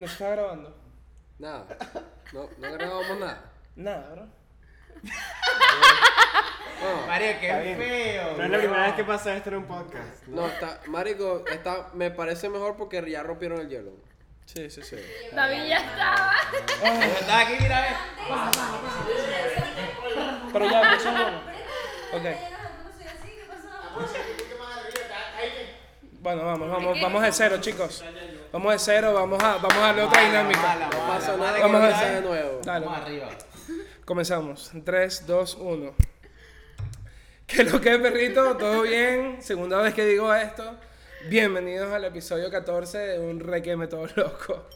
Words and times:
¿No 0.00 0.06
se 0.08 0.14
está 0.14 0.30
grabando? 0.30 0.74
Nada. 1.38 1.66
No, 2.32 2.48
no 2.56 2.72
grabamos 2.72 3.18
nada. 3.18 3.52
Nada, 3.76 4.08
bro. 4.12 4.26
No, 6.80 7.06
Mario, 7.06 7.28
qué 7.38 7.46
Está 7.50 7.60
bien. 7.60 7.76
feo. 7.76 8.36
No 8.38 8.44
es 8.44 8.50
la 8.50 8.58
primera 8.58 8.82
vez 8.86 8.94
que 8.94 9.04
pasa 9.04 9.36
esto 9.36 9.50
en 9.50 9.56
un 9.56 9.64
podcast. 9.66 10.26
no 10.28 10.46
está, 10.46 10.80
marico, 10.86 11.44
está, 11.46 11.90
me 11.92 12.10
parece 12.10 12.48
mejor 12.48 12.78
porque 12.78 13.04
ya 13.10 13.22
rompieron 13.22 13.60
el 13.60 13.68
hielo. 13.68 13.90
Sí, 14.46 14.70
sí, 14.70 14.80
sí. 14.82 14.96
David 15.34 15.68
ya 15.68 15.76
estaba. 15.76 16.32
Está 17.20 17.40
aquí, 17.40 17.56
mira, 17.60 17.80
ve. 17.82 17.88
Pero 20.50 20.70
ya, 20.70 20.80
bueno. 20.80 21.40
Ok. 22.14 22.24
Bueno, 26.20 26.44
vamos, 26.46 26.70
vamos, 26.70 27.00
vamos 27.02 27.22
de 27.22 27.32
cero, 27.32 27.58
chicos. 27.60 28.02
Vamos 28.52 28.72
de 28.72 28.78
cero, 28.78 29.14
vamos 29.14 29.42
a, 29.42 29.56
vamos 29.58 29.74
a 29.76 29.80
darle 29.80 30.02
otra 30.02 30.24
dinámica. 30.24 30.60
Mala, 30.60 30.88
No 30.90 30.98
mala. 30.98 31.06
pasa 31.18 31.36
nada 31.36 31.54
que 31.56 31.62
Vamos 31.62 31.80
a 31.80 31.86
empiece 31.90 32.04
ver. 32.12 32.14
de 32.22 32.28
nuevo. 32.28 32.60
Dale, 32.64 32.86
Vamos 32.86 33.00
arriba. 33.02 33.28
comenzamos. 34.04 34.70
3, 34.84 35.26
2, 35.26 35.54
1. 35.60 35.94
¿Qué 37.46 37.64
lo 37.64 37.80
que 37.80 37.94
es, 37.94 37.98
perrito? 38.00 38.56
¿Todo 38.56 38.82
bien? 38.82 39.40
Segunda 39.42 39.78
vez 39.80 39.94
que 39.94 40.04
digo 40.04 40.32
esto. 40.34 40.76
Bienvenidos 41.28 41.92
al 41.92 42.04
episodio 42.04 42.50
14 42.50 42.98
de 42.98 43.18
Un 43.20 43.40
Requeme 43.40 43.86
Todo 43.86 44.06
Loco. 44.16 44.66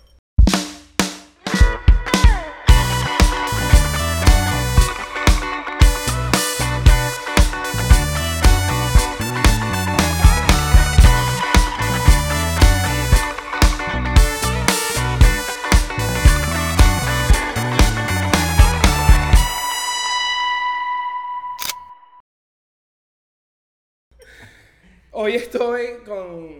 Hoy 25.16 25.36
estoy 25.36 25.98
con 26.04 26.56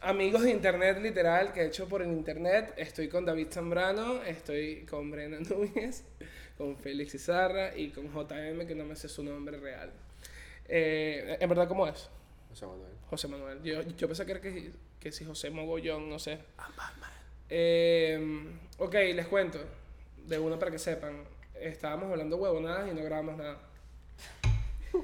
amigos 0.00 0.42
de 0.42 0.50
internet 0.50 0.98
literal 1.00 1.52
que 1.52 1.60
he 1.60 1.66
hecho 1.66 1.86
por 1.86 2.02
el 2.02 2.08
internet. 2.08 2.74
Estoy 2.76 3.08
con 3.08 3.24
David 3.24 3.46
Zambrano, 3.52 4.24
estoy 4.24 4.84
con 4.86 5.08
Brenda 5.12 5.38
Núñez, 5.38 6.02
con 6.58 6.76
Félix 6.76 7.14
Izarra 7.14 7.76
y 7.76 7.90
con 7.90 8.12
JM 8.12 8.66
que 8.66 8.74
no 8.74 8.84
me 8.84 8.96
sé 8.96 9.08
su 9.08 9.22
nombre 9.22 9.58
real. 9.58 9.92
Eh, 10.66 11.36
¿En 11.38 11.48
verdad 11.48 11.68
cómo 11.68 11.86
es? 11.86 12.10
Sea, 12.54 12.66
Manuel. 12.66 12.90
José 13.08 13.28
Manuel. 13.28 13.62
Yo, 13.62 13.80
yo 13.82 14.08
pensé 14.08 14.26
que 14.26 14.32
era 14.32 14.40
que, 14.40 14.72
que 14.98 15.12
si 15.12 15.24
José 15.24 15.50
Mogollón, 15.50 16.10
no 16.10 16.18
sé. 16.18 16.40
Eh, 17.48 18.48
ok, 18.78 18.94
les 19.14 19.28
cuento. 19.28 19.60
De 20.26 20.40
uno 20.40 20.58
para 20.58 20.72
que 20.72 20.80
sepan. 20.80 21.22
Estábamos 21.54 22.10
hablando 22.10 22.36
huevonadas 22.36 22.90
y 22.90 22.94
no 22.96 23.04
grabamos 23.04 23.36
nada. 23.36 23.60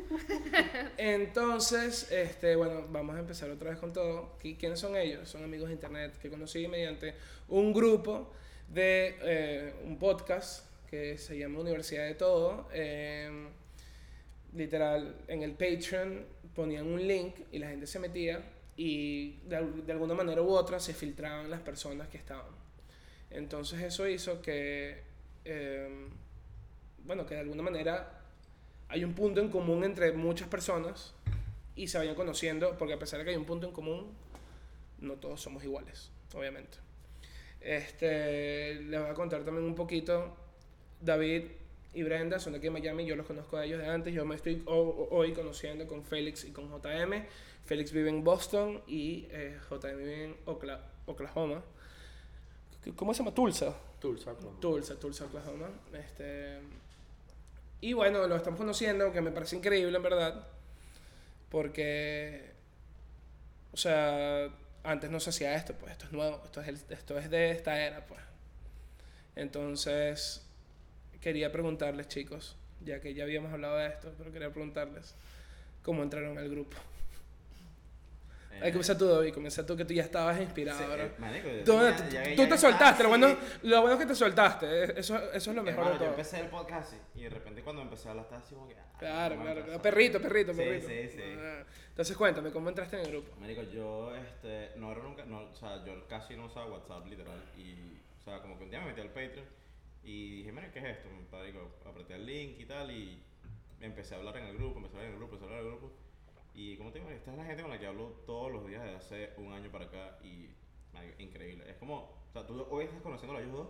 Entonces, 0.96 2.10
este, 2.10 2.56
bueno, 2.56 2.86
vamos 2.90 3.16
a 3.16 3.20
empezar 3.20 3.50
otra 3.50 3.70
vez 3.70 3.78
con 3.78 3.92
todo. 3.92 4.36
¿Qui- 4.42 4.56
¿Quiénes 4.58 4.80
son 4.80 4.96
ellos? 4.96 5.28
Son 5.28 5.42
amigos 5.44 5.68
de 5.68 5.74
internet 5.74 6.16
que 6.20 6.30
conocí 6.30 6.66
mediante 6.68 7.14
un 7.48 7.72
grupo 7.72 8.30
de 8.68 9.16
eh, 9.22 9.74
un 9.84 9.98
podcast 9.98 10.66
que 10.88 11.18
se 11.18 11.38
llama 11.38 11.60
Universidad 11.60 12.04
de 12.06 12.14
Todo. 12.14 12.68
Eh, 12.72 13.48
literal, 14.54 15.16
en 15.28 15.42
el 15.42 15.52
Patreon 15.52 16.24
ponían 16.54 16.86
un 16.86 17.06
link 17.06 17.34
y 17.50 17.58
la 17.58 17.68
gente 17.68 17.86
se 17.86 17.98
metía 17.98 18.42
y 18.76 19.38
de, 19.46 19.56
al- 19.56 19.86
de 19.86 19.92
alguna 19.92 20.14
manera 20.14 20.42
u 20.42 20.48
otra 20.50 20.78
se 20.80 20.94
filtraban 20.94 21.50
las 21.50 21.60
personas 21.60 22.08
que 22.08 22.18
estaban. 22.18 22.52
Entonces 23.30 23.80
eso 23.82 24.06
hizo 24.08 24.42
que, 24.42 25.02
eh, 25.44 26.08
bueno, 27.04 27.24
que 27.26 27.34
de 27.34 27.40
alguna 27.40 27.62
manera 27.62 28.21
hay 28.92 29.04
un 29.04 29.14
punto 29.14 29.40
en 29.40 29.48
común 29.48 29.84
entre 29.84 30.12
muchas 30.12 30.48
personas 30.48 31.14
y 31.74 31.88
se 31.88 31.98
vayan 31.98 32.14
conociendo, 32.14 32.76
porque 32.78 32.94
a 32.94 32.98
pesar 32.98 33.18
de 33.18 33.24
que 33.24 33.30
hay 33.30 33.36
un 33.36 33.44
punto 33.46 33.66
en 33.66 33.72
común, 33.72 34.12
no 34.98 35.14
todos 35.14 35.40
somos 35.40 35.64
iguales, 35.64 36.10
obviamente. 36.34 36.78
Este, 37.60 38.74
les 38.74 39.00
voy 39.00 39.10
a 39.10 39.14
contar 39.14 39.44
también 39.44 39.64
un 39.66 39.74
poquito. 39.74 40.36
David 41.00 41.44
y 41.94 42.02
Brenda 42.02 42.38
son 42.38 42.52
de 42.52 42.58
aquí 42.58 42.66
de 42.66 42.70
Miami, 42.72 43.04
yo 43.06 43.16
los 43.16 43.26
conozco 43.26 43.56
a 43.56 43.64
ellos 43.64 43.78
de 43.80 43.86
antes. 43.88 44.12
Yo 44.14 44.24
me 44.24 44.34
estoy 44.34 44.62
ho- 44.66 44.74
ho- 44.74 45.08
hoy 45.10 45.32
conociendo 45.32 45.86
con 45.86 46.04
Félix 46.04 46.44
y 46.44 46.50
con 46.52 46.68
JM. 46.70 47.24
Félix 47.64 47.92
vive 47.92 48.08
en 48.10 48.24
Boston 48.24 48.82
y 48.86 49.26
eh, 49.30 49.58
JM 49.70 49.96
vive 49.96 50.24
en 50.24 50.36
Okla- 50.46 50.80
Oklahoma. 51.06 51.62
¿Cómo 52.96 53.14
se 53.14 53.18
llama? 53.22 53.32
Tulsa. 53.34 53.76
Tulsa, 54.00 54.32
Oklahoma. 54.32 54.60
Tulsa, 54.60 54.98
Tulsa, 54.98 55.24
Oklahoma. 55.26 55.68
Este, 55.94 56.58
y 57.82 57.92
bueno, 57.94 58.26
lo 58.28 58.36
estamos 58.36 58.58
conociendo, 58.58 59.12
que 59.12 59.20
me 59.22 59.32
parece 59.32 59.56
increíble 59.56 59.96
en 59.98 60.04
verdad, 60.04 60.46
porque, 61.50 62.52
o 63.72 63.76
sea, 63.76 64.50
antes 64.84 65.10
no 65.10 65.20
se 65.20 65.30
hacía 65.30 65.54
esto, 65.54 65.74
pues 65.74 65.92
esto 65.92 66.06
es 66.06 66.12
nuevo, 66.12 66.42
esto 66.44 66.60
es, 66.60 66.68
el- 66.68 66.80
esto 66.90 67.18
es 67.18 67.30
de 67.30 67.50
esta 67.50 67.80
era, 67.84 68.04
pues. 68.06 68.20
Entonces, 69.36 70.42
quería 71.20 71.52
preguntarles, 71.52 72.08
chicos, 72.08 72.56
ya 72.84 73.00
que 73.00 73.14
ya 73.14 73.24
habíamos 73.24 73.52
hablado 73.52 73.76
de 73.78 73.88
esto, 73.88 74.12
pero 74.18 74.32
quería 74.32 74.50
preguntarles, 74.50 75.14
¿cómo 75.84 76.02
entraron 76.02 76.38
al 76.38 76.50
grupo? 76.50 76.76
Ahí 78.60 78.70
comienza 78.70 78.96
tú, 78.98 79.06
David, 79.08 79.34
comienza 79.34 79.66
tú, 79.66 79.76
que 79.76 79.84
tú 79.84 79.92
ya 79.94 80.02
estabas 80.02 80.40
inspirado, 80.40 80.78
Sí, 80.78 80.84
eh, 81.00 81.62
Tú, 81.64 81.72
tenía- 81.72 81.96
tú- 81.96 82.02
ya- 82.10 82.22
tú 82.24 82.42
ya 82.42 82.48
te 82.48 82.58
soltaste, 82.58 83.02
lo 83.02 83.08
bueno, 83.08 83.36
lo 83.62 83.80
bueno 83.80 83.94
es 83.94 84.00
que 84.00 84.06
te 84.06 84.14
soltaste, 84.14 84.66
eh, 84.84 84.94
eso, 84.96 85.16
eso 85.32 85.50
es 85.50 85.56
lo 85.56 85.62
mejor 85.62 85.80
Hermano, 85.84 85.98
de 85.98 86.04
yo 86.04 86.10
empecé 86.10 86.40
el 86.40 86.46
podcast 86.48 86.92
y 87.14 87.22
de 87.22 87.30
repente 87.30 87.62
cuando 87.62 87.82
empecé 87.82 88.08
a 88.08 88.10
hablar 88.12 88.24
estaba 88.26 88.42
así 88.42 88.54
como 88.54 88.68
que... 88.68 88.74
ah, 88.76 88.96
Claro, 88.98 89.36
no, 89.36 89.42
claro, 89.42 89.64
claro. 89.64 89.82
Perrito, 89.82 90.20
perrito, 90.20 90.52
Sí, 90.52 90.58
perrito. 90.58 90.88
sí, 90.88 91.08
sí. 91.08 91.22
Ah, 91.38 91.64
Entonces 91.88 92.16
cuéntame, 92.16 92.50
¿cómo 92.50 92.68
entraste 92.68 92.96
en 93.00 93.06
el 93.06 93.10
grupo? 93.12 93.34
Marico, 93.40 93.62
yo, 93.62 94.14
este, 94.16 94.70
no 94.76 94.92
era 94.92 95.02
nunca, 95.02 95.24
no, 95.24 95.40
o 95.50 95.54
sea, 95.56 95.84
yo 95.84 96.06
casi 96.08 96.36
no 96.36 96.46
usaba 96.46 96.66
WhatsApp, 96.66 97.06
literal, 97.06 97.42
y, 97.56 97.74
o 98.20 98.22
sea, 98.24 98.40
como 98.40 98.56
que 98.58 98.64
un 98.64 98.70
día 98.70 98.80
me 98.80 98.86
metí 98.86 99.00
al 99.00 99.08
Patreon 99.08 99.44
y 100.04 100.36
dije, 100.38 100.52
mira, 100.52 100.70
¿qué 100.72 100.78
es 100.78 100.84
esto? 100.98 101.08
Marico, 101.32 101.70
apreté 101.88 102.14
el 102.14 102.26
link 102.26 102.60
y 102.60 102.66
tal, 102.66 102.90
y 102.90 103.20
empecé 103.80 104.14
a 104.14 104.18
hablar 104.18 104.36
en 104.36 104.44
el 104.46 104.56
grupo, 104.56 104.78
empecé 104.78 104.94
a 104.96 104.98
hablar 105.00 105.08
en 105.08 105.12
el 105.14 105.18
grupo, 105.18 105.34
empecé 105.34 105.44
a 105.44 105.48
hablar 105.48 105.60
en 105.66 105.72
el 105.72 105.78
grupo, 105.78 105.96
y 106.54 106.76
como 106.76 106.92
te 106.92 106.98
digo, 106.98 107.10
esta 107.10 107.30
es 107.32 107.36
la 107.36 107.44
gente 107.44 107.62
con 107.62 107.70
la 107.70 107.78
que 107.78 107.86
hablo 107.86 108.22
todos 108.26 108.52
los 108.52 108.66
días 108.66 108.82
desde 108.82 108.96
hace 108.96 109.30
un 109.38 109.52
año 109.52 109.70
para 109.70 109.86
acá, 109.86 110.18
y, 110.22 110.50
marico, 110.92 111.20
increíble, 111.22 111.64
es 111.68 111.76
como, 111.76 111.96
o 111.96 112.32
sea, 112.32 112.46
tú 112.46 112.66
hoy 112.70 112.84
estás 112.84 113.00
conociendo 113.02 113.36
a 113.36 113.40
ellos 113.40 113.52
dos, 113.52 113.68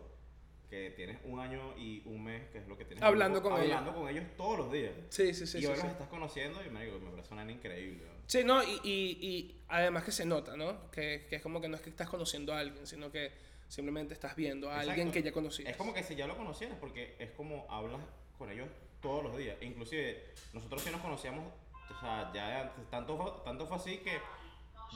que 0.68 0.90
tienes 0.92 1.18
un 1.24 1.38
año 1.38 1.76
y 1.76 2.02
un 2.06 2.24
mes, 2.24 2.48
que 2.48 2.56
es 2.56 2.66
lo 2.66 2.78
que 2.78 2.86
tienes. 2.86 3.04
Hablando 3.04 3.40
grupo, 3.40 3.56
con 3.56 3.62
ellos. 3.62 3.76
Hablando 3.76 4.00
con 4.00 4.08
ellos 4.08 4.24
todos 4.38 4.58
los 4.58 4.72
días. 4.72 4.92
Sí, 5.10 5.34
sí, 5.34 5.46
sí. 5.46 5.58
y 5.58 5.60
sí, 5.60 5.66
hoy 5.66 5.76
sí. 5.76 5.82
los 5.82 5.92
estás 5.92 6.08
conociendo 6.08 6.64
y 6.64 6.70
marico, 6.70 6.98
me 6.98 7.10
parece 7.10 7.34
una 7.34 7.50
increíble. 7.50 8.04
¿no? 8.06 8.22
Sí, 8.26 8.42
no, 8.42 8.62
y, 8.62 8.80
y, 8.82 9.18
y 9.20 9.64
además 9.68 10.02
que 10.04 10.12
se 10.12 10.24
nota, 10.24 10.56
¿no? 10.56 10.90
Que, 10.90 11.26
que 11.28 11.36
es 11.36 11.42
como 11.42 11.60
que 11.60 11.68
no 11.68 11.76
es 11.76 11.82
que 11.82 11.90
estás 11.90 12.08
conociendo 12.08 12.54
a 12.54 12.60
alguien, 12.60 12.86
sino 12.86 13.12
que 13.12 13.32
simplemente 13.68 14.14
estás 14.14 14.34
viendo 14.34 14.70
a 14.70 14.80
alguien 14.80 15.08
Exacto. 15.08 15.12
que 15.12 15.22
ya 15.22 15.32
conocías. 15.32 15.70
Es 15.70 15.76
como 15.76 15.92
que 15.92 16.02
si 16.02 16.14
ya 16.14 16.26
lo 16.26 16.38
conocieras, 16.38 16.78
porque 16.78 17.16
es 17.18 17.32
como 17.32 17.66
hablas 17.70 18.00
con 18.38 18.50
ellos 18.50 18.68
todos 19.02 19.22
los 19.24 19.36
días. 19.36 19.56
Inclusive, 19.60 20.24
nosotros 20.54 20.80
sí 20.82 20.90
nos 20.90 21.02
conocíamos, 21.02 21.52
o 21.90 22.00
sea, 22.00 22.30
ya 22.32 22.62
antes, 22.62 22.90
tanto, 22.90 23.42
tanto 23.44 23.66
fue 23.66 23.76
así 23.76 23.98
que 23.98 24.20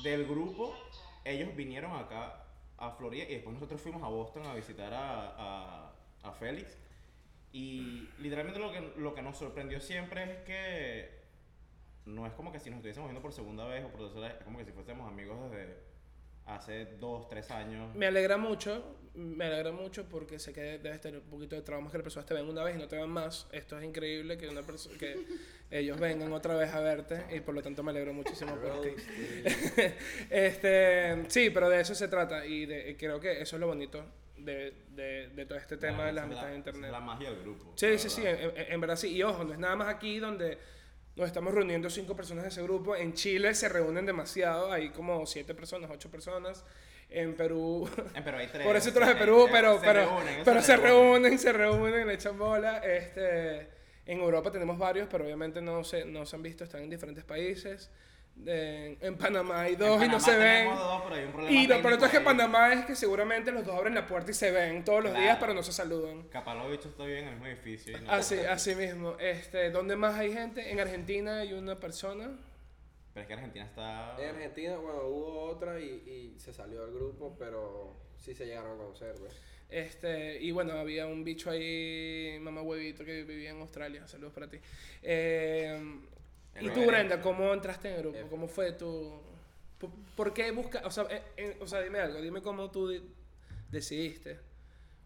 del 0.02 0.26
grupo, 0.26 0.74
ellos 1.24 1.54
vinieron 1.56 1.96
acá 1.96 2.44
a 2.78 2.90
Florida 2.92 3.24
y 3.24 3.34
después 3.34 3.54
nosotros 3.54 3.80
fuimos 3.80 4.02
a 4.02 4.08
Boston 4.08 4.46
a 4.46 4.54
visitar 4.54 4.92
a, 4.92 5.34
a, 5.36 5.92
a 6.22 6.32
Félix. 6.32 6.76
Y 7.52 8.08
literalmente 8.18 8.60
lo 8.60 8.70
que, 8.70 8.92
lo 8.96 9.14
que 9.14 9.22
nos 9.22 9.38
sorprendió 9.38 9.80
siempre 9.80 10.24
es 10.24 10.38
que 10.44 11.26
no 12.04 12.26
es 12.26 12.32
como 12.34 12.52
que 12.52 12.60
si 12.60 12.70
nos 12.70 12.78
estuviésemos 12.78 13.08
viendo 13.08 13.22
por 13.22 13.32
segunda 13.32 13.64
vez 13.66 13.84
o 13.84 13.88
por 13.88 14.00
tercera 14.00 14.28
vez, 14.28 14.36
es 14.38 14.44
como 14.44 14.58
que 14.58 14.64
si 14.64 14.72
fuésemos 14.72 15.10
amigos 15.10 15.50
desde 15.50 15.85
hace 16.46 16.86
dos, 17.00 17.28
tres 17.28 17.50
años. 17.50 17.94
Me 17.94 18.06
alegra 18.06 18.36
mucho, 18.36 18.96
me 19.14 19.46
alegra 19.46 19.72
mucho 19.72 20.04
porque 20.08 20.38
sé 20.38 20.52
que 20.52 20.78
debes 20.78 21.00
tener 21.00 21.20
un 21.20 21.28
poquito 21.28 21.56
de 21.56 21.62
traumas 21.62 21.90
que 21.92 21.98
las 21.98 22.02
personas 22.04 22.26
te 22.26 22.34
ven 22.34 22.48
una 22.48 22.62
vez 22.62 22.76
y 22.76 22.78
no 22.78 22.86
te 22.86 22.96
ven 22.96 23.08
más. 23.10 23.46
Esto 23.52 23.78
es 23.78 23.84
increíble 23.84 24.36
que 24.38 24.48
una 24.48 24.62
persona 24.62 24.96
que 24.98 25.16
ellos 25.70 25.98
vengan 25.98 26.32
otra 26.32 26.54
vez 26.54 26.72
a 26.72 26.80
verte 26.80 27.24
y 27.34 27.40
por 27.40 27.54
lo 27.54 27.62
tanto 27.62 27.82
me 27.82 27.90
alegro 27.90 28.12
muchísimo 28.12 28.54
por 28.56 28.80
ti. 28.82 28.90
este, 30.30 31.24
sí, 31.28 31.50
pero 31.50 31.68
de 31.68 31.80
eso 31.80 31.94
se 31.94 32.08
trata 32.08 32.44
y 32.46 32.66
de- 32.66 32.96
creo 32.98 33.20
que 33.20 33.40
eso 33.40 33.56
es 33.56 33.60
lo 33.60 33.66
bonito 33.66 34.04
de, 34.36 34.72
de, 34.90 35.28
de 35.28 35.46
todo 35.46 35.58
este 35.58 35.76
tema 35.76 36.06
de 36.06 36.12
las 36.12 36.24
amistades 36.24 36.52
de 36.52 36.56
internet. 36.58 36.84
Es 36.86 36.92
la 36.92 37.00
magia 37.00 37.30
del 37.30 37.40
grupo. 37.40 37.72
Sí, 37.76 37.98
sí, 37.98 38.08
sí, 38.10 38.22
verdad. 38.22 38.52
en, 38.56 38.60
en- 38.66 38.72
en 38.72 38.80
verdad 38.80 38.96
sí. 38.96 39.08
Y 39.16 39.22
ojo, 39.22 39.44
no 39.44 39.52
es 39.52 39.58
nada 39.58 39.76
más 39.76 39.88
aquí 39.88 40.18
donde 40.18 40.58
nos 41.16 41.26
estamos 41.26 41.54
reuniendo 41.54 41.88
cinco 41.88 42.14
personas 42.14 42.44
de 42.44 42.50
ese 42.50 42.62
grupo. 42.62 42.94
En 42.94 43.14
Chile 43.14 43.54
se 43.54 43.68
reúnen 43.68 44.04
demasiado, 44.04 44.70
hay 44.70 44.90
como 44.90 45.24
siete 45.26 45.54
personas, 45.54 45.90
ocho 45.90 46.10
personas. 46.10 46.64
En 47.08 47.34
Perú, 47.34 47.88
Eh, 48.14 48.20
pero 48.22 48.36
hay 48.36 48.48
tres. 48.48 48.66
por 48.66 48.76
eso 48.76 48.90
eh, 48.90 49.14
Perú, 49.16 49.46
eh, 49.46 49.50
pero, 49.50 49.78
se 49.78 49.86
pero, 49.86 50.00
reúnen, 50.00 50.42
pero 50.44 50.62
se 50.62 50.76
reúnen, 50.76 51.38
se 51.38 51.52
reúnen, 51.52 52.06
le 52.06 52.14
echan 52.14 52.36
bola. 52.36 52.78
Este, 52.78 53.68
en 54.06 54.20
Europa 54.20 54.50
tenemos 54.50 54.76
varios, 54.76 55.08
pero 55.10 55.24
obviamente 55.24 55.62
no 55.62 55.84
se, 55.84 56.04
no 56.04 56.26
se 56.26 56.36
han 56.36 56.42
visto, 56.42 56.64
están 56.64 56.82
en 56.82 56.90
diferentes 56.90 57.24
países. 57.24 57.90
En, 58.44 58.98
en 59.00 59.16
Panamá 59.16 59.62
hay 59.62 59.72
En 59.72 59.78
dos 59.78 60.04
y 60.04 60.08
no 60.08 60.20
se 60.20 60.36
ven. 60.36 60.68
dos, 60.68 61.02
pero 61.04 61.14
hay 61.16 61.24
un 61.24 61.32
problema 61.32 61.50
Y 61.58 61.66
lo 61.66 61.80
peor 61.82 61.94
es 62.04 62.10
que. 62.10 62.20
Panamá 62.20 62.72
es 62.74 62.84
que 62.84 62.94
seguramente 62.94 63.50
los 63.50 63.64
dos 63.64 63.74
abren 63.74 63.94
la 63.94 64.06
puerta 64.06 64.30
y 64.30 64.34
se 64.34 64.50
ven 64.50 64.84
todos 64.84 65.02
los 65.04 65.10
Claro. 65.12 65.24
días, 65.24 65.38
pero 65.40 65.54
no 65.54 65.62
se 65.62 65.72
saludan. 65.72 66.24
Capaz 66.28 66.54
los 66.54 66.70
bichos 66.70 66.96
viven 66.98 67.18
en 67.24 67.28
el 67.28 67.30
mismo 67.34 67.46
edificio. 67.46 67.96
y 67.96 68.00
no- 68.02 68.10
Así, 68.12 68.36
así 68.38 68.74
mismo. 68.74 69.16
Este, 69.18 69.70
¿Dónde 69.70 69.96
más 69.96 70.14
hay 70.16 70.32
gente? 70.32 70.70
En 70.70 70.78
Argentina 70.80 71.38
hay 71.40 71.54
una 71.54 71.80
persona. 71.80 72.38
Pero 73.14 73.22
es 73.22 73.26
que 73.28 73.34
Argentina 73.34 73.64
está. 73.64 74.16
En 74.22 74.28
Argentina, 74.34 74.76
bueno, 74.76 75.06
hubo 75.06 75.40
otra 75.44 75.80
y, 75.80 76.34
y 76.36 76.38
se 76.38 76.52
salió 76.52 76.82
del 76.84 76.94
grupo, 76.94 77.34
pero 77.38 77.96
sí 78.18 78.34
se 78.34 78.44
llegaron 78.44 78.72
a 78.74 78.76
conocer, 78.76 79.14
pues. 79.18 79.32
Este, 79.70 80.40
y 80.40 80.52
bueno, 80.52 80.74
había 80.74 81.06
un 81.06 81.24
bicho 81.24 81.50
ahí, 81.50 82.36
mamá 82.40 82.60
huevito, 82.62 83.04
que 83.04 83.24
vivía 83.24 83.50
en 83.50 83.60
Australia. 83.62 84.06
Saludos 84.06 84.34
para 84.34 84.48
ti. 84.48 84.58
Eh, 85.02 85.80
y 86.60 86.70
tú. 86.70 86.86
Brenda, 86.86 87.20
¿cómo 87.20 87.52
entraste 87.52 87.88
en 87.88 87.94
el 87.96 88.00
grupo? 88.02 88.18
F. 88.18 88.28
¿Cómo 88.30 88.48
fue 88.48 88.72
tu...? 88.72 89.20
por- 89.78 89.90
¿Por 90.16 90.32
qué 90.34 90.50
busca, 90.52 90.82
o 90.84 90.90
sea, 90.90 91.04
eh, 91.10 91.22
eh, 91.36 91.58
o 91.60 91.66
sea, 91.66 91.80
dime 91.82 92.00
algo, 92.00 92.20
dime 92.20 92.40
cómo 92.42 92.70
tú 92.70 92.88
di- 92.88 93.02
decidiste, 93.70 94.40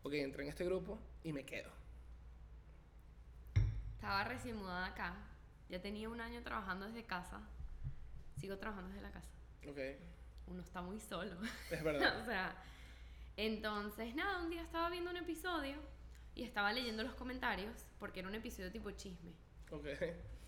ok, 0.05 0.12
entré 0.14 0.44
en 0.44 0.49
este 0.50 0.64
grupo 0.64 0.99
y 1.25 1.32
me 1.32 1.44
quedo. 1.44 1.70
Estaba 3.94 4.25
recién 4.25 4.56
mudada 4.56 4.87
acá. 4.87 5.14
Ya 5.69 5.81
tenía 5.81 6.08
un 6.08 6.20
año 6.20 6.43
trabajando 6.43 6.87
desde 6.87 7.05
casa. 7.05 7.41
Sigo 8.38 8.56
trabajando 8.58 8.91
desde 8.91 9.03
la 9.03 9.11
casa. 9.12 9.29
Ok, 9.69 9.79
Uno 10.46 10.62
está 10.62 10.81
muy 10.82 10.99
solo. 11.00 11.37
es 11.70 11.82
verdad. 11.85 12.20
o 12.23 12.25
sea, 12.25 12.55
entonces 13.37 14.14
nada, 14.14 14.38
un 14.43 14.50
día 14.50 14.62
estaba 14.62 14.88
viendo 14.91 15.11
un 15.11 15.17
episodio 15.17 15.76
y 16.35 16.44
estaba 16.44 16.73
leyendo 16.73 17.03
los 17.03 17.14
comentarios 17.14 17.75
porque 17.99 18.20
era 18.20 18.29
un 18.29 18.35
episodio 18.35 18.70
tipo 18.73 18.91
chisme. 18.93 19.32
Ok, 19.70 19.84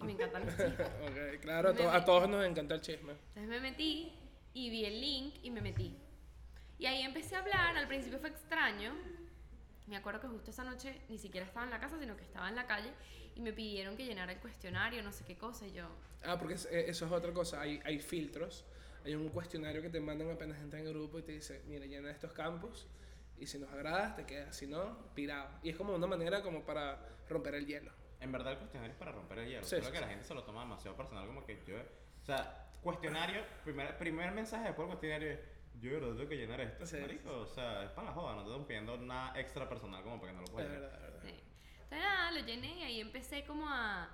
me 0.00 0.12
encantan 0.12 0.44
los 0.46 0.54
chismes. 0.56 0.80
ok, 1.36 1.40
claro, 1.40 1.68
a, 1.70 1.74
to- 1.74 1.90
a 1.90 2.04
todos 2.04 2.28
nos 2.28 2.44
encanta 2.44 2.74
el 2.74 2.80
chisme. 2.80 3.12
Entonces 3.28 3.48
me 3.48 3.60
metí 3.60 4.12
y 4.54 4.70
vi 4.70 4.84
el 4.84 5.00
link 5.00 5.34
y 5.42 5.50
me 5.50 5.60
metí. 5.60 5.96
Y 6.78 6.86
ahí 6.86 7.02
empecé 7.02 7.36
a 7.36 7.40
hablar, 7.40 7.76
al 7.76 7.86
principio 7.86 8.18
fue 8.18 8.30
extraño. 8.30 8.92
Me 9.86 9.96
acuerdo 9.96 10.20
que 10.20 10.28
justo 10.28 10.50
esa 10.50 10.64
noche 10.64 11.00
ni 11.08 11.18
siquiera 11.18 11.46
estaba 11.46 11.64
en 11.64 11.70
la 11.70 11.78
casa, 11.80 11.98
sino 11.98 12.16
que 12.16 12.22
estaba 12.24 12.48
en 12.48 12.56
la 12.56 12.66
calle 12.66 12.90
y 13.34 13.40
me 13.40 13.52
pidieron 13.52 13.96
que 13.96 14.04
llenara 14.04 14.32
el 14.32 14.38
cuestionario, 14.40 15.02
no 15.02 15.12
sé 15.12 15.24
qué 15.24 15.36
cosa, 15.36 15.66
y 15.66 15.72
yo, 15.72 15.86
Ah, 16.24 16.38
porque 16.38 16.54
eh, 16.54 16.84
eso 16.88 17.06
es 17.06 17.12
otra 17.12 17.32
cosa, 17.32 17.60
hay, 17.60 17.80
hay 17.84 17.98
filtros, 17.98 18.64
hay 19.04 19.14
un 19.14 19.28
cuestionario 19.30 19.82
que 19.82 19.88
te 19.90 20.00
mandan 20.00 20.30
apenas 20.30 20.60
entras 20.60 20.80
en 20.82 20.86
el 20.88 20.94
grupo 20.94 21.18
y 21.18 21.22
te 21.22 21.32
dice, 21.32 21.62
mira, 21.66 21.84
llena 21.86 22.10
estos 22.10 22.32
campos 22.32 22.86
y 23.38 23.46
si 23.46 23.58
nos 23.58 23.70
agradas 23.72 24.14
te 24.16 24.24
quedas, 24.24 24.54
si 24.56 24.66
no, 24.68 24.96
pirado. 25.14 25.48
Y 25.64 25.70
es 25.70 25.76
como 25.76 25.94
una 25.94 26.06
manera 26.06 26.42
como 26.42 26.64
para 26.64 26.98
romper 27.28 27.54
el 27.56 27.66
hielo. 27.66 27.90
En 28.22 28.32
verdad 28.32 28.52
el 28.52 28.58
cuestionario 28.58 28.92
es 28.92 28.98
para 28.98 29.12
romper 29.12 29.38
el 29.40 29.48
hielo. 29.48 29.64
Sí, 29.64 29.70
Creo 29.76 29.82
sí, 29.84 29.90
que 29.90 29.98
sí. 29.98 30.02
la 30.02 30.08
gente 30.08 30.24
se 30.24 30.34
lo 30.34 30.44
toma 30.44 30.60
demasiado 30.62 30.96
personal, 30.96 31.26
como 31.26 31.44
que 31.44 31.62
yo... 31.66 31.76
O 31.76 32.24
sea, 32.24 32.68
cuestionario, 32.82 33.42
primer, 33.64 33.98
primer 33.98 34.32
mensaje 34.32 34.64
después 34.66 34.86
del 34.88 34.96
cuestionario 34.98 35.32
es, 35.32 35.40
yo 35.80 35.90
de 35.90 35.96
verdad 36.00 36.16
tengo 36.16 36.28
que 36.28 36.36
llenar 36.36 36.60
esto. 36.60 36.86
Sí, 36.86 36.96
Marico, 37.00 37.40
o 37.40 37.46
sea, 37.46 37.84
es 37.84 37.90
para 37.90 38.08
la 38.08 38.12
joda, 38.14 38.34
no 38.36 38.42
te 38.42 38.46
estamos 38.48 38.66
pidiendo 38.66 38.96
nada 38.98 39.38
extra 39.40 39.68
personal 39.68 40.02
como 40.04 40.20
para 40.20 40.32
que 40.32 40.36
no 40.38 40.44
lo 40.44 40.52
puedas 40.52 40.70
verdad, 40.70 40.88
llenar. 40.90 41.02
verdad. 41.02 41.20
sí. 41.22 41.28
Entonces 41.82 41.98
nada, 41.98 42.30
lo 42.30 42.40
llené 42.40 42.78
y 42.78 42.82
ahí 42.82 43.00
empecé 43.00 43.44
como 43.44 43.68
a... 43.68 44.08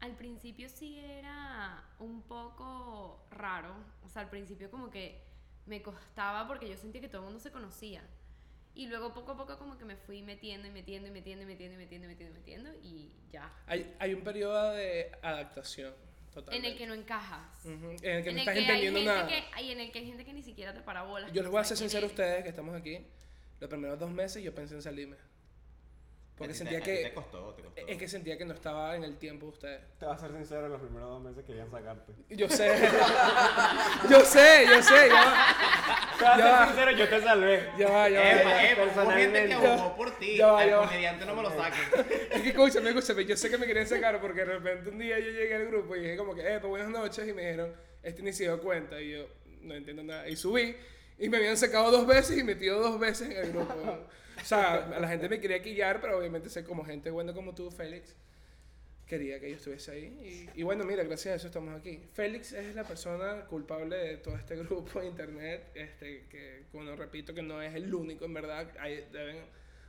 Al 0.00 0.14
principio 0.14 0.68
sí 0.68 0.98
era 0.98 1.82
un 1.98 2.22
poco 2.22 3.26
raro, 3.30 3.74
o 4.04 4.08
sea, 4.08 4.22
al 4.22 4.28
principio 4.28 4.70
como 4.70 4.90
que 4.90 5.24
me 5.64 5.82
costaba 5.82 6.46
porque 6.46 6.68
yo 6.68 6.76
sentía 6.76 7.00
que 7.00 7.08
todo 7.08 7.22
el 7.22 7.24
mundo 7.24 7.40
se 7.40 7.50
conocía. 7.50 8.02
Y 8.76 8.86
luego 8.86 9.12
poco 9.14 9.32
a 9.32 9.36
poco 9.36 9.58
como 9.58 9.76
que 9.78 9.84
me 9.84 9.96
fui 9.96 10.22
metiendo 10.22 10.68
y 10.68 10.70
metiendo 10.70 11.08
y 11.08 11.10
metiendo 11.10 11.42
y 11.44 11.46
metiendo 11.46 11.74
y 11.74 11.78
metiendo 11.78 12.06
y 12.06 12.08
metiendo 12.08 12.34
y 12.36 12.38
metiendo 12.38 12.70
y 12.82 13.10
ya. 13.32 13.50
Hay, 13.66 13.92
hay 13.98 14.12
un 14.14 14.22
periodo 14.22 14.72
de 14.74 15.10
adaptación, 15.22 15.92
En 15.94 16.30
totalmente. 16.32 16.68
el 16.72 16.76
que 16.78 16.86
no 16.86 16.92
encajas. 16.94 17.64
Ujú, 17.64 17.72
en 17.72 17.88
el 17.90 18.00
que 18.00 18.08
en 18.10 18.24
no 18.24 18.30
el 18.30 18.38
estás 18.38 18.54
que 18.54 18.60
entendiendo 18.60 19.02
nada. 19.02 19.26
que- 19.26 19.62
y 19.62 19.70
en 19.70 19.80
el 19.80 19.90
que 19.90 19.98
hay 20.00 20.06
gente 20.06 20.24
que 20.26 20.32
ni 20.34 20.42
siquiera 20.42 20.74
te 20.74 20.80
para 20.82 21.02
bolas. 21.04 21.32
Yo 21.32 21.40
les 21.42 21.50
voy 21.50 21.60
a 21.60 21.64
ser 21.64 21.78
sincero 21.78 22.04
a 22.06 22.10
ustedes 22.10 22.42
que 22.42 22.50
estamos 22.50 22.76
aquí. 22.76 23.00
Los 23.60 23.70
primeros 23.70 23.98
dos 23.98 24.10
meses 24.10 24.42
yo 24.44 24.54
pensé 24.54 24.74
en 24.74 24.82
salirme. 24.82 25.16
Porque 26.36 26.52
sentía 26.52 26.80
te- 26.80 26.92
a 26.92 26.94
ti 26.96 27.02
que... 27.02 27.08
Te 27.08 27.14
costó, 27.14 27.54
te 27.54 27.62
costó. 27.62 27.80
Es 27.86 27.96
que 27.96 28.08
sentía 28.08 28.36
que 28.36 28.44
no 28.44 28.52
estaba 28.52 28.94
en 28.94 29.04
el 29.04 29.16
tiempo 29.16 29.46
de 29.46 29.52
ustedes. 29.52 29.80
Te 29.98 30.04
voy 30.04 30.14
a 30.14 30.18
ser 30.18 30.32
sincero, 30.32 30.68
los 30.68 30.80
primeros 30.82 31.08
dos 31.08 31.22
meses 31.22 31.44
querían 31.46 31.70
sacarte. 31.70 32.12
Yo 32.28 32.46
sé. 32.48 32.74
yo 34.10 34.20
sé, 34.20 34.66
yo 34.68 34.82
sé. 34.82 35.08
Ya 35.08 35.14
va, 35.14 36.16
Te 36.18 36.24
voy 36.24 36.30
a 36.30 36.36
ser 36.36 36.44
va. 36.52 36.66
sincero, 36.66 36.90
yo 36.92 37.08
te 37.08 37.20
salvé. 37.22 37.68
ya 37.78 37.88
va. 37.88 38.08
Ya 38.10 38.20
va, 38.20 38.32
Epa, 38.32 38.50
va. 38.50 38.64
epa, 38.64 39.02
hubo 39.02 39.10
gente 39.12 39.46
que 39.46 39.54
abogó 39.54 39.96
por 39.96 40.18
ti. 40.18 40.36
Ya 40.36 40.46
va, 40.52 40.60
Al 40.60 40.68
ya 40.68 40.76
va. 40.76 40.86
comediante 40.86 41.26
no 41.26 41.34
me 41.36 41.42
lo 41.42 41.50
saquen. 41.50 42.06
Es 42.32 42.42
que 42.42 42.48
escúchame, 42.50 42.88
escúchame. 42.90 43.24
Yo 43.24 43.36
sé 43.36 43.50
que 43.50 43.58
me 43.58 43.66
querían 43.66 43.86
sacar 43.86 44.20
porque 44.20 44.40
de 44.40 44.44
repente 44.46 44.90
un 44.90 44.98
día 44.98 45.18
yo 45.18 45.30
llegué 45.30 45.54
al 45.54 45.66
grupo 45.66 45.96
y 45.96 46.00
dije 46.00 46.16
como 46.16 46.34
que, 46.34 46.42
eh, 46.42 46.58
pues 46.60 46.68
buenas 46.68 46.88
noches. 46.90 47.26
Y 47.26 47.32
me 47.32 47.42
dijeron, 47.42 47.74
este 48.02 48.22
ni 48.22 48.32
se 48.32 48.44
dio 48.44 48.60
cuenta. 48.60 49.00
Y 49.00 49.12
yo 49.12 49.26
no 49.62 49.74
entiendo 49.74 50.02
nada. 50.02 50.28
Y 50.28 50.36
subí 50.36 50.76
y 51.18 51.28
me 51.28 51.38
habían 51.38 51.56
sacado 51.56 51.90
dos 51.90 52.06
veces 52.06 52.38
y 52.38 52.44
metido 52.44 52.80
dos 52.80 52.98
veces 52.98 53.30
en 53.30 53.36
el 53.36 53.52
grupo. 53.52 53.74
O 54.40 54.44
sea, 54.44 54.86
la 55.00 55.08
gente 55.08 55.28
me 55.28 55.40
quería 55.40 55.62
quillar, 55.62 56.00
pero 56.00 56.18
obviamente 56.18 56.50
sé 56.50 56.62
como 56.62 56.84
gente 56.84 57.10
buena 57.10 57.32
como 57.32 57.54
tú, 57.54 57.70
Félix. 57.70 58.14
Quería 59.06 59.40
que 59.40 59.50
yo 59.50 59.56
estuviese 59.56 59.92
ahí. 59.92 60.48
Y, 60.54 60.60
y 60.60 60.62
bueno, 60.62 60.84
mira, 60.84 61.04
gracias 61.04 61.32
a 61.32 61.36
eso 61.36 61.46
estamos 61.46 61.74
aquí. 61.78 62.02
Félix 62.12 62.52
es 62.52 62.74
la 62.74 62.84
persona 62.84 63.46
culpable 63.46 63.96
de 63.96 64.16
todo 64.18 64.36
este 64.36 64.56
grupo 64.64 65.00
de 65.00 65.06
internet. 65.06 65.70
Este, 65.74 66.26
que, 66.28 66.64
bueno, 66.72 66.94
repito 66.96 67.32
que 67.32 67.42
no 67.42 67.62
es 67.62 67.74
el 67.74 67.92
único, 67.94 68.24
en 68.24 68.34
verdad. 68.34 68.68
Hay, 68.78 69.06
deben 69.12 69.38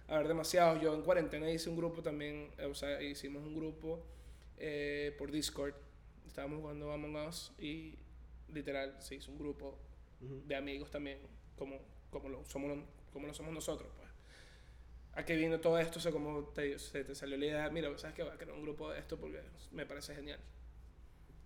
haber 0.07 0.27
demasiados. 0.27 0.81
Yo 0.81 0.93
en 0.93 1.01
cuarentena 1.01 1.49
hice 1.49 1.69
un 1.69 1.75
grupo 1.75 2.01
también. 2.01 2.51
O 2.69 2.73
sea, 2.73 3.01
hicimos 3.01 3.43
un 3.43 3.55
grupo 3.55 4.05
eh, 4.57 5.13
por 5.17 5.31
Discord. 5.31 5.73
Estábamos 6.25 6.61
jugando 6.61 6.91
Among 6.91 7.27
Us 7.27 7.51
y 7.59 7.95
literal 8.53 8.95
se 8.99 9.15
hizo 9.15 9.31
un 9.31 9.39
grupo 9.39 9.77
de 10.19 10.55
amigos 10.55 10.89
también, 10.91 11.19
como, 11.57 11.77
como, 12.09 12.29
lo, 12.29 12.45
somos, 12.45 12.77
como 13.11 13.27
lo 13.27 13.33
somos 13.33 13.53
nosotros. 13.53 13.89
Pues. 13.95 14.09
¿A 15.13 15.25
qué 15.25 15.35
vino 15.35 15.59
todo 15.59 15.79
esto? 15.79 15.99
O 15.99 16.01
sea, 16.01 16.11
como 16.11 16.43
te, 16.49 16.77
se 16.79 17.03
te 17.03 17.15
salió 17.15 17.37
la 17.37 17.45
idea, 17.45 17.69
mira, 17.69 17.95
¿sabes 17.97 18.15
qué? 18.15 18.23
Voy 18.23 18.31
a 18.31 18.37
crear 18.37 18.55
un 18.55 18.63
grupo 18.63 18.89
de 18.91 18.99
esto 18.99 19.17
porque 19.17 19.41
me 19.71 19.85
parece 19.85 20.13
genial. 20.15 20.39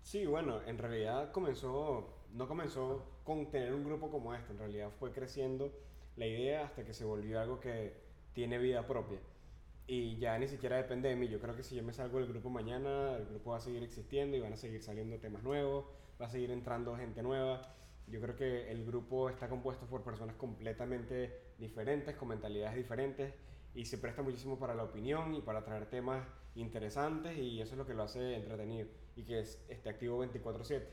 Sí, 0.03 0.25
bueno, 0.25 0.62
en 0.65 0.77
realidad 0.77 1.31
comenzó, 1.31 2.13
no 2.33 2.47
comenzó 2.47 3.06
con 3.23 3.50
tener 3.51 3.73
un 3.73 3.83
grupo 3.83 4.09
como 4.09 4.33
este, 4.33 4.51
en 4.51 4.59
realidad 4.59 4.89
fue 5.00 5.12
creciendo 5.12 5.71
la 6.17 6.25
idea 6.25 6.65
hasta 6.65 6.83
que 6.83 6.94
se 6.94 7.06
volvió 7.06 7.39
algo 7.39 7.59
que 7.59 7.94
tiene 8.33 8.57
vida 8.57 8.85
propia. 8.88 9.19
Y 9.88 10.17
ya 10.17 10.38
ni 10.38 10.47
siquiera 10.47 10.77
depende 10.77 11.09
de 11.09 11.15
mí. 11.15 11.27
Yo 11.27 11.39
creo 11.39 11.56
que 11.56 11.63
si 11.63 11.75
yo 11.75 11.83
me 11.83 11.94
salgo 11.94 12.19
del 12.19 12.27
grupo 12.27 12.50
mañana, 12.50 13.15
el 13.17 13.25
grupo 13.25 13.51
va 13.51 13.57
a 13.57 13.62
seguir 13.62 13.83
existiendo 13.83 14.38
y 14.38 14.39
van 14.39 14.53
a 14.53 14.57
seguir 14.57 14.81
saliendo 14.81 15.17
temas 15.19 15.44
nuevos, 15.44 15.85
va 16.21 16.27
a 16.27 16.29
seguir 16.29 16.51
entrando 16.51 16.95
gente 16.95 17.21
nueva. 17.21 17.62
Yo 18.11 18.19
creo 18.19 18.35
que 18.35 18.69
el 18.69 18.85
grupo 18.85 19.29
está 19.29 19.47
compuesto 19.47 19.85
por 19.87 20.03
personas 20.03 20.35
completamente 20.35 21.53
diferentes, 21.57 22.15
con 22.15 22.27
mentalidades 22.27 22.75
diferentes, 22.75 23.33
y 23.73 23.85
se 23.85 23.97
presta 23.97 24.21
muchísimo 24.21 24.59
para 24.59 24.75
la 24.75 24.83
opinión 24.83 25.33
y 25.33 25.41
para 25.41 25.63
traer 25.63 25.86
temas 25.89 26.27
interesantes, 26.55 27.38
y 27.38 27.62
eso 27.62 27.74
es 27.74 27.77
lo 27.77 27.86
que 27.86 27.93
lo 27.93 28.03
hace 28.03 28.36
entretenido, 28.36 28.89
y 29.15 29.24
que 29.24 29.39
es, 29.39 29.63
esté 29.69 29.89
activo 29.89 30.19
24/7. 30.19 30.89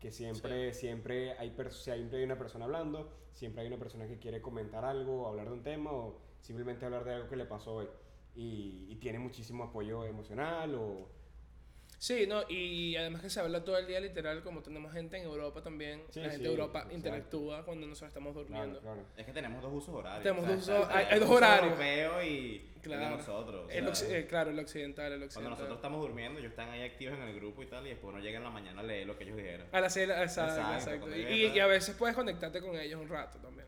Que 0.00 0.10
siempre, 0.10 0.72
siempre, 0.72 1.32
hay 1.38 1.54
siempre 1.70 2.18
hay 2.18 2.24
una 2.24 2.38
persona 2.38 2.64
hablando, 2.64 3.12
siempre 3.32 3.62
hay 3.62 3.68
una 3.68 3.78
persona 3.78 4.06
que 4.06 4.18
quiere 4.18 4.40
comentar 4.40 4.84
algo, 4.84 5.26
hablar 5.26 5.48
de 5.48 5.52
un 5.52 5.62
tema, 5.62 5.92
o 5.92 6.18
simplemente 6.40 6.86
hablar 6.86 7.04
de 7.04 7.14
algo 7.14 7.28
que 7.28 7.36
le 7.36 7.44
pasó 7.44 7.74
hoy. 7.74 7.88
Y, 8.34 8.86
y 8.88 8.96
tiene 8.96 9.18
muchísimo 9.18 9.64
apoyo 9.64 10.04
emocional 10.04 10.74
o... 10.76 11.17
Sí, 12.00 12.28
no, 12.28 12.42
y 12.48 12.94
además 12.94 13.22
que 13.22 13.28
se 13.28 13.40
habla 13.40 13.64
todo 13.64 13.76
el 13.76 13.88
día 13.88 13.98
literal, 13.98 14.40
como 14.44 14.62
tenemos 14.62 14.92
gente 14.92 15.16
en 15.16 15.24
Europa 15.24 15.62
también, 15.62 16.04
Sí, 16.10 16.20
la 16.20 16.26
gente 16.26 16.36
sí, 16.38 16.42
de 16.44 16.48
Europa 16.50 16.78
exacto. 16.78 16.94
interactúa 16.96 17.64
cuando 17.64 17.88
nosotros 17.88 18.08
estamos 18.10 18.34
durmiendo. 18.36 18.80
claro. 18.80 19.02
Es 19.16 19.26
que 19.26 19.32
tenemos 19.32 19.60
dos 19.60 19.72
usos 19.72 19.94
horarios. 19.96 20.22
Tenemos 20.22 20.44
o 20.44 20.46
sea, 20.46 20.74
dos 20.76 20.84
usos- 20.86 20.94
hay- 20.96 21.06
hay 21.10 21.20
horarios. 21.20 21.64
europeo 21.72 22.22
y 22.22 22.70
el 22.76 22.80
Claro. 22.82 23.04
de 23.04 23.10
nosotros. 23.16 23.66
o 23.66 23.70
El 23.70 23.96
sea, 23.96 24.16
eh, 24.18 24.26
claro, 24.28 24.50
el 24.50 24.58
occidental, 24.60 25.06
el 25.06 25.10
Cuando 25.18 25.24
occidental. 25.26 25.50
nosotros 25.50 25.76
estamos 25.78 26.00
durmiendo, 26.00 26.38
ellos 26.38 26.50
están 26.50 26.68
ahí 26.70 26.82
activos 26.82 27.14
en 27.18 27.22
el 27.24 27.34
grupo 27.34 27.62
y 27.64 27.66
tal, 27.66 27.84
y 27.84 27.90
después 27.90 28.14
uno 28.14 28.22
llega 28.22 28.38
en 28.38 28.44
la 28.44 28.50
mañana 28.50 28.80
a 28.80 28.84
leer 28.84 29.04
lo 29.04 29.18
que 29.18 29.24
ellos 29.24 29.36
dijeron. 29.36 29.66
A 29.72 29.80
las 29.80 29.92
seis, 29.92 30.08
exacto, 30.08 30.52
Exacto, 30.52 30.74
exacto. 30.74 31.00
cuando 31.00 31.16
y 31.18 31.58
a 31.58 31.66
veces 31.66 31.96
puedes 31.96 32.14
conectarte 32.14 32.60
con 32.60 32.76
ellos 32.76 33.00
un 33.00 33.08
rato 33.08 33.38
también. 33.38 33.66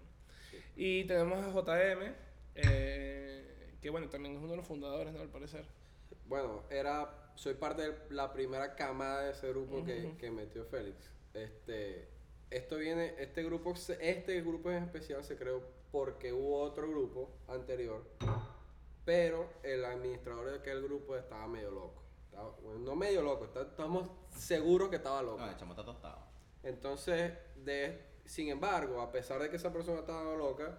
Y 0.76 1.02
tenemos 1.04 1.44
a 1.44 1.50
JM, 1.50 2.12
eh, 2.54 3.74
que 3.82 3.90
bueno, 3.90 4.08
también 4.08 4.36
es 4.36 4.40
uno 4.40 4.50
de 4.52 4.56
los 4.58 4.66
fundadores, 4.66 5.12
¿no? 5.12 5.20
Al 5.20 5.28
parecer. 5.28 5.64
Bueno, 6.26 6.62
era, 6.70 7.10
soy 7.40 7.54
parte 7.54 7.80
de 7.90 7.96
la 8.10 8.34
primera 8.34 8.76
camada 8.76 9.22
de 9.22 9.30
ese 9.30 9.48
grupo 9.48 9.82
que, 9.86 10.14
que 10.18 10.30
metió 10.30 10.66
Félix. 10.66 11.10
Este, 11.32 12.06
esto 12.50 12.76
viene, 12.76 13.14
este 13.16 13.42
grupo, 13.42 13.72
este 13.72 14.42
grupo 14.42 14.70
en 14.70 14.84
especial 14.84 15.24
se 15.24 15.36
creó 15.36 15.62
porque 15.90 16.34
hubo 16.34 16.60
otro 16.60 16.86
grupo 16.86 17.30
anterior, 17.48 18.04
pero 19.06 19.48
el 19.62 19.86
administrador 19.86 20.50
de 20.50 20.56
aquel 20.58 20.82
grupo 20.82 21.16
estaba 21.16 21.46
medio 21.48 21.70
loco. 21.70 22.02
Estaba- 22.26 22.50
bueno, 22.62 22.78
no 22.80 22.94
medio 22.94 23.22
loco, 23.22 23.46
está- 23.46 23.62
estamos 23.62 24.10
seguros 24.36 24.90
que 24.90 24.96
estaba 24.96 25.22
loco. 25.22 25.38
No, 25.38 25.48
el 25.50 25.56
chamo 25.56 25.72
está 25.72 25.84
tostado. 25.84 26.18
Entonces, 26.62 27.32
de, 27.56 28.04
sin 28.26 28.48
embargo, 28.50 29.00
a 29.00 29.10
pesar 29.10 29.40
de 29.40 29.48
que 29.48 29.56
esa 29.56 29.72
persona 29.72 30.00
estaba 30.00 30.36
loca, 30.36 30.78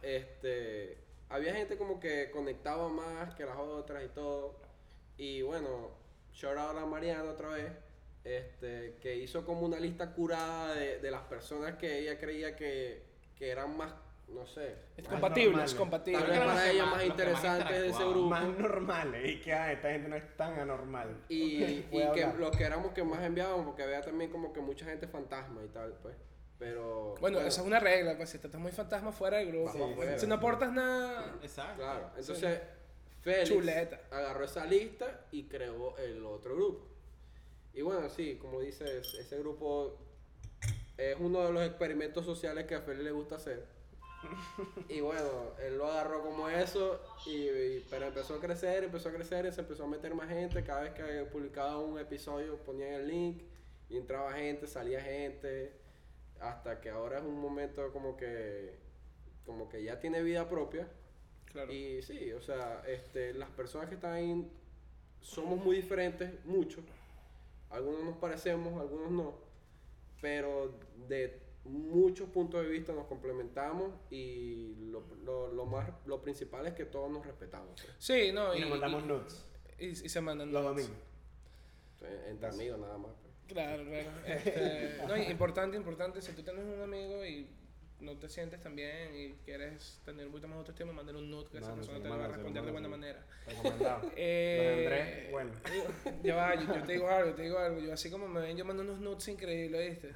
este, 0.00 1.04
había 1.28 1.52
gente 1.54 1.76
como 1.76 2.00
que 2.00 2.30
conectaba 2.30 2.88
más 2.88 3.34
que 3.34 3.44
las 3.44 3.58
otras 3.58 4.02
y 4.06 4.08
todo. 4.08 4.66
Y 5.18 5.42
bueno, 5.42 5.90
shout 6.32 6.56
out 6.56 6.78
a 6.78 6.86
Mariano 6.86 7.30
otra 7.30 7.48
vez. 7.50 7.70
este, 8.24 8.96
que 9.00 9.16
hizo 9.16 9.44
como 9.44 9.62
una 9.62 9.78
lista 9.80 10.12
curada 10.12 10.74
de, 10.74 10.98
de 11.00 11.10
las 11.10 11.22
personas 11.22 11.76
que 11.76 11.98
ella 12.00 12.18
creía 12.18 12.54
que, 12.56 13.02
que 13.36 13.48
eran 13.50 13.74
más, 13.76 13.92
no 14.28 14.44
sé, 14.46 14.76
Es 14.96 15.04
Más 15.04 15.12
compatible, 15.14 15.64
es 15.64 15.74
compatible. 15.74 16.20
tal 16.20 16.30
vez 16.30 16.38
para 16.40 16.70
ella 16.70 16.84
más- 16.84 16.96
más 16.96 17.04
interesantes 17.06 17.80
de 17.80 17.88
ese 17.88 18.04
grupo. 18.04 18.26
Más 18.28 18.46
normales. 18.58 19.30
Y 19.30 19.40
que 19.40 19.52
ah, 19.54 19.72
esta 19.72 19.90
gente 19.90 20.08
no 20.08 20.16
es 20.16 20.36
tan 20.36 20.58
anormal. 20.58 21.24
Y, 21.30 21.64
y 21.64 22.10
que 22.14 22.26
los 22.38 22.54
que 22.56 22.64
éramos 22.64 22.92
que 22.92 23.02
más 23.02 23.22
enviábamos, 23.22 23.64
porque 23.64 23.82
había 23.84 24.02
también 24.02 24.30
como 24.30 24.52
que 24.52 24.60
mucha 24.60 24.84
gente 24.84 25.06
fantasma 25.06 25.64
y 25.64 25.68
tal, 25.68 25.94
pues. 26.02 26.14
Pero. 26.58 27.14
Bueno, 27.20 27.38
esa 27.38 27.60
es 27.62 27.66
una 27.66 27.78
regla, 27.80 28.16
pues 28.16 28.30
si 28.30 28.36
estás 28.36 28.52
muy 28.60 28.72
fantasma 28.72 29.12
fuera 29.12 29.38
del 29.38 29.48
grupo. 29.52 29.70
Afuera. 29.70 30.18
Si 30.18 30.26
no 30.26 30.34
aportas 30.34 30.72
nada, 30.72 31.36
Exacto. 31.40 31.76
Claro, 31.82 32.10
entonces 32.16 32.60
Félix 33.22 33.48
Chuleta. 33.50 34.00
agarró 34.10 34.44
esa 34.44 34.64
lista 34.66 35.26
y 35.32 35.44
creó 35.44 35.96
el 35.98 36.24
otro 36.24 36.54
grupo. 36.56 36.86
Y 37.74 37.82
bueno, 37.82 38.08
sí, 38.08 38.36
como 38.40 38.60
dices, 38.60 39.14
ese 39.14 39.38
grupo 39.38 39.98
es 40.96 41.16
uno 41.20 41.44
de 41.46 41.52
los 41.52 41.62
experimentos 41.66 42.24
sociales 42.24 42.66
que 42.66 42.74
a 42.74 42.80
Félix 42.82 43.04
le 43.04 43.10
gusta 43.12 43.36
hacer. 43.36 43.66
Y 44.88 45.00
bueno, 45.00 45.52
él 45.60 45.78
lo 45.78 45.86
agarró 45.86 46.22
como 46.22 46.48
eso, 46.48 47.00
y, 47.26 47.48
y- 47.48 47.86
pero 47.88 48.06
empezó 48.06 48.34
a 48.34 48.40
crecer, 48.40 48.82
empezó 48.84 49.10
a 49.10 49.12
crecer, 49.12 49.46
y 49.46 49.52
se 49.52 49.60
empezó 49.60 49.84
a 49.84 49.86
meter 49.86 50.14
más 50.14 50.28
gente. 50.28 50.64
Cada 50.64 50.80
vez 50.82 50.92
que 50.94 51.02
publicaba 51.30 51.78
un 51.78 51.98
episodio 51.98 52.56
ponían 52.64 52.94
el 52.94 53.06
link 53.08 53.42
y 53.88 53.96
entraba 53.96 54.32
gente, 54.32 54.66
salía 54.66 55.00
gente, 55.00 55.72
hasta 56.40 56.80
que 56.80 56.90
ahora 56.90 57.18
es 57.18 57.24
un 57.24 57.38
momento 57.40 57.92
como 57.92 58.16
que, 58.16 58.76
como 59.46 59.68
que 59.68 59.82
ya 59.84 60.00
tiene 60.00 60.22
vida 60.22 60.48
propia. 60.48 60.88
Claro. 61.66 61.72
Y 61.72 62.02
sí, 62.02 62.32
o 62.32 62.40
sea, 62.40 62.82
este, 62.86 63.34
las 63.34 63.50
personas 63.50 63.88
que 63.88 63.94
están 63.96 64.12
ahí 64.12 64.50
somos 65.20 65.62
muy 65.64 65.76
diferentes, 65.76 66.44
muchos. 66.44 66.84
Algunos 67.70 68.02
nos 68.04 68.16
parecemos, 68.16 68.80
algunos 68.80 69.10
no. 69.10 69.34
Pero 70.20 70.78
de 71.08 71.40
muchos 71.64 72.28
puntos 72.30 72.62
de 72.62 72.68
vista 72.70 72.92
nos 72.92 73.06
complementamos 73.06 73.92
y 74.10 74.74
lo, 74.90 75.04
lo, 75.24 75.52
lo 75.52 75.66
más, 75.66 75.90
lo 76.06 76.20
principal 76.22 76.66
es 76.66 76.74
que 76.74 76.84
todos 76.86 77.10
nos 77.10 77.24
respetamos. 77.26 77.80
pues. 77.80 77.94
Sí, 77.98 78.32
no, 78.32 78.54
Y 78.54 78.58
y, 78.58 78.60
nos 78.62 78.70
mandamos 78.70 79.02
y- 79.04 79.06
nudes. 79.06 79.46
y- 79.78 79.86
y 79.88 80.08
se 80.08 80.20
mandan 80.20 80.50
Los 80.52 80.64
nudes. 80.64 80.90
En- 82.00 82.30
Entre 82.30 82.48
amigos 82.48 82.78
nada 82.80 82.96
más. 82.98 83.10
pues. 83.20 83.28
Claro, 83.48 83.84
claro. 83.84 84.10
Este, 84.26 84.98
no, 85.06 85.16
importante, 85.16 85.76
importante, 85.76 86.20
si 86.22 86.32
tú 86.32 86.42
tienes 86.42 86.64
un 86.64 86.80
amigo 86.82 87.24
y 87.24 87.48
no 88.00 88.16
te 88.16 88.28
sientes 88.28 88.60
tan 88.60 88.76
bien 88.76 89.14
y 89.14 89.32
quieres 89.44 90.00
tener 90.04 90.26
un 90.26 90.32
poquito 90.32 90.48
más 90.48 90.58
autoestima, 90.58 90.92
mándale 90.92 91.18
un 91.18 91.30
nude 91.30 91.50
que 91.50 91.58
esa 91.58 91.74
persona 91.74 92.00
te 92.00 92.08
va 92.08 92.24
a 92.24 92.28
responder 92.28 92.64
de 92.64 92.70
buena 92.70 92.88
manera. 92.88 93.24
Recomendado. 93.46 94.12
Eh, 94.16 94.84
Andrés, 94.84 95.30
bueno. 95.30 95.52
Ya 96.22 96.36
va, 96.36 96.54
yo, 96.54 96.74
yo 96.74 96.82
te 96.84 96.92
digo 96.92 97.08
algo, 97.08 97.30
yo 97.30 97.36
te 97.36 97.42
digo 97.42 97.58
algo. 97.58 97.80
Yo 97.80 97.92
así 97.92 98.10
como 98.10 98.28
me 98.28 98.40
ven, 98.40 98.56
yo 98.56 98.64
mando 98.64 98.82
unos 98.82 99.00
nudes 99.00 99.28
increíbles, 99.28 99.90
¿viste? 99.90 100.14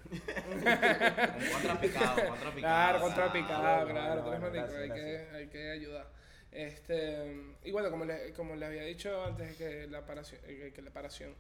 Contrapicado. 1.53 2.35
Claro, 2.57 3.01
contra 3.03 3.33
picado, 3.33 3.89
claro, 3.89 4.23
tú 4.23 4.29
bueno, 4.29 4.47
eres 4.47 4.63
marico, 4.63 4.73
gracias, 4.73 4.83
hay, 4.83 4.91
que, 4.91 5.37
hay 5.37 5.47
que 5.49 5.71
ayudar. 5.71 6.07
Este, 6.53 7.55
y 7.65 7.71
bueno, 7.71 7.91
como 7.91 8.05
les 8.05 8.33
como 8.33 8.55
les 8.55 8.69
había 8.69 8.83
dicho 8.83 9.25
antes 9.25 9.57
que 9.57 9.87
la 9.87 10.05
paración, 10.05 10.41
que, 10.43 10.73
que 10.73 10.83
la 10.83 10.91
paración, 10.91 11.35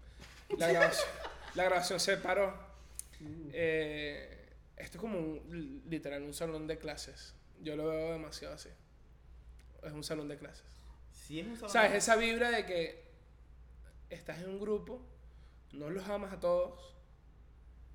la 0.56 0.68
grabación, 0.68 1.08
la 1.54 1.64
grabación 1.64 2.00
se 2.00 2.16
paró. 2.16 2.72
Eh, 3.52 4.41
esto 4.76 4.98
es 4.98 5.00
como 5.00 5.18
un, 5.18 5.82
literal 5.88 6.22
un 6.22 6.34
salón 6.34 6.66
de 6.66 6.78
clases. 6.78 7.34
Yo 7.60 7.76
lo 7.76 7.86
veo 7.88 8.12
demasiado 8.12 8.54
así. 8.54 8.68
Es 9.82 9.92
un 9.92 10.02
salón 10.04 10.28
de 10.28 10.36
clases. 10.38 10.64
Sí, 11.12 11.40
es 11.40 11.46
un 11.46 11.56
salón. 11.56 11.70
¿Sabes? 11.70 11.92
Esa 11.94 12.16
vibra 12.16 12.50
de 12.50 12.66
que 12.66 13.04
estás 14.10 14.38
en 14.40 14.48
un 14.50 14.60
grupo, 14.60 15.00
no 15.72 15.90
los 15.90 16.06
amas 16.08 16.32
a 16.32 16.40
todos, 16.40 16.94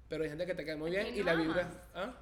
pero 0.10 0.24
hay 0.24 0.30
gente 0.30 0.46
que 0.46 0.56
te 0.56 0.66
cae 0.66 0.76
muy 0.76 0.96
¿A 0.96 1.04
bien 1.04 1.16
y 1.16 1.24
la 1.24 1.34
vibra. 1.36 1.62
amas? 1.64 1.78
¿Ah? 1.94 2.14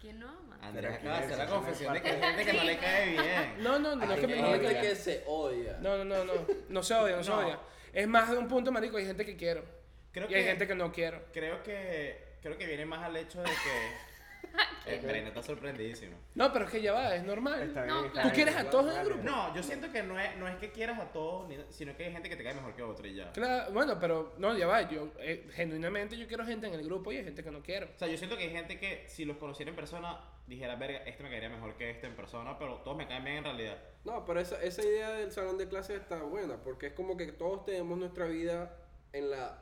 ¿Quién 0.00 0.18
no 0.20 0.28
ama? 0.28 0.58
Andrés 0.60 0.94
acaba 0.94 1.20
de 1.20 1.36
la 1.36 1.46
confesión 1.46 1.94
de 1.94 2.02
que 2.02 2.08
hay 2.10 2.20
gente 2.20 2.44
que 2.44 2.52
no 2.52 2.64
le 2.64 2.78
cae 2.78 3.10
bien. 3.10 3.62
No, 3.62 3.78
no, 3.78 3.96
no, 3.96 4.06
no 4.06 4.12
es 4.12 4.20
que 4.20 4.26
me 4.26 4.34
Hay 4.34 4.60
no 4.60 4.80
que 4.80 4.94
se 4.96 5.24
odia. 5.26 5.78
No, 5.80 5.96
no, 5.96 6.04
no, 6.04 6.24
no. 6.24 6.32
No 6.68 6.82
se 6.82 6.94
odia, 6.94 7.16
no 7.16 7.24
se 7.24 7.30
odia. 7.32 7.58
Es 7.92 8.06
más 8.06 8.30
de 8.30 8.36
un 8.36 8.46
punto, 8.48 8.70
marico, 8.70 8.96
hay 8.98 9.06
gente 9.06 9.24
que 9.24 9.36
quiero. 9.36 9.64
Creo 10.12 10.30
y 10.30 10.34
hay 10.34 10.42
que- 10.42 10.48
gente 10.48 10.66
que 10.66 10.74
no 10.74 10.92
quiero. 10.92 11.24
Creo 11.32 11.62
que, 11.62 12.33
creo 12.44 12.58
que 12.58 12.66
viene 12.66 12.84
más 12.86 13.02
al 13.02 13.16
hecho 13.16 13.40
de 13.42 13.46
que. 13.50 14.14
Brenda 15.02 15.28
está 15.28 15.42
sorprendidísimo. 15.42 16.16
No, 16.34 16.52
pero 16.52 16.66
es 16.66 16.70
que 16.70 16.82
ya 16.82 16.92
va, 16.92 17.14
es 17.14 17.24
normal. 17.24 17.62
Está 17.62 17.82
bien, 17.84 17.94
No, 17.94 18.00
está 18.02 18.12
claro. 18.12 18.28
¿Tú 18.28 18.34
quieres 18.34 18.54
bien, 18.54 18.66
a 18.66 18.70
todos 18.70 18.92
en 18.94 19.00
el 19.00 19.06
grupo? 19.06 19.22
No, 19.24 19.54
yo 19.54 19.62
siento 19.62 19.90
que 19.90 20.02
no 20.02 20.20
es, 20.20 20.36
no 20.36 20.46
es 20.46 20.56
que 20.56 20.70
quieras 20.70 21.00
a 21.00 21.10
todos, 21.12 21.48
ni- 21.48 21.56
sino 21.70 21.96
que 21.96 22.04
hay 22.04 22.12
gente 22.12 22.28
que 22.28 22.36
te 22.36 22.44
cae 22.44 22.52
mejor 22.54 22.76
que 22.76 22.82
otra 22.82 23.06
y 23.08 23.14
ya. 23.14 23.32
Claro, 23.32 23.72
bueno, 23.72 23.98
pero 23.98 24.34
no, 24.38 24.56
ya 24.56 24.66
va. 24.66 24.82
Yo, 24.88 25.08
eh, 25.20 25.48
genuinamente, 25.54 26.16
yo 26.18 26.28
quiero 26.28 26.44
gente 26.44 26.66
en 26.66 26.74
el 26.74 26.84
grupo 26.84 27.10
y 27.10 27.16
hay 27.16 27.24
gente 27.24 27.42
que 27.42 27.50
no 27.50 27.62
quiero. 27.62 27.86
O 27.94 27.98
sea, 27.98 28.06
yo 28.06 28.18
siento 28.18 28.36
que 28.36 28.44
hay 28.44 28.50
gente 28.50 28.78
que 28.78 29.04
si 29.08 29.24
los 29.24 29.38
conociera 29.38 29.70
en 29.70 29.76
persona 29.76 30.20
dijera, 30.46 30.76
verga, 30.76 30.98
este 30.98 31.22
me 31.22 31.30
caería 31.30 31.48
mejor 31.48 31.74
que 31.76 31.90
este 31.90 32.06
en 32.06 32.14
persona, 32.14 32.58
pero 32.58 32.76
todos 32.82 32.96
me 32.98 33.08
caen 33.08 33.24
bien 33.24 33.38
en 33.38 33.44
realidad. 33.44 33.78
No, 34.04 34.26
pero 34.26 34.40
esa, 34.40 34.62
esa 34.62 34.82
idea 34.84 35.10
del 35.14 35.32
salón 35.32 35.56
de 35.56 35.66
clases 35.68 35.98
está 36.02 36.22
buena, 36.22 36.58
porque 36.62 36.88
es 36.88 36.92
como 36.92 37.16
que 37.16 37.32
todos 37.32 37.64
tenemos 37.64 37.96
nuestra 37.98 38.26
vida 38.26 38.76
en 39.14 39.30
la, 39.30 39.58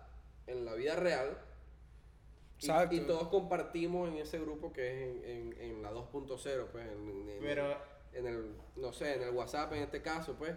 en 0.49 0.65
la 0.65 0.75
vida 0.75 0.97
real. 0.97 1.39
Y- 2.63 2.67
Exacto. 2.67 2.95
Y, 2.95 3.01
todos 3.01 3.29
compartimos 3.29 4.09
en 4.09 4.17
ese 4.17 4.39
grupo 4.39 4.73
que 4.73 4.89
es 4.89 5.03
en, 5.09 5.25
en, 5.25 5.61
en 5.61 5.83
la 5.83 5.91
2.0, 5.93 6.67
pues. 6.71 6.87
En, 6.87 7.09
en- 7.29 7.39
Pero 7.41 7.77
en 8.13 8.27
el, 8.27 8.55
no 8.77 8.93
sé, 8.93 9.15
en 9.15 9.23
el 9.23 9.31
WhatsApp 9.31 9.73
en 9.73 9.83
este 9.83 10.03
caso, 10.03 10.35
pues. 10.39 10.55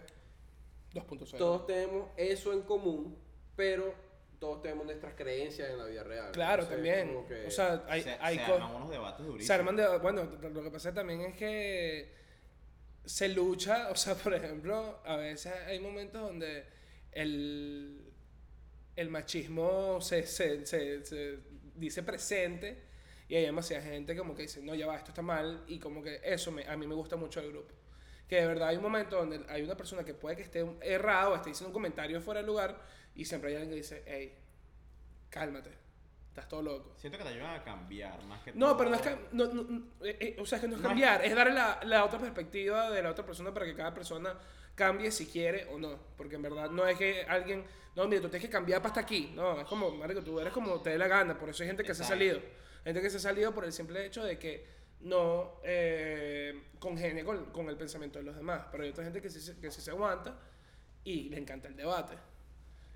2.0. 0.93 1.37
Todos 1.37 1.65
tenemos 1.65 2.09
eso 2.17 2.53
en 2.53 2.61
común, 2.61 3.17
pero 3.55 3.93
todos 4.39 4.61
tenemos 4.61 4.85
nuestras 4.85 5.13
creencias 5.15 5.69
en 5.69 5.77
la 5.77 5.85
vida 5.85 6.03
real. 6.03 6.31
Claro, 6.31 6.65
también. 6.67 7.25
que- 7.27 7.47
O 7.47 7.51
sea, 7.51 7.83
hay, 7.87 8.01
se, 8.01 8.11
hay 8.19 8.35
se 8.35 8.41
arman 8.43 8.75
unos 8.75 8.89
debates 8.89 9.25
durísimos. 9.25 9.47
Se 9.47 9.53
arman 9.53 9.75
de. 9.75 9.97
Bueno, 9.99 10.23
lo 10.41 10.63
que 10.63 10.71
pasa 10.71 10.93
también 10.93 11.21
es 11.21 11.35
que 11.35 12.13
se 13.05 13.29
lucha, 13.29 13.89
o 13.91 13.95
sea, 13.95 14.15
por 14.15 14.33
ejemplo, 14.33 14.99
a 15.05 15.15
veces 15.17 15.53
hay 15.67 15.79
momentos 15.79 16.21
donde 16.21 16.65
el, 17.11 18.11
el 18.95 19.09
machismo 19.09 19.99
se, 20.01 20.25
se, 20.27 20.65
se, 20.65 21.03
se 21.05 21.39
dice 21.75 22.03
presente 22.03 22.83
y 23.27 23.35
hay 23.35 23.45
demasiada 23.45 23.83
gente 23.83 24.15
como 24.15 24.35
que 24.35 24.43
dice, 24.43 24.61
no, 24.61 24.75
ya 24.75 24.87
va, 24.87 24.95
esto 24.97 25.11
está 25.11 25.21
mal 25.21 25.63
y 25.67 25.79
como 25.79 26.01
que 26.01 26.21
eso 26.23 26.51
me, 26.51 26.65
a 26.65 26.77
mí 26.77 26.87
me 26.87 26.95
gusta 26.95 27.15
mucho 27.15 27.41
del 27.41 27.51
grupo. 27.51 27.73
Que 28.27 28.37
de 28.37 28.47
verdad 28.47 28.69
hay 28.69 28.77
un 28.77 28.83
momento 28.83 29.17
donde 29.17 29.45
hay 29.49 29.61
una 29.61 29.77
persona 29.77 30.03
que 30.03 30.13
puede 30.13 30.35
que 30.35 30.43
esté 30.43 30.65
errado, 30.81 31.35
esté 31.35 31.49
diciendo 31.49 31.69
un 31.69 31.73
comentario 31.73 32.19
fuera 32.21 32.41
de 32.41 32.47
lugar 32.47 32.81
y 33.15 33.25
siempre 33.25 33.49
hay 33.49 33.55
alguien 33.55 33.71
que 33.71 33.77
dice, 33.77 34.03
hey, 34.05 34.33
cálmate, 35.29 35.71
estás 36.35 36.49
todo 36.49 36.61
loco. 36.61 36.93
Siento 36.97 37.17
que 37.17 37.23
te 37.23 37.29
ayudan 37.29 37.55
a 37.55 37.63
cambiar 37.63 38.21
más 38.25 38.41
que 38.43 38.51
No, 38.51 38.67
todo. 38.67 38.77
pero 38.77 38.89
no 38.89 38.95
es 38.97 39.01
que. 39.01 39.17
No, 39.31 39.45
no, 39.53 39.63
no, 39.63 39.85
eh, 40.05 40.17
eh, 40.19 40.35
o 40.39 40.45
sea, 40.45 40.57
es 40.57 40.61
que 40.63 40.67
no 40.67 40.75
es 40.75 40.81
No 40.81 40.87
es- 40.89 40.91
cambiar, 40.91 41.23
es 41.23 41.33
darle 41.33 41.53
la, 41.53 41.79
la 41.83 42.03
otra 42.03 42.19
perspectiva 42.19 42.89
de 42.91 43.01
la 43.01 43.11
otra 43.11 43.25
persona 43.25 43.53
para 43.53 43.65
que 43.65 43.73
cada 43.73 43.93
persona 43.93 44.37
cambie 44.75 45.09
si 45.11 45.27
quiere 45.27 45.65
o 45.71 45.79
no. 45.79 45.97
Porque 46.17 46.35
en 46.35 46.41
verdad 46.41 46.69
no 46.69 46.85
es 46.85 46.97
que 46.97 47.23
alguien. 47.23 47.65
No, 47.95 48.05
mira, 48.09 48.21
tú 48.21 48.27
tienes 48.27 48.45
que 48.47 48.51
cambiar 48.51 48.81
para 48.81 48.89
hasta 48.89 48.99
aquí. 49.01 49.31
No, 49.33 49.61
es 49.61 49.65
como, 49.67 49.89
Marico, 49.91 50.21
tú 50.21 50.37
eres 50.41 50.51
como 50.51 50.81
te 50.81 50.89
dé 50.89 50.97
la 50.97 51.07
gana. 51.07 51.37
Por 51.37 51.47
eso 51.49 51.63
hay 51.63 51.67
gente 51.69 51.83
que 51.85 51.95
se 51.95 52.03
ha 52.03 52.05
salido. 52.05 52.41
Gente 52.83 53.01
que 53.01 53.09
se 53.09 53.15
ha 53.17 53.21
salido 53.21 53.53
por 53.53 53.63
el 53.63 53.71
simple 53.71 54.05
hecho 54.05 54.23
de 54.25 54.37
que 54.37 54.67
no 54.99 55.61
eh, 55.63 56.63
congene 56.79 57.23
con, 57.23 57.45
con 57.51 57.69
el 57.69 57.77
pensamiento 57.77 58.19
de 58.19 58.25
los 58.25 58.35
demás. 58.35 58.63
Pero 58.71 58.83
hay 58.83 58.89
otra 58.89 59.05
gente 59.05 59.21
que 59.21 59.29
sí, 59.29 59.39
se- 59.39 59.57
que 59.57 59.71
sí 59.71 59.79
se 59.81 59.91
aguanta 59.91 60.37
y 61.05 61.29
le 61.29 61.37
encanta 61.39 61.69
el 61.69 61.77
debate. 61.77 62.15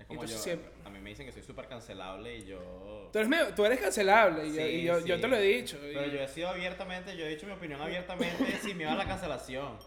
Es 0.00 0.06
como 0.06 0.22
Entonces 0.22 0.38
yo, 0.38 0.42
siempre- 0.42 0.70
a 0.84 0.90
mí 0.90 0.98
me 0.98 1.10
dicen 1.10 1.26
que 1.26 1.32
soy 1.32 1.42
súper 1.42 1.68
cancelable 1.68 2.36
y 2.38 2.44
yo... 2.46 3.08
Tú 3.12 3.18
eres, 3.18 3.28
medio- 3.28 3.54
tú 3.54 3.64
eres 3.64 3.78
cancelable 3.80 4.46
y, 4.46 4.48
yo, 4.48 4.54
Sí, 4.54 4.62
y 4.62 4.82
yo, 4.84 4.98
yo 5.06 5.16
sí. 5.16 5.20
te 5.20 5.28
lo 5.28 5.36
he 5.36 5.42
dicho. 5.42 5.76
y- 5.76 5.94
Pero 5.94 6.06
yo 6.06 6.20
he 6.20 6.28
sido 6.28 6.48
abiertamente, 6.48 7.16
yo 7.16 7.24
he 7.26 7.28
dicho 7.28 7.46
mi 7.46 7.52
opinión 7.52 7.80
abiertamente 7.80 8.58
sin 8.62 8.76
miedo 8.76 8.90
a 8.90 8.94
la 8.96 9.06
cancelación. 9.06 9.78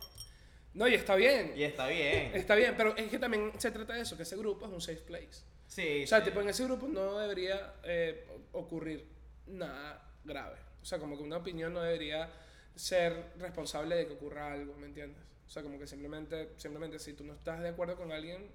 No, 0.76 0.88
y 0.88 0.94
está 0.96 1.16
bien. 1.16 1.54
Y 1.56 1.64
está 1.64 1.88
bien. 1.88 2.32
Está 2.36 2.56
bien, 2.56 2.74
pero 2.78 2.96
es 2.96 3.10
que 3.10 3.20
también 3.20 3.52
se 3.60 3.70
trata 3.72 3.94
de 3.94 4.02
eso, 4.02 4.16
que 4.18 4.24
ese 4.24 4.38
grupo 4.38 4.66
es 4.66 4.72
un 4.72 4.82
safe 4.82 5.02
place. 5.02 5.44
Sí, 5.68 6.04
O 6.04 6.08
sea, 6.08 6.20
sí. 6.20 6.26
tipo, 6.26 6.42
en 6.42 6.50
ese 6.50 6.64
grupo 6.66 6.88
no 6.88 7.18
debería 7.20 7.74
eh, 7.84 8.28
ocurrir 8.54 9.08
nada 9.48 10.12
grave. 10.24 10.58
O 10.82 10.86
sea, 10.86 11.00
como 11.00 11.18
que 11.18 11.24
una 11.24 11.38
opinión 11.38 11.74
no 11.74 11.82
debería 11.82 12.30
ser 12.76 13.34
responsable 13.38 13.96
de 13.96 14.08
que 14.08 14.14
ocurra 14.14 14.52
algo, 14.54 14.76
¿me 14.76 14.88
entiendes? 14.88 15.24
O 15.48 15.50
sea, 15.50 15.62
como 15.64 15.78
que 15.80 15.86
simplemente, 15.88 16.50
simplemente 16.58 16.98
si 17.00 17.14
tú 17.14 17.24
no 17.24 17.34
estás 17.34 17.62
de 17.62 17.70
acuerdo 17.70 17.96
con 17.96 18.12
alguien, 18.12 18.50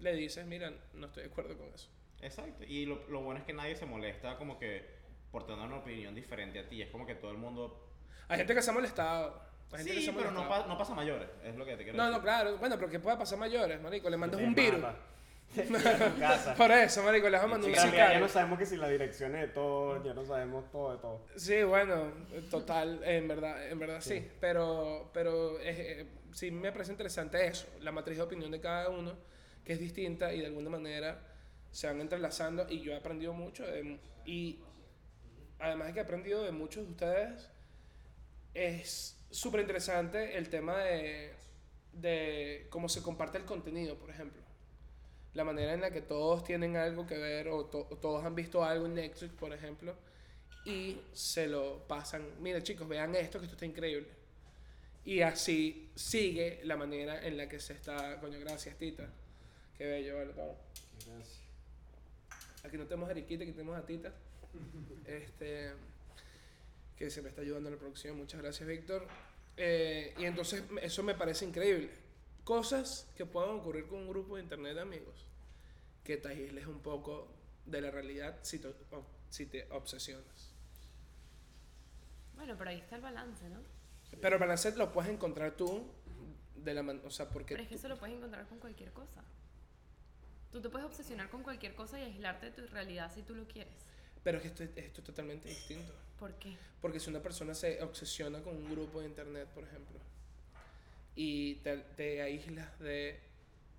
le 0.00 0.14
dices, 0.14 0.44
mira, 0.46 0.72
no 0.92 1.06
estoy 1.06 1.24
de 1.24 1.28
acuerdo 1.30 1.56
con 1.56 1.68
eso. 1.74 1.88
Exacto. 2.20 2.64
Y 2.64 2.86
lo, 2.86 3.06
lo 3.08 3.20
bueno 3.22 3.40
es 3.40 3.46
que 3.46 3.52
nadie 3.52 3.76
se 3.76 3.86
molesta 3.86 4.36
como 4.36 4.58
que 4.58 4.84
por 5.30 5.46
tener 5.46 5.64
una 5.66 5.78
opinión 5.78 6.14
diferente 6.14 6.58
a 6.58 6.68
ti. 6.68 6.80
Es 6.82 6.90
como 6.90 7.06
que 7.06 7.14
todo 7.14 7.30
el 7.30 7.38
mundo... 7.38 7.88
Hay 8.28 8.38
gente 8.38 8.54
que 8.54 8.62
se 8.62 8.70
ha 8.70 8.72
molestado. 8.72 9.42
Hay 9.72 9.78
gente 9.78 9.92
que 9.94 9.98
Sí, 10.00 10.04
se 10.04 10.10
ha 10.10 10.14
pero 10.14 10.30
no, 10.30 10.40
molestado. 10.40 10.62
pa- 10.62 10.68
no 10.68 10.78
pasa 10.78 10.94
mayores. 10.94 11.28
Es 11.44 11.56
lo 11.56 11.64
que 11.64 11.76
te 11.76 11.82
quiero 11.84 11.96
No, 11.98 12.04
decir. 12.04 12.16
no, 12.18 12.22
claro. 12.22 12.56
Bueno, 12.58 12.76
pero 12.76 12.88
¿qué 12.90 13.00
puede 13.00 13.16
pasar 13.16 13.38
mayores, 13.38 13.80
marico? 13.82 14.08
Le 14.08 14.16
mandas 14.16 14.40
un 14.40 14.54
virus. 14.54 14.84
casa. 16.18 16.54
Por 16.54 16.70
eso, 16.72 17.02
marico, 17.02 17.28
le 17.28 17.36
vas 17.36 17.44
a 17.44 17.48
mandar 17.48 17.70
un 17.70 17.76
ya 17.92 18.18
no 18.18 18.28
sabemos 18.28 18.58
que 18.58 18.66
si 18.66 18.76
las 18.76 18.90
direcciones 18.90 19.40
de 19.42 19.48
todo, 19.48 20.02
ya 20.04 20.14
no 20.14 20.24
sabemos 20.24 20.68
todo 20.70 20.92
de 20.92 20.98
todo. 20.98 21.26
Sí, 21.36 21.62
bueno, 21.62 22.12
total, 22.50 23.00
en 23.04 23.28
verdad, 23.28 23.68
en 23.70 23.78
verdad 23.78 24.00
sí. 24.00 24.18
Sí. 24.20 24.28
Pero, 24.40 25.10
pero 25.12 25.58
es, 25.60 25.78
eh, 25.78 26.06
sí 26.32 26.50
me 26.50 26.72
parece 26.72 26.92
interesante 26.92 27.46
eso, 27.46 27.66
la 27.80 27.92
matriz 27.92 28.16
de 28.16 28.22
opinión 28.24 28.50
de 28.50 28.60
cada 28.60 28.88
uno, 28.88 29.16
que 29.64 29.72
es 29.72 29.80
distinta 29.80 30.32
y 30.34 30.40
de 30.40 30.46
alguna 30.46 30.70
manera 30.70 31.20
se 31.70 31.86
van 31.86 32.00
entrelazando 32.00 32.66
y 32.70 32.80
yo 32.80 32.92
he 32.92 32.96
aprendido 32.96 33.32
mucho 33.32 33.64
y 34.24 34.58
además 35.58 35.88
de 35.88 35.92
que 35.94 35.98
he 36.00 36.02
aprendido 36.02 36.42
de 36.42 36.52
muchos 36.52 36.84
de 36.84 36.90
ustedes, 36.90 37.50
es 38.52 39.16
súper 39.30 39.60
interesante 39.60 40.36
el 40.36 40.48
tema 40.48 40.78
de, 40.78 41.32
de 41.92 42.66
cómo 42.70 42.88
se 42.88 43.02
comparte 43.02 43.38
el 43.38 43.44
contenido, 43.44 43.96
por 43.96 44.10
ejemplo. 44.10 44.42
La 45.32 45.42
manera 45.42 45.74
en 45.74 45.80
la 45.80 45.90
que 45.90 46.00
todos 46.00 46.44
tienen 46.44 46.76
algo 46.76 47.06
que 47.06 47.18
ver 47.18 47.48
o, 47.48 47.56
o 47.58 47.68
todos 47.68 48.24
han 48.24 48.34
visto 48.34 48.62
algo 48.62 48.86
en 48.86 48.94
Netflix, 48.94 49.32
por 49.32 49.52
ejemplo, 49.52 49.96
y 50.64 51.00
se 51.12 51.48
lo 51.48 51.86
pasan. 51.88 52.24
Mira 52.40 52.62
chicos, 52.62 52.86
vean 52.86 53.14
esto, 53.16 53.38
que 53.38 53.46
esto 53.46 53.56
está 53.56 53.66
increíble. 53.66 54.08
Y 55.04 55.20
así 55.20 55.90
sigue 55.94 56.60
la 56.64 56.76
manera 56.76 57.26
en 57.26 57.36
la 57.36 57.48
que 57.48 57.58
se 57.60 57.74
está... 57.74 58.18
Coño, 58.20 58.38
gracias, 58.40 58.76
Tita. 58.76 59.10
Qué 59.78 59.86
bello, 59.86 60.16
vale, 60.16 60.32
todo. 60.32 60.56
Gracias. 61.06 61.40
Aquí 62.64 62.76
no 62.78 62.84
tenemos 62.86 63.08
a 63.08 63.12
Eriquita, 63.12 63.42
aquí 63.44 63.52
tenemos 63.52 63.76
a 63.76 63.84
Tita. 63.86 64.12
Este, 65.06 65.72
que 66.96 67.10
se 67.10 67.20
me 67.20 67.28
está 67.28 67.42
ayudando 67.42 67.68
en 67.68 67.74
la 67.74 67.78
producción. 67.80 68.16
Muchas 68.16 68.40
gracias, 68.40 68.66
Víctor. 68.68 69.06
Eh, 69.56 70.14
y 70.18 70.24
entonces 70.24 70.64
eso 70.82 71.02
me 71.02 71.14
parece 71.14 71.44
increíble. 71.44 71.90
Cosas 72.44 73.06
que 73.16 73.26
puedan 73.26 73.50
ocurrir 73.50 73.86
con 73.86 73.98
un 74.00 74.08
grupo 74.08 74.36
de 74.36 74.42
internet 74.42 74.74
de 74.74 74.80
amigos 74.80 75.26
que 76.04 76.16
te 76.16 76.28
aísles 76.28 76.66
un 76.66 76.80
poco 76.80 77.28
de 77.66 77.80
la 77.80 77.90
realidad 77.90 78.38
si 78.42 78.58
te, 78.58 78.72
si 79.30 79.46
te 79.46 79.66
obsesionas. 79.72 80.50
Bueno, 82.36 82.54
pero 82.58 82.70
ahí 82.70 82.78
está 82.78 82.96
el 82.96 83.02
balance, 83.02 83.48
¿no? 83.48 83.60
Pero 84.20 84.36
el 84.36 84.40
balance 84.40 84.74
lo 84.76 84.92
puedes 84.92 85.10
encontrar 85.10 85.56
tú 85.56 85.84
de 86.56 86.74
la 86.74 86.82
man- 86.82 87.00
o 87.04 87.10
sea, 87.10 87.28
porque 87.28 87.54
Pero 87.54 87.62
es 87.62 87.68
que 87.68 87.74
eso 87.76 87.88
lo 87.88 87.98
puedes 87.98 88.16
encontrar 88.16 88.46
con 88.46 88.58
cualquier 88.58 88.90
cosa. 88.92 89.22
Tú 90.54 90.60
te 90.60 90.68
puedes 90.68 90.86
obsesionar 90.86 91.28
con 91.30 91.42
cualquier 91.42 91.74
cosa 91.74 91.98
y 91.98 92.04
aislarte 92.04 92.46
de 92.46 92.52
tu 92.52 92.64
realidad 92.68 93.10
si 93.12 93.22
tú 93.22 93.34
lo 93.34 93.44
quieres. 93.48 93.74
pero 94.22 94.38
es 94.38 94.42
que 94.42 94.48
esto, 94.50 94.62
esto 94.62 95.00
es 95.00 95.04
totalmente 95.04 95.48
distinto. 95.48 95.92
¿Por 96.16 96.32
qué? 96.34 96.56
Porque 96.80 97.00
si 97.00 97.10
una 97.10 97.20
persona 97.20 97.54
se 97.54 97.82
obsesiona 97.82 98.40
con 98.40 98.54
un 98.54 98.70
grupo 98.70 99.00
de 99.00 99.08
internet, 99.08 99.48
por 99.48 99.64
ejemplo, 99.64 99.98
y 101.16 101.56
te, 101.56 101.78
te 101.96 102.22
aíslas 102.22 102.78
de, 102.78 103.18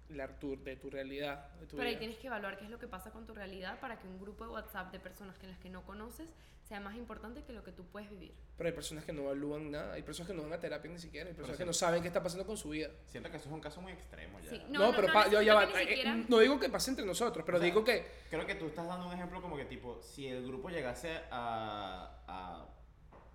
la, 0.09 0.27
tu, 0.39 0.61
de 0.63 0.75
tu 0.75 0.89
realidad, 0.89 1.49
de 1.59 1.65
tu 1.67 1.75
Pero 1.77 1.87
ahí 1.87 1.95
vida. 1.95 1.99
tienes 1.99 2.17
que 2.17 2.27
evaluar 2.27 2.57
qué 2.57 2.65
es 2.65 2.69
lo 2.71 2.79
que 2.79 2.87
pasa 2.87 3.11
con 3.11 3.25
tu 3.25 3.33
realidad 3.33 3.79
para 3.79 3.99
que 3.99 4.07
un 4.07 4.19
grupo 4.19 4.43
de 4.45 4.51
WhatsApp 4.51 4.91
de 4.91 4.99
personas 4.99 5.37
que 5.37 5.45
en 5.45 5.51
las 5.51 5.59
que 5.59 5.69
no 5.69 5.83
conoces 5.83 6.29
sea 6.63 6.79
más 6.79 6.95
importante 6.95 7.43
que 7.43 7.53
lo 7.53 7.63
que 7.63 7.71
tú 7.71 7.85
puedes 7.85 8.09
vivir. 8.09 8.33
Pero 8.57 8.67
hay 8.67 8.73
personas 8.73 9.03
que 9.05 9.13
no 9.13 9.21
evalúan 9.23 9.69
nada, 9.69 9.93
hay 9.93 10.01
personas 10.01 10.31
que 10.31 10.35
no 10.35 10.43
van 10.43 10.53
a 10.53 10.59
terapia 10.59 10.89
ni 10.91 10.97
siquiera, 10.97 11.27
hay 11.29 11.35
personas 11.35 11.57
sí. 11.57 11.61
que 11.63 11.67
no 11.67 11.73
saben 11.73 12.01
qué 12.01 12.07
está 12.07 12.23
pasando 12.23 12.45
con 12.45 12.57
su 12.57 12.69
vida. 12.69 12.89
Siento 13.05 13.29
que 13.29 13.37
eso 13.37 13.49
es 13.49 13.53
un 13.53 13.61
caso 13.61 13.81
muy 13.81 13.91
extremo 13.91 14.39
ya. 14.39 14.49
Sí, 14.49 14.61
No, 14.69 14.79
no, 14.79 14.91
no, 14.91 14.95
pero 14.95 15.13
no 15.13 15.31
yo 15.31 15.41
ya 15.43 15.53
va- 15.53 15.65
eh, 15.65 15.87
siquiera- 15.87 16.15
no 16.27 16.39
digo 16.39 16.59
que 16.59 16.69
pase 16.69 16.89
entre 16.89 17.05
nosotros, 17.05 17.45
pero 17.45 17.57
O 17.57 17.61
sea, 17.61 17.65
digo 17.69 17.83
que 17.83 18.05
Creo 18.31 18.45
que 18.47 18.55
tú 18.55 18.65
estás 18.67 18.87
dando 18.87 19.07
un 19.07 19.13
ejemplo 19.13 19.41
como 19.41 19.55
que 19.57 19.65
tipo, 19.65 20.01
si 20.01 20.27
el 20.27 20.45
grupo 20.47 20.69
llegase 20.69 21.19
a, 21.29 22.19
a, 22.27 22.67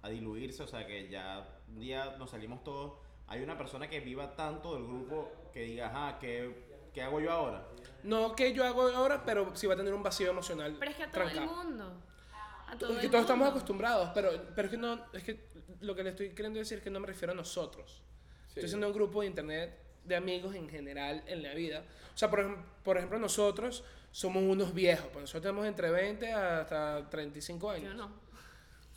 a 0.03 0.09
diluirse, 0.09 0.63
o 0.65 0.67
sea 0.67 0.85
que 0.87 1.09
ya 1.09 1.47
un 1.69 1.79
día 1.79 2.17
nos 2.19 2.31
salimos 2.31 2.65
todos, 2.65 2.99
hay 3.31 3.43
una 3.43 3.57
persona 3.57 3.89
que 3.89 4.01
viva 4.01 4.35
tanto 4.37 4.75
del 4.75 4.85
grupo 4.85 5.31
que 5.53 5.63
diga, 5.63 5.87
ajá, 5.87 6.19
¿qué, 6.19 6.53
qué 6.93 7.01
hago 7.03 7.21
yo 7.21 7.33
ahora? 7.33 7.67
no 8.03 8.35
que 8.35 8.53
yo 8.53 8.65
hago 8.65 8.83
ahora, 8.89 9.25
pero 9.25 9.55
sí 9.55 9.67
va 9.67 9.75
a 9.75 9.77
tener 9.77 9.95
un 9.95 10.03
vacío 10.03 10.31
emocional. 10.31 10.77
Pero 10.79 10.91
es 10.91 10.97
que 10.97 11.03
a 11.05 11.11
todo 11.11 11.23
el 11.23 11.33
trancado. 11.33 11.57
mundo. 11.65 12.03
A 12.67 12.77
todo 12.79 12.99
que 12.99 13.07
el 13.07 13.11
todos 13.11 13.23
estamos 13.23 13.45
mundo. 13.45 13.51
acostumbrados, 13.59 14.11
pero, 14.15 14.31
pero 14.55 14.67
es 14.67 14.71
que 14.71 14.77
no, 14.77 15.07
es 15.13 15.23
que 15.23 15.49
lo 15.81 15.95
que 15.95 16.03
le 16.03 16.11
estoy 16.11 16.31
queriendo 16.31 16.59
decir 16.59 16.79
es 16.79 16.85
que 16.85 16.91
no 16.91 17.01
me 17.01 17.07
refiero 17.07 17.33
a 17.33 17.37
nosotros. 17.37 18.03
Estoy 18.49 18.65
diciendo 18.65 18.87
a 18.87 18.91
un 18.91 18.95
grupo 18.95 19.21
de 19.21 19.27
internet 19.29 19.79
de 20.05 20.17
amigos 20.17 20.55
en 20.55 20.69
general 20.69 21.23
en 21.27 21.43
la 21.43 21.55
vida. 21.55 21.85
O 22.15 22.19
sea, 22.19 22.31
por, 22.31 22.65
por 22.83 22.97
ejemplo, 22.97 23.19
nosotros 23.19 23.85
somos 24.11 24.43
unos 24.43 24.75
viejos, 24.75 25.07
pues 25.13 25.23
nosotros 25.23 25.43
tenemos 25.43 25.67
entre 25.67 25.91
20 25.91 26.33
hasta 26.33 27.09
35 27.11 27.71
años. 27.71 27.93
Yo 27.93 27.95
no. 27.95 28.11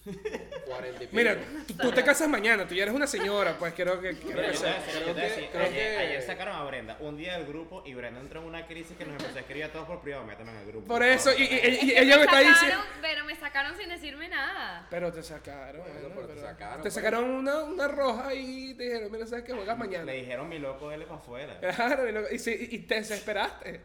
40 0.04 1.04
y 1.04 1.08
pico. 1.08 1.10
Mira, 1.16 1.38
tú, 1.68 1.74
tú 1.76 1.92
te 1.92 2.04
casas 2.04 2.28
mañana, 2.28 2.68
tú 2.68 2.76
ya 2.76 2.84
eres 2.84 2.94
una 2.96 3.08
señora, 3.08 3.58
pues 3.58 3.74
que, 3.74 3.84
que 3.84 3.90
creo 3.92 4.02
que- 4.02 4.16
creo 4.18 4.50
ayer, 4.50 5.72
que- 5.72 5.98
ayer 5.98 6.22
sacaron 6.22 6.56
a 6.56 6.64
Brenda 6.66 6.98
un 7.00 7.16
día 7.18 7.38
del 7.38 7.46
grupo 7.48 7.84
y 7.86 7.94
Brenda 7.94 8.20
entró 8.20 8.42
en 8.42 8.48
una 8.48 8.66
crisis 8.68 8.98
que 8.98 9.06
nos 9.06 9.14
empezó 9.14 9.38
a 9.38 9.42
escribir 9.42 9.66
a 9.66 9.72
todos 9.72 9.88
por 9.88 10.02
privado, 10.02 10.26
méteme 10.26 10.52
en 10.52 10.58
el 10.58 10.66
grupo. 10.68 10.88
Por 10.88 11.04
eso, 11.04 11.32
y, 11.38 11.44
y- 11.44 11.46
y- 11.46 11.46
y 11.46 11.94
que 11.94 12.02
ella 12.02 12.16
me 12.18 12.24
está 12.24 12.32
sacaron, 12.38 12.54
diciendo... 12.54 12.84
Pero 13.02 13.26
me 13.26 13.36
sacaron 13.36 13.78
sin 13.78 13.90
decirme 13.90 14.28
nada. 14.30 14.88
Pero 14.90 15.12
te 15.14 15.24
sacaron, 15.24 15.82
Bueno, 15.82 15.94
bueno, 16.02 16.16
pero 16.16 16.28
te 16.28 16.34
pero- 16.36 16.48
sacaron, 16.48 16.78
te 16.78 16.82
pues. 16.82 16.94
sacaron 16.94 17.24
una, 17.30 17.64
una 17.64 17.88
roja 17.88 18.34
y 18.34 18.74
te 18.76 18.84
dijeron, 18.84 19.12
mira, 19.12 19.26
¿sabes 19.28 19.46
qué? 19.46 19.54
Juegas 19.54 19.78
mañana. 19.78 20.06
Le 20.06 20.14
dijeron 20.16 20.50
mi 20.50 20.60
loco, 20.60 20.90
dele 20.90 21.06
para 21.06 21.20
afuera. 21.20 21.60
Claro, 21.60 22.08
y, 22.08 22.12
lo- 22.12 22.30
y 22.32 22.40
sí, 22.40 22.68
y 22.72 22.80
te 22.80 22.96
desesperaste. 22.96 23.82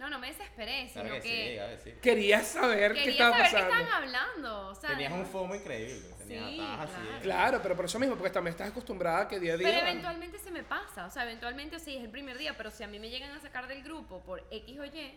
No, 0.00 0.08
no 0.08 0.18
me 0.18 0.28
desesperé, 0.28 0.88
sino 0.88 1.04
Claro 1.04 1.20
que 1.20 1.28
que, 1.28 1.48
sí, 1.50 1.54
claro 1.56 1.76
que 1.76 1.90
sí. 1.90 1.96
Querías 2.00 2.46
saber 2.46 2.94
qué 2.94 3.00
quería 3.04 3.12
estaba 3.12 3.36
saber 3.36 3.50
qué 3.50 3.56
pasando. 3.56 3.74
estaban 3.84 4.02
hablando. 4.02 4.68
O 4.68 4.74
sea, 4.74 4.90
Tenías 4.90 5.12
un 5.12 5.26
FOMO 5.26 5.54
increíble. 5.54 6.08
Tenías, 6.18 6.44
Sí, 6.48 6.60
estabas 6.60 6.80
así. 6.90 7.00
claro. 7.06 7.20
Claro, 7.22 7.60
pero 7.62 7.76
por 7.76 7.84
eso 7.84 7.98
mismo, 7.98 8.16
porque 8.16 8.30
también 8.30 8.52
estás 8.52 8.70
acostumbrada 8.70 9.20
a 9.20 9.28
que 9.28 9.38
día 9.38 9.52
a 9.52 9.56
día. 9.58 9.68
Pero 9.68 9.80
eventualmente 9.86 10.38
se 10.38 10.50
me 10.50 10.62
pasa, 10.64 11.04
o 11.04 11.10
sea, 11.10 11.24
eventualmente 11.24 11.78
sí 11.78 11.96
es 11.96 12.02
el 12.02 12.08
primer 12.10 12.38
día, 12.38 12.56
pero 12.56 12.70
si 12.70 12.82
a 12.82 12.86
mí 12.88 12.98
me 12.98 13.10
llegan 13.10 13.30
a 13.32 13.40
sacar 13.40 13.68
del 13.68 13.82
grupo 13.82 14.20
por 14.22 14.42
X 14.50 14.78
o 14.80 14.84
Y, 14.86 15.14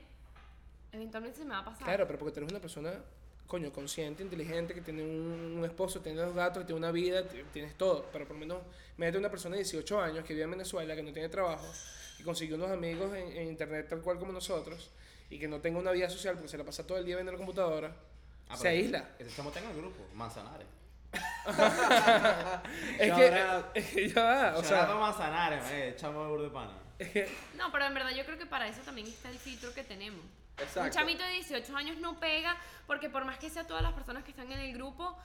eventualmente 0.91 1.39
se 1.39 1.45
me 1.45 1.51
va 1.51 1.59
a 1.59 1.65
pasar. 1.65 1.83
Claro, 1.85 2.05
pero 2.05 2.19
porque 2.19 2.33
tú 2.33 2.39
eres 2.41 2.51
una 2.51 2.59
persona, 2.59 2.91
coño, 3.47 3.71
consciente, 3.71 4.21
inteligente, 4.21 4.73
que 4.73 4.81
tiene 4.81 5.01
un, 5.03 5.55
un 5.59 5.65
esposo, 5.65 6.01
tiene 6.01 6.19
dos 6.19 6.35
gatos, 6.35 6.65
tiene 6.65 6.77
una 6.77 6.91
vida, 6.91 7.23
tienes 7.53 7.77
todo. 7.77 8.05
Pero 8.11 8.25
por 8.25 8.35
lo 8.35 8.39
menos, 8.41 8.59
imagínate 8.97 9.17
una 9.17 9.29
persona 9.29 9.55
de 9.55 9.63
18 9.63 10.01
años 10.01 10.25
que 10.25 10.33
vive 10.33 10.43
en 10.43 10.51
Venezuela, 10.51 10.93
que 10.95 11.03
no 11.03 11.13
tiene 11.13 11.29
trabajo, 11.29 11.65
que 12.17 12.23
consiguió 12.23 12.55
unos 12.55 12.71
amigos 12.71 13.15
en, 13.15 13.31
en 13.35 13.47
internet 13.47 13.87
tal 13.89 14.01
cual 14.01 14.19
como 14.19 14.31
nosotros, 14.31 14.91
y 15.29 15.39
que 15.39 15.47
no 15.47 15.59
tenga 15.59 15.79
una 15.79 15.91
vida 15.91 16.09
social 16.09 16.35
porque 16.35 16.49
se 16.49 16.57
la 16.57 16.63
pasa 16.63 16.85
todo 16.85 16.97
el 16.97 17.05
día 17.05 17.15
viendo 17.15 17.31
la 17.31 17.37
computadora, 17.37 17.95
Ah, 18.49 18.57
se 18.57 18.67
aísla. 18.67 19.09
Ese 19.17 19.35
chamo 19.35 19.51
en 19.55 19.63
el 19.65 19.77
grupo, 19.77 20.05
Manzanares. 20.13 20.67
Es 22.99 23.13
que, 23.13 23.39
out. 23.39 23.65
es 23.75 23.85
que 23.91 24.09
ya 24.09 24.23
va, 24.23 24.57
o 24.57 24.63
sea, 24.63 24.85
Manzanares, 24.87 25.63
eh, 25.71 25.95
chamo 25.97 26.23
de 26.23 26.29
burro 26.29 26.43
de 26.43 26.49
pana. 26.49 26.71
No, 27.57 27.71
pero 27.71 27.85
en 27.85 27.93
verdad 27.93 28.11
yo 28.11 28.25
creo 28.25 28.37
que 28.37 28.45
para 28.45 28.67
eso 28.67 28.81
también 28.81 29.07
está 29.07 29.29
el 29.29 29.37
filtro 29.37 29.73
que 29.73 29.83
tenemos. 29.83 30.21
Un 30.21 30.63
Exacto. 30.63 30.93
chamito 30.93 31.23
de 31.23 31.31
18 31.31 31.75
años 31.75 31.97
no 31.97 32.19
pega 32.19 32.55
porque 32.85 33.09
por 33.09 33.25
más 33.25 33.39
que 33.39 33.49
sea 33.49 33.65
todas 33.65 33.81
las 33.81 33.93
personas 33.93 34.23
que 34.23 34.31
están 34.31 34.51
en 34.51 34.59
el 34.59 34.73
grupo, 34.73 35.17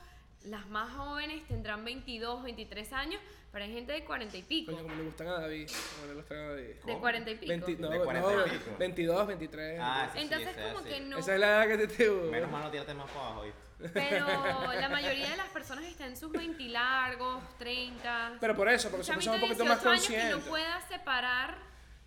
las 0.44 0.66
más 0.68 0.94
jóvenes 0.94 1.46
tendrán 1.46 1.84
22, 1.84 2.42
23 2.42 2.92
años, 2.92 3.20
pero 3.52 3.64
hay 3.64 3.72
gente 3.72 3.92
de 3.92 4.04
40 4.04 4.36
y 4.36 4.42
pico. 4.42 4.72
coño, 4.72 4.84
como 4.84 4.94
le 4.94 5.02
gustan 5.02 5.28
a 5.28 5.40
David, 5.40 5.70
como 5.94 6.06
le 6.06 6.14
gustan 6.14 6.38
a 6.38 6.48
David. 6.48 6.62
De 6.62 6.80
¿Cómo? 6.80 7.00
40 7.00 7.30
y 7.30 7.34
pico. 7.34 7.48
20 7.48 7.76
no, 7.76 7.90
De 7.90 7.98
40 8.00 8.30
no, 8.30 8.46
y 8.46 8.50
pico. 8.50 8.76
22, 8.78 9.26
23. 9.26 9.80
Ah, 9.82 10.10
sí, 10.12 10.18
Entonces 10.20 10.48
sí, 10.54 10.62
como 10.62 10.84
sí. 10.84 10.88
que 10.88 11.00
no... 11.00 11.18
Esa 11.18 11.34
es 11.34 11.40
la 11.40 11.46
edad 11.64 11.76
que 11.76 11.86
te 11.86 12.04
tuvo. 12.04 12.30
Menos 12.30 12.50
mal 12.50 12.62
no 12.62 12.70
tírate 12.70 12.94
más 12.94 13.10
para 13.10 13.26
abajo, 13.26 13.42
¿viste? 13.42 13.90
Pero 13.92 14.26
la 14.80 14.88
mayoría 14.88 15.30
de 15.30 15.36
las 15.36 15.48
personas 15.48 15.84
están 15.84 16.08
en 16.08 16.16
sus 16.16 16.32
20 16.32 16.62
largos, 16.64 17.42
30. 17.58 18.38
Pero 18.40 18.56
por 18.56 18.68
eso, 18.68 18.90
porque 18.90 19.04
son 19.04 19.14
personas 19.16 19.42
un 19.42 19.48
poquito 19.48 19.64
más 19.64 19.82
18 19.82 19.88
años 19.90 20.02
que 20.02 20.14
conscientes. 20.14 20.44
no 20.44 20.50
pueda 20.50 20.80
separar 20.88 21.58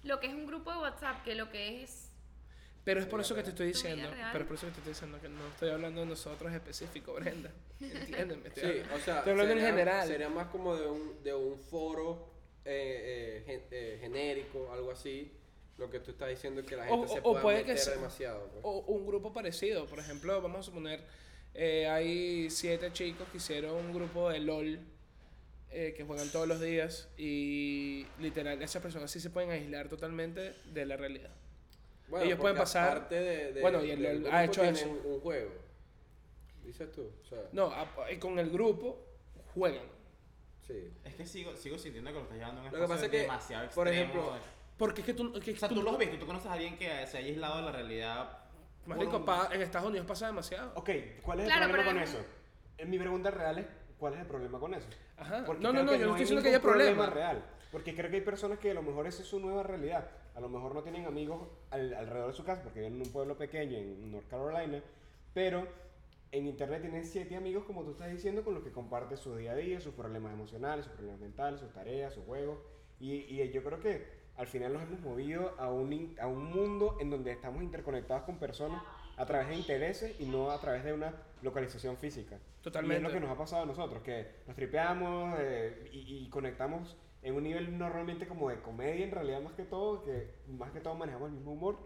lo 0.03 0.19
que 0.19 0.27
es 0.27 0.33
un 0.33 0.45
grupo 0.45 0.71
de 0.71 0.77
WhatsApp 0.79 1.23
que 1.23 1.35
lo 1.35 1.49
que 1.49 1.83
es... 1.83 2.10
Pero 2.83 2.99
es 2.99 3.05
por 3.05 3.21
eso 3.21 3.35
que 3.35 3.43
te 3.43 3.49
estoy 3.49 3.67
diciendo, 3.67 4.09
pero 4.31 4.43
es 4.43 4.47
por 4.47 4.57
eso 4.57 4.65
que 4.67 4.71
te 4.73 4.77
estoy 4.79 4.93
diciendo 4.93 5.21
que 5.21 5.29
no 5.29 5.47
estoy 5.49 5.69
hablando 5.69 6.01
de 6.01 6.07
nosotros 6.07 6.51
específico, 6.51 7.13
Brenda. 7.13 7.51
Entiéndeme. 7.79 8.47
Estoy 8.47 8.63
Sí, 8.63 8.69
hablando- 8.79 8.95
o 8.95 8.99
sea, 8.99 9.17
estoy 9.19 9.31
hablando 9.31 9.53
sería, 9.53 9.69
en 9.69 9.75
general. 9.75 10.07
sería 10.07 10.29
más 10.29 10.47
como 10.47 10.75
de 10.75 10.87
un, 10.87 11.23
de 11.23 11.33
un 11.33 11.59
foro 11.59 12.27
eh, 12.65 13.41
eh, 13.41 13.43
gen- 13.45 13.67
eh, 13.71 13.97
genérico, 14.01 14.71
algo 14.73 14.91
así. 14.91 15.31
Lo 15.77 15.89
que 15.89 15.99
tú 15.99 16.11
estás 16.11 16.29
diciendo 16.29 16.61
es 16.61 16.67
que 16.67 16.75
la 16.75 16.89
O- 16.91 16.97
gente 17.01 17.13
se 17.13 17.19
o- 17.19 17.23
pueda 17.23 17.41
puede 17.41 17.57
que 17.59 17.63
meter 17.69 17.77
sea- 17.79 17.93
demasiado. 17.95 18.47
pues. 18.51 18.61
O 18.63 18.79
un 18.87 19.05
grupo 19.05 19.31
parecido, 19.33 19.85
por 19.85 19.99
ejemplo, 19.99 20.41
vamos 20.41 20.59
a 20.61 20.63
suponer, 20.63 21.03
eh, 21.53 21.87
hay 21.87 22.49
siete 22.49 22.91
chicos 22.93 23.27
que 23.31 23.37
hicieron 23.37 23.75
un 23.75 23.93
grupo 23.93 24.29
de 24.29 24.39
LOL 24.39 24.79
eh, 25.69 25.93
que 25.95 26.03
juegan 26.03 26.29
todos 26.31 26.47
los 26.47 26.59
días 26.59 27.09
y 27.17 28.05
literal, 28.19 28.61
esas 28.61 28.81
personas 28.81 29.09
sí 29.09 29.19
se 29.19 29.29
pueden 29.29 29.51
aislar 29.51 29.87
totalmente 29.87 30.53
de 30.65 30.85
la 30.85 30.97
realidad. 30.97 31.31
Bueno, 32.11 32.25
ellos 32.25 32.39
pueden 32.39 32.57
pasar- 32.57 32.89
aparte 32.97 33.15
de, 33.15 33.53
de- 33.53 33.61
bueno, 33.61 33.83
y 33.83 33.91
el- 33.91 34.05
el- 34.05 34.27
ha 34.27 34.43
hecho 34.43 34.63
eso. 34.63 34.89
Un, 34.89 35.13
un 35.13 35.19
juego. 35.21 35.49
Dices 36.63 36.91
tú. 36.91 37.09
O 37.21 37.25
sea, 37.25 37.39
No, 37.53 37.67
a- 37.67 38.11
y 38.11 38.17
con 38.17 38.37
el 38.37 38.49
grupo 38.51 38.99
juegan. 39.53 39.85
sí. 40.59 40.91
Es 41.05 41.15
que 41.15 41.25
sigo, 41.25 41.55
sigo 41.55 41.77
sintiendo 41.77 42.11
que 42.11 42.17
lo 42.17 42.23
estás 42.23 42.37
llevando 42.37 42.61
a 42.61 42.65
un 42.65 42.71
Lo 42.73 42.79
que 42.81 42.87
pasa 42.87 43.05
es 43.05 43.11
que, 43.11 43.17
demasiado 43.19 43.69
por 43.71 43.87
extremo. 43.87 44.11
ejemplo, 44.13 44.33
Porque 44.77 45.01
es 45.01 45.05
que 45.07 45.13
tú, 45.13 45.31
que 45.39 45.51
o 45.51 45.55
sea, 45.55 45.69
tú- 45.69 45.75
tú 45.75 45.81
lo 45.83 45.91
has 45.91 45.97
visto, 45.99 46.17
tú 46.17 46.25
conoces 46.25 46.47
a 46.47 46.53
alguien 46.53 46.77
que 46.77 46.85
se 47.07 47.17
haya 47.17 47.27
aislado 47.27 47.57
de 47.57 47.61
la 47.63 47.71
realidad. 47.71 48.37
por 48.85 48.95
Marico, 48.97 49.17
un- 49.17 49.25
pa- 49.25 49.49
en 49.53 49.61
Estados 49.61 49.87
Unidos 49.89 50.07
pasa 50.07 50.25
demasiado. 50.27 50.71
Ok, 50.75 50.89
¿cuál 51.21 51.39
es 51.41 51.45
Claro, 51.45 51.65
el 51.65 51.71
problema 51.71 51.93
con 51.93 52.01
es- 52.03 52.09
eso? 52.09 52.25
En 52.79 52.89
mi 52.89 52.97
pregunta 52.97 53.29
real 53.31 53.59
es, 53.59 53.65
¿cuál 53.99 54.15
es 54.15 54.19
el 54.21 54.25
problema 54.25 54.59
con 54.59 54.73
eso? 54.73 54.87
Ajá. 55.17 55.43
Porque 55.45 55.61
No, 55.61 55.71
no, 55.71 55.83
no, 55.83 55.91
yo 55.93 55.97
no 55.99 56.03
estoy 56.07 56.19
diciendo 56.21 56.41
que 56.41 56.49
haya 56.49 56.61
problema. 56.61 57.05
real. 57.11 57.43
Porque 57.71 57.95
creo 57.95 58.09
que 58.09 58.17
hay 58.17 58.21
personas 58.21 58.59
que 58.59 58.71
a 58.71 58.73
lo 58.73 58.81
mejor 58.83 59.07
esa 59.07 59.21
es 59.21 59.27
su 59.27 59.39
nueva 59.39 59.63
realidad. 59.63 60.09
A 60.35 60.39
lo 60.41 60.49
mejor 60.49 60.73
no 60.75 60.81
tienen 60.83 61.05
amigos 61.05 61.47
al- 61.69 61.93
alrededor 61.93 62.27
de 62.31 62.33
su 62.37 62.43
casa 62.43 62.61
porque 62.63 62.79
viven 62.79 62.95
en 62.95 63.01
un 63.07 63.11
pueblo 63.11 63.37
pequeño 63.37 63.77
en 63.77 64.11
North 64.11 64.27
Carolina, 64.29 64.81
pero 65.33 65.67
en 66.31 66.47
internet 66.47 66.81
tienen 66.81 67.03
siete 67.05 67.35
amigos, 67.35 67.65
como 67.65 67.83
tú 67.83 67.91
estás 67.91 68.09
diciendo, 68.11 68.43
con 68.43 68.53
los 68.53 68.63
que 68.63 68.71
comparte 68.71 69.17
su 69.17 69.35
día 69.35 69.51
a 69.51 69.55
día, 69.55 69.79
sus 69.81 69.93
problemas 69.93 70.33
emocionales, 70.33 70.85
sus 70.85 70.93
problemas 70.93 71.19
mentales, 71.21 71.59
sus 71.59 71.71
tareas, 71.73 72.13
sus 72.13 72.23
juegos. 72.25 72.57
Y, 72.99 73.13
y 73.13 73.51
yo 73.51 73.63
creo 73.63 73.79
que 73.79 74.05
al 74.37 74.47
final 74.47 74.73
nos 74.73 74.83
hemos 74.83 74.99
movido 75.01 75.53
a 75.57 75.69
un, 75.71 76.15
a 76.19 76.27
un 76.27 76.45
mundo 76.45 76.97
en 77.01 77.09
donde 77.09 77.31
estamos 77.31 77.61
interconectados 77.63 78.23
con 78.23 78.37
personas 78.37 78.81
a 79.17 79.25
través 79.25 79.49
de 79.49 79.55
intereses 79.55 80.19
y 80.19 80.25
no 80.25 80.51
a 80.51 80.59
través 80.59 80.83
de 80.85 80.93
una 80.93 81.13
localización 81.41 81.97
física. 81.97 82.37
Y 82.37 82.63
Totalmente. 82.63 82.97
es 82.97 83.03
lo 83.03 83.11
que 83.11 83.19
nos 83.19 83.29
ha 83.29 83.37
pasado 83.37 83.63
a 83.63 83.65
nosotros, 83.65 84.01
que 84.01 84.27
nos 84.47 84.55
tripeamos 84.55 85.35
eh, 85.39 85.89
y, 85.91 86.25
y 86.25 86.29
conectamos 86.29 86.95
en 87.21 87.35
un 87.35 87.43
nivel 87.43 87.77
normalmente 87.77 88.27
como 88.27 88.49
de 88.49 88.61
comedia 88.61 89.05
en 89.05 89.11
realidad 89.11 89.41
más 89.41 89.53
que 89.53 89.63
todo, 89.63 90.03
que 90.03 90.33
más 90.47 90.71
que 90.71 90.79
todo 90.79 90.95
manejamos 90.95 91.29
el 91.29 91.35
mismo 91.35 91.53
humor, 91.53 91.77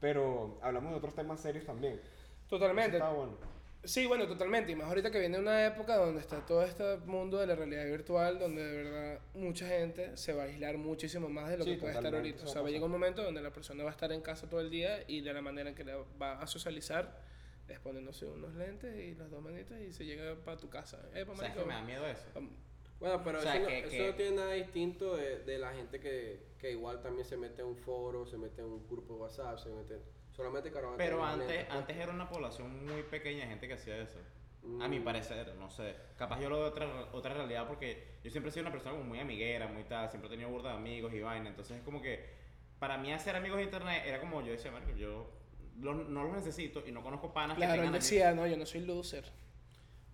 pero 0.00 0.58
hablamos 0.62 0.90
de 0.92 0.98
otros 0.98 1.14
temas 1.14 1.40
serios 1.40 1.64
también. 1.64 2.00
Totalmente. 2.48 2.98
Está 2.98 3.10
bueno. 3.10 3.36
Sí, 3.84 4.06
bueno, 4.06 4.26
totalmente. 4.26 4.72
Y 4.72 4.76
más 4.76 4.88
ahorita 4.88 5.10
que 5.10 5.18
viene 5.20 5.38
una 5.38 5.66
época 5.66 5.96
donde 5.96 6.20
está 6.20 6.44
todo 6.46 6.62
este 6.62 6.96
mundo 7.04 7.38
de 7.38 7.46
la 7.46 7.54
realidad 7.54 7.84
virtual, 7.84 8.38
donde 8.38 8.62
de 8.62 8.82
verdad 8.82 9.20
mucha 9.34 9.66
gente 9.68 10.16
se 10.16 10.32
va 10.32 10.44
a 10.44 10.46
aislar 10.46 10.78
muchísimo 10.78 11.28
más 11.28 11.50
de 11.50 11.58
lo 11.58 11.64
Sí, 11.64 11.72
que 11.74 11.78
puede 11.78 11.92
estar 11.94 12.14
ahorita. 12.14 12.44
O 12.44 12.46
sea, 12.46 12.56
va 12.56 12.62
va 12.62 12.68
a 12.68 12.70
a 12.70 12.72
llegar 12.72 12.86
un 12.86 12.92
momento 12.92 13.22
donde 13.22 13.42
la 13.42 13.52
persona 13.52 13.84
va 13.84 13.90
a 13.90 13.92
estar 13.92 14.10
en 14.12 14.22
casa 14.22 14.48
todo 14.48 14.60
el 14.60 14.70
día 14.70 15.04
y 15.06 15.20
de 15.20 15.34
la 15.34 15.42
manera 15.42 15.68
en 15.68 15.74
que 15.74 15.84
la 15.84 15.98
va 16.20 16.40
a 16.40 16.46
socializar 16.46 17.20
es 17.68 17.78
poniéndose 17.80 18.26
unos 18.26 18.54
lentes 18.54 18.94
y 18.98 19.14
las 19.14 19.30
dos 19.30 19.42
manitas 19.42 19.78
y 19.80 19.92
se 19.92 20.04
llega 20.04 20.34
para 20.44 20.56
tu 20.56 20.68
casa. 20.68 20.98
Eh, 21.14 21.24
pa' 21.26 21.36
¿Sabes 21.36 21.52
que 21.52 21.64
me 21.64 21.74
da 21.74 21.82
miedo 21.82 22.06
eso? 22.06 22.26
vamos. 22.34 22.52
Bueno, 23.00 23.22
pero 23.24 23.38
O 23.38 23.42
sea, 23.42 23.54
eso, 23.54 23.62
no, 23.62 23.68
que- 23.68 23.78
eso 23.80 23.90
que- 23.90 24.06
no 24.10 24.14
tiene 24.14 24.36
nada 24.36 24.52
distinto 24.52 25.16
de, 25.16 25.38
de 25.44 25.58
la 25.58 25.72
gente 25.74 26.00
que, 26.00 26.54
que 26.58 26.70
igual 26.70 27.00
también 27.02 27.24
se 27.26 27.36
mete 27.36 27.62
en 27.62 27.68
un 27.68 27.76
foro, 27.76 28.26
se 28.26 28.38
mete 28.38 28.62
en 28.62 28.68
un 28.68 28.86
grupo 28.88 29.14
de 29.14 29.20
WhatsApp, 29.20 29.58
se 29.58 29.68
mete... 29.70 30.00
Solamente 30.32 30.70
que 30.70 30.76
ahora 30.76 30.88
van 30.88 30.94
a 30.94 30.98
Pero 30.98 31.24
antes, 31.24 31.46
pues. 31.64 31.70
antes 31.70 31.96
era 31.96 32.12
una 32.12 32.28
población 32.28 32.84
muy 32.86 33.02
pequeña 33.04 33.42
de 33.44 33.50
gente 33.50 33.68
que 33.68 33.74
hacía 33.74 33.98
eso. 33.98 34.18
A 34.80 34.88
mi 34.88 34.98
Mm. 34.98 35.04
parecer, 35.04 35.54
no 35.56 35.70
sé. 35.70 35.94
Capaz 36.16 36.40
yo 36.40 36.48
lo 36.48 36.56
veo 36.58 36.68
otra, 36.68 37.08
otra 37.12 37.34
realidad 37.34 37.68
porque 37.68 38.16
yo 38.24 38.30
siempre 38.30 38.48
he 38.48 38.52
sido 38.52 38.62
una 38.62 38.72
persona 38.72 38.92
como 38.96 39.04
muy 39.04 39.20
amiguera, 39.20 39.68
muy 39.68 39.84
tal, 39.84 40.08
siempre 40.08 40.28
he 40.28 40.30
tenido 40.30 40.48
burda 40.48 40.70
de 40.70 40.76
amigos 40.76 41.12
y 41.12 41.20
vaina. 41.20 41.50
Entonces 41.50 41.76
es 41.76 41.82
como 41.84 42.00
que 42.00 42.24
para 42.78 42.96
mí 42.98 43.12
hacer 43.12 43.36
amigos 43.36 43.58
de 43.58 43.64
internet 43.64 44.02
era 44.06 44.18
como 44.20 44.40
yo 44.42 44.52
decía, 44.52 44.70
"Marico, 44.72 44.92
yo 44.96 45.30
lo- 45.80 45.94
no 45.94 46.24
los 46.24 46.32
necesito 46.32 46.82
y 46.86 46.90
no 46.92 47.02
conozco 47.02 47.32
panas 47.32 47.56
que 47.56 47.58
Claro, 47.60 47.74
él 47.74 47.78
tengan 47.80 47.94
amigos". 47.94 48.04
decía, 48.10 48.32
no, 48.34 48.46
yo 48.46 48.56
no 48.56 48.64
soy 48.66 48.80
loser. 48.80 49.24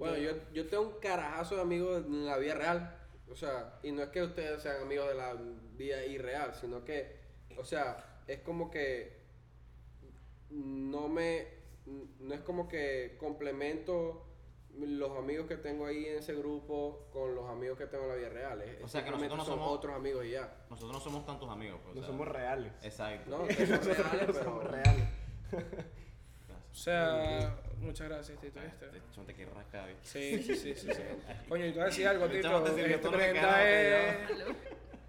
Bueno, 0.00 0.16
yo, 0.18 0.32
yo 0.52 0.66
tengo 0.66 0.82
un 0.82 0.98
carajazo 1.00 1.54
de 1.56 1.62
amigos 1.62 2.04
en 2.06 2.26
la 2.26 2.36
vida 2.38 2.54
real. 2.54 2.96
O 3.30 3.36
sea, 3.36 3.78
y 3.84 3.92
no 3.92 4.02
es 4.02 4.08
que 4.08 4.22
ustedes 4.22 4.60
sean 4.60 4.82
amigos 4.82 5.06
de 5.08 5.14
la 5.14 5.34
vida 5.76 6.04
irreal, 6.04 6.52
sino 6.54 6.84
que, 6.84 7.16
o 7.56 7.64
sea, 7.64 8.22
es 8.26 8.40
como 8.40 8.70
que 8.70 9.20
no 10.50 11.08
me. 11.08 11.46
No 12.20 12.34
es 12.34 12.40
como 12.40 12.68
que 12.68 13.16
complemento 13.18 14.26
los 14.76 15.16
amigos 15.18 15.46
que 15.46 15.56
tengo 15.56 15.86
ahí 15.86 16.06
en 16.06 16.18
ese 16.18 16.34
grupo 16.34 17.08
con 17.12 17.34
los 17.34 17.48
amigos 17.48 17.76
que 17.76 17.86
tengo 17.86 18.04
en 18.04 18.10
la 18.10 18.14
vida 18.16 18.28
real. 18.28 18.62
Es- 18.62 18.82
O 18.84 18.88
sea, 18.88 19.04
que 19.04 19.10
nosotros 19.10 19.38
no 19.38 19.44
son 19.44 19.58
somos- 19.58 19.72
otros 19.76 19.94
amigos 19.96 20.24
y 20.26 20.30
ya. 20.30 20.64
Nosotros 20.70 20.92
no 20.92 21.00
somos 21.00 21.26
tantos 21.26 21.48
amigos. 21.50 21.80
pues, 21.82 21.94
No 21.96 22.00
o 22.00 22.04
sea, 22.04 22.12
somos 22.12 22.28
reales. 22.28 22.72
Exacto. 22.82 23.30
No, 23.30 23.38
son 23.38 23.46
reales, 23.84 24.26
No 24.28 24.32
pero. 24.32 24.44
somos 24.44 24.64
reales. 24.64 25.04
O 26.72 26.74
sea, 26.74 27.56
muchas 27.78 28.08
gracias, 28.08 28.40
Tito. 28.40 28.60
¿viste? 28.60 28.86
Este 28.86 29.00
chamo 29.12 29.26
te 29.26 29.34
quiere 29.34 29.50
rascar. 29.52 29.88
Sí, 30.02 30.42
sí, 30.42 30.54
sí, 30.54 30.74
sí, 30.74 30.88
sí. 30.92 31.02
Coño, 31.48 31.66
y 31.66 31.70
te 31.70 31.74
voy 31.74 31.82
a 31.82 31.86
decir 31.86 32.06
algo, 32.06 32.28
Tito. 32.28 32.66
Este 32.66 33.08
Brenda 33.08 33.68
es... 33.68 34.16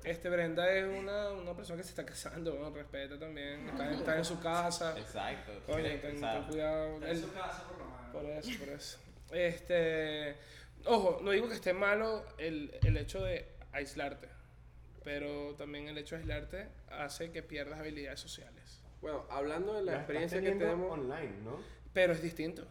Este 0.04 0.30
Brenda 0.30 0.68
es 0.72 0.86
una, 0.86 1.30
una 1.30 1.56
persona 1.56 1.78
que 1.78 1.84
se 1.84 1.90
está 1.90 2.04
casando, 2.04 2.56
¿no? 2.56 2.72
Respeta 2.72 3.20
también. 3.20 3.70
Está, 3.70 3.92
está 3.92 4.18
en 4.18 4.26
su 4.26 4.40
casa. 4.40 4.98
Exacto. 4.98 5.52
Coño, 5.68 5.84
ten, 5.84 6.20
ten 6.20 6.44
cuidado. 6.46 6.96
Está 6.96 7.12
en 7.12 7.22
su 7.22 7.32
casa 7.34 7.64
por 7.68 7.78
lo 7.78 7.86
menos. 7.86 8.12
por 8.12 8.26
eso, 8.26 8.60
por 8.60 8.70
eso. 8.70 9.00
Este. 9.32 10.36
Ojo, 10.86 11.20
no 11.22 11.30
digo 11.30 11.48
que 11.48 11.54
esté 11.54 11.74
malo 11.74 12.26
el, 12.40 12.76
el 12.84 12.98
hecho 12.98 13.24
de 13.24 13.46
aislarte. 13.74 14.28
Pero 15.04 15.54
también 15.56 15.88
el 15.88 15.98
hecho 16.00 16.16
de 16.16 16.22
aislarte 16.22 16.68
hace 16.90 17.32
que 17.32 17.44
pierdas 17.44 17.80
habilidades 17.80 18.20
sociales. 18.20 18.81
Bueno, 19.02 19.26
hablando 19.30 19.74
de 19.74 19.84
la 19.84 19.96
experiencia 19.98 20.42
que 20.42 20.52
tenemos. 20.52 20.92
online, 20.92 21.34
¿no? 21.44 21.60
Pero 21.94 22.14
es 22.14 22.22
distinto. 22.22 22.66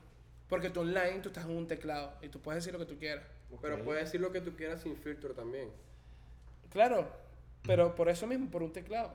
Porque 0.48 0.70
tú 0.70 0.80
online, 0.80 1.20
tú 1.20 1.28
estás 1.28 1.44
en 1.44 1.56
un 1.56 1.66
teclado 1.66 2.12
y 2.22 2.28
tú 2.28 2.40
puedes 2.40 2.62
decir 2.64 2.72
lo 2.72 2.84
que 2.84 2.92
tú 2.92 2.98
quieras. 2.98 3.24
Pero 3.60 3.82
puedes 3.84 4.04
decir 4.04 4.20
lo 4.20 4.30
que 4.32 4.40
tú 4.40 4.54
quieras 4.56 4.80
sin 4.82 4.96
filtro 4.96 5.34
también. 5.34 5.70
Claro, 6.70 7.08
pero 7.66 7.94
por 7.94 8.08
eso 8.08 8.26
mismo, 8.26 8.50
por 8.50 8.62
un 8.62 8.72
teclado. 8.72 9.12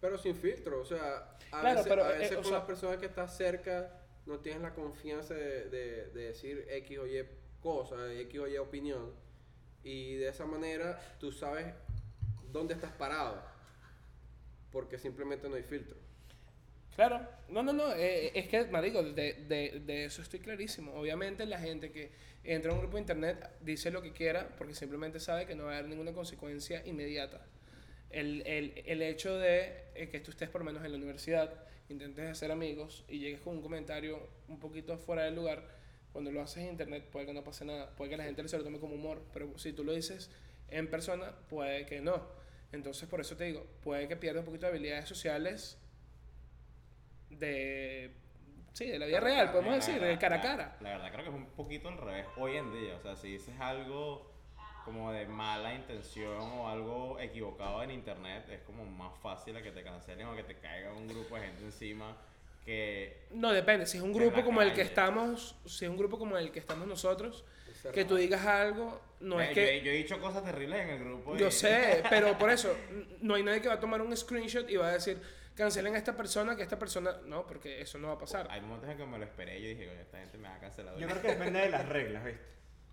Pero 0.00 0.18
sin 0.18 0.34
filtro, 0.36 0.80
o 0.80 0.84
sea, 0.84 1.36
a 1.50 1.60
Claro, 1.60 1.76
veces, 1.78 1.86
pero, 1.88 2.04
a 2.04 2.14
eh, 2.14 2.18
veces 2.18 2.34
con 2.36 2.44
sea- 2.44 2.58
las 2.58 2.64
personas 2.66 2.98
que 2.98 3.06
estás 3.06 3.36
cerca 3.36 3.90
no 4.26 4.38
tienes 4.38 4.62
la 4.62 4.72
confianza 4.74 5.34
de, 5.34 5.64
de- 5.68 6.06
de 6.10 6.20
decir 6.28 6.66
X 6.68 6.98
o 6.98 7.06
Y 7.06 7.24
cosa, 7.60 8.12
X 8.12 8.40
o 8.40 8.46
Y 8.46 8.56
opinión. 8.58 9.12
Y 9.82 10.14
de 10.16 10.28
esa 10.28 10.46
manera 10.46 11.00
tú 11.18 11.32
sabes 11.32 11.66
dónde 12.52 12.74
estás 12.74 12.92
parado. 12.92 13.42
Porque 14.70 14.98
simplemente 14.98 15.48
no 15.48 15.54
hay 15.56 15.62
filtro. 15.62 15.96
Claro, 16.96 17.20
no, 17.50 17.62
no, 17.62 17.74
no, 17.74 17.92
eh, 17.92 18.32
es 18.34 18.48
que, 18.48 18.64
marico, 18.64 19.02
de, 19.02 19.34
de, 19.34 19.82
de 19.84 20.04
eso 20.06 20.22
estoy 20.22 20.40
clarísimo. 20.40 20.94
Obviamente 20.94 21.44
la 21.44 21.60
gente 21.60 21.92
que 21.92 22.10
entra 22.42 22.70
a 22.70 22.74
un 22.74 22.80
grupo 22.80 22.96
de 22.96 23.02
internet 23.02 23.50
dice 23.60 23.90
lo 23.90 24.00
que 24.00 24.12
quiera 24.12 24.48
porque 24.56 24.74
simplemente 24.74 25.20
sabe 25.20 25.44
que 25.44 25.54
no 25.54 25.64
va 25.64 25.74
a 25.74 25.78
haber 25.78 25.90
ninguna 25.90 26.14
consecuencia 26.14 26.82
inmediata. 26.86 27.44
El, 28.08 28.42
el, 28.46 28.82
el 28.86 29.02
hecho 29.02 29.36
de 29.36 29.74
eh, 29.94 30.08
que 30.08 30.20
tú 30.20 30.30
estés 30.30 30.48
por 30.48 30.62
lo 30.62 30.64
menos 30.64 30.82
en 30.86 30.92
la 30.92 30.96
universidad, 30.96 31.52
intentes 31.90 32.30
hacer 32.30 32.50
amigos 32.50 33.04
y 33.08 33.18
llegues 33.18 33.40
con 33.40 33.56
un 33.56 33.62
comentario 33.62 34.30
un 34.48 34.58
poquito 34.58 34.96
fuera 34.96 35.24
del 35.24 35.34
lugar, 35.34 35.68
cuando 36.12 36.32
lo 36.32 36.40
haces 36.40 36.62
en 36.64 36.70
internet 36.70 37.04
puede 37.12 37.26
que 37.26 37.34
no 37.34 37.44
pase 37.44 37.66
nada, 37.66 37.94
puede 37.94 38.08
que 38.12 38.16
la 38.16 38.24
gente 38.24 38.48
se 38.48 38.56
lo 38.56 38.64
tome 38.64 38.80
como 38.80 38.94
humor, 38.94 39.22
pero 39.34 39.58
si 39.58 39.74
tú 39.74 39.84
lo 39.84 39.92
dices 39.92 40.30
en 40.70 40.88
persona, 40.88 41.32
puede 41.50 41.84
que 41.84 42.00
no. 42.00 42.26
Entonces, 42.72 43.06
por 43.06 43.20
eso 43.20 43.36
te 43.36 43.44
digo, 43.44 43.66
puede 43.82 44.08
que 44.08 44.16
pierdas 44.16 44.40
un 44.40 44.46
poquito 44.46 44.64
de 44.64 44.72
habilidades 44.72 45.06
sociales 45.06 45.76
de 47.30 48.10
sí, 48.72 48.86
de 48.86 48.98
la 48.98 49.06
vida 49.06 49.20
real, 49.20 49.50
podemos 49.52 49.70
La 49.70 49.76
decir, 49.76 49.94
verdad- 49.94 50.08
de 50.08 50.18
cara 50.18 50.34
a 50.34 50.38
la- 50.38 50.42
cara. 50.44 50.76
La 50.80 50.90
verdad 50.90 51.12
creo 51.12 51.24
que 51.24 51.30
es 51.30 51.34
un 51.36 51.46
poquito 51.46 51.88
al 51.88 51.96
revés 51.98 52.26
hoy 52.36 52.56
en 52.56 52.72
día. 52.72 52.96
O 52.96 53.00
sea, 53.00 53.16
si 53.16 53.32
dices 53.32 53.54
algo 53.58 54.30
como 54.84 55.10
de 55.12 55.26
mala 55.26 55.74
intención 55.74 56.38
o 56.38 56.68
algo 56.68 57.18
equivocado 57.18 57.82
en 57.82 57.90
internet, 57.90 58.44
es 58.50 58.60
como 58.60 58.84
más 58.84 59.18
fácil 59.20 59.56
a 59.56 59.62
que 59.62 59.72
te 59.72 59.82
cancelen 59.82 60.26
o 60.28 60.36
que 60.36 60.44
te 60.44 60.56
caiga 60.58 60.92
un 60.92 61.08
grupo 61.08 61.34
de 61.36 61.42
gente 61.46 61.64
encima 61.64 62.16
que... 62.64 63.26
No, 63.30 63.50
depende, 63.52 63.86
si 63.86 63.96
es 63.96 64.02
un 64.02 64.12
grupo 64.12 64.38
la 64.38 64.44
como 64.44 64.60
el 64.62 64.68
que 64.70 64.76
calle. 64.76 64.88
estamos, 64.88 65.56
si 65.66 65.84
es 65.86 65.90
un 65.90 65.96
grupo 65.96 66.18
como 66.18 66.36
el 66.36 66.50
que 66.52 66.58
estamos 66.58 66.86
nosotros, 66.86 67.44
Cerrado. 67.74 67.94
que 67.94 68.04
tú 68.04 68.16
digas 68.16 68.44
algo, 68.44 69.00
no 69.20 69.40
Eh, 69.40 69.44
es 69.44 69.48
yo, 69.50 69.54
que 69.54 69.76
he- 69.78 69.82
yo 69.82 69.90
he 69.90 69.94
dicho 69.94 70.20
cosas 70.20 70.44
terribles 70.44 70.80
en 70.80 70.90
el 70.90 70.98
grupo. 71.00 71.36
yo 71.36 71.48
y- 71.48 71.52
sé, 71.52 72.02
pero 72.10 72.36
por 72.38 72.50
eso 72.50 72.76
no 73.22 73.34
hay 73.34 73.42
nadie 73.42 73.60
que 73.62 73.68
va 73.68 73.74
a 73.74 73.80
tomar 73.80 74.00
un 74.02 74.16
screenshot 74.16 74.68
y 74.70 74.76
va 74.76 74.88
a 74.88 74.92
decir, 74.92 75.20
cancelen 75.56 75.94
a 75.94 75.98
esta 75.98 76.16
persona, 76.16 76.54
que 76.54 76.62
esta 76.62 76.78
persona, 76.78 77.16
no, 77.24 77.46
porque 77.46 77.80
eso 77.80 77.98
no 77.98 78.08
va 78.08 78.14
a 78.14 78.18
pasar. 78.18 78.46
Hay 78.50 78.60
momentos 78.60 78.88
en 78.90 78.98
que 78.98 79.06
me 79.06 79.18
lo 79.18 79.24
esperé 79.24 79.58
y 79.58 79.62
yo 79.62 79.68
dije, 79.70 79.88
coño, 79.88 80.00
esta 80.00 80.18
gente 80.18 80.38
me 80.38 80.48
va 80.48 80.54
a 80.54 80.60
cancelar. 80.60 80.96
Yo 80.98 81.08
creo 81.08 81.22
que 81.22 81.28
depende 81.28 81.60
de 81.60 81.70
las 81.70 81.88
reglas, 81.88 82.24
¿viste? 82.24 82.40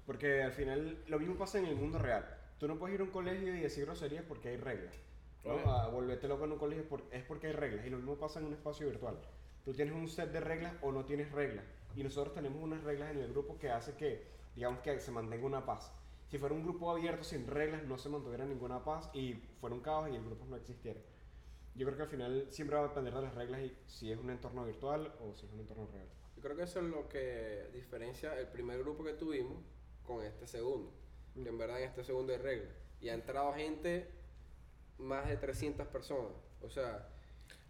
Porque 0.06 0.41
al 0.41 0.52
final 0.52 1.04
lo 1.08 1.19
mismo 1.19 1.36
pasa 1.38 1.60
en 1.60 1.65
el 1.65 1.76
mundo 1.76 1.99
real. 1.99 2.26
Tú 2.58 2.67
no 2.67 2.80
puedes 2.80 2.95
ir 2.95 3.02
a 3.02 3.04
un 3.04 3.12
colegio 3.12 3.54
y 3.56 3.60
decir 3.60 3.86
groserías 3.86 4.23
porque 4.26 4.49
hay 4.49 4.58
reglas. 4.58 4.95
¿no? 5.43 5.60
A 5.69 5.89
volverte 5.89 6.28
loco 6.28 6.45
en 6.45 6.54
un 6.54 6.58
colegio 6.58 6.86
es 7.12 7.23
porque 7.23 7.47
hay 7.47 7.54
reglas. 7.54 7.86
Y 7.86 7.89
lo 7.89 7.97
mismo 7.97 8.15
pasa 8.15 8.39
en 8.39 8.45
un 8.45 8.54
espacio 8.54 8.88
virtual. 8.88 9.19
Tú 9.65 9.73
tienes 9.73 9.93
un 9.93 10.08
set 10.08 10.32
de 10.32 10.39
reglas 10.39 10.73
o 10.82 10.91
no 10.91 11.06
tienes 11.06 11.32
reglas. 11.32 11.65
Y 11.95 12.04
nosotros 12.04 12.34
tenemos 12.34 12.62
unas 12.62 12.84
reglas 12.84 13.12
en 13.12 13.19
el 13.19 13.30
grupo 13.32 13.58
que 13.60 13.69
hace 13.69 13.93
que, 13.95 14.26
digamos, 14.56 14.80
que 14.80 14.99
se 14.99 15.12
mantenga 15.12 15.45
una 15.45 15.65
paz. 15.65 15.91
Si 16.30 16.38
fuera 16.38 16.56
un 16.56 16.63
grupo 16.63 16.89
abierto 16.89 17.23
sin 17.23 17.45
reglas, 17.45 17.84
no 17.84 17.97
se 17.97 18.10
mantuviera 18.10 18.45
ninguna 18.45 18.84
paz 18.84 19.10
y 19.13 19.34
fuera 19.60 19.76
un 19.76 19.82
caos 19.82 20.10
y 20.10 20.15
el 20.15 20.23
grupo 20.23 20.45
no 20.45 20.56
existiera. 20.56 20.99
Yo 21.75 21.86
creo 21.86 21.97
que 21.97 22.03
al 22.03 22.09
final 22.09 22.47
siempre 22.49 22.77
va 22.77 22.83
a 22.86 22.88
depender 22.89 23.13
de 23.13 23.21
las 23.21 23.33
reglas 23.36 23.62
y 23.62 23.75
si 23.88 24.12
es 24.12 24.17
un 24.19 24.29
entorno 24.29 24.63
virtual 24.65 25.13
o 25.21 25.33
si 25.36 25.45
es 25.45 25.51
un 25.51 25.59
entorno 25.59 25.88
real. 25.91 26.07
Yo 26.36 26.41
creo 26.41 26.55
que 26.55 26.63
eso 26.63 26.79
es 26.79 26.86
lo 26.86 27.07
que 27.09 27.69
diferencia 27.73 28.38
el 28.38 28.47
primer 28.47 28.79
grupo 28.79 29.03
que 29.03 29.13
tuvimos 29.13 29.63
con 30.03 30.23
este 30.23 30.45
segundo. 30.47 30.93
Que 31.33 31.49
en 31.49 31.57
verdad 31.57 31.79
en 31.79 31.86
este 31.89 32.03
segundo 32.03 32.31
hay 32.33 32.39
reglas. 32.39 32.75
Y 33.01 33.09
ha 33.09 33.13
entrado 33.15 33.53
gente, 33.53 34.07
más 34.99 35.27
de 35.27 35.36
300 35.38 35.88
personas. 35.88 36.31
O 36.62 36.69
sea, 36.69 37.07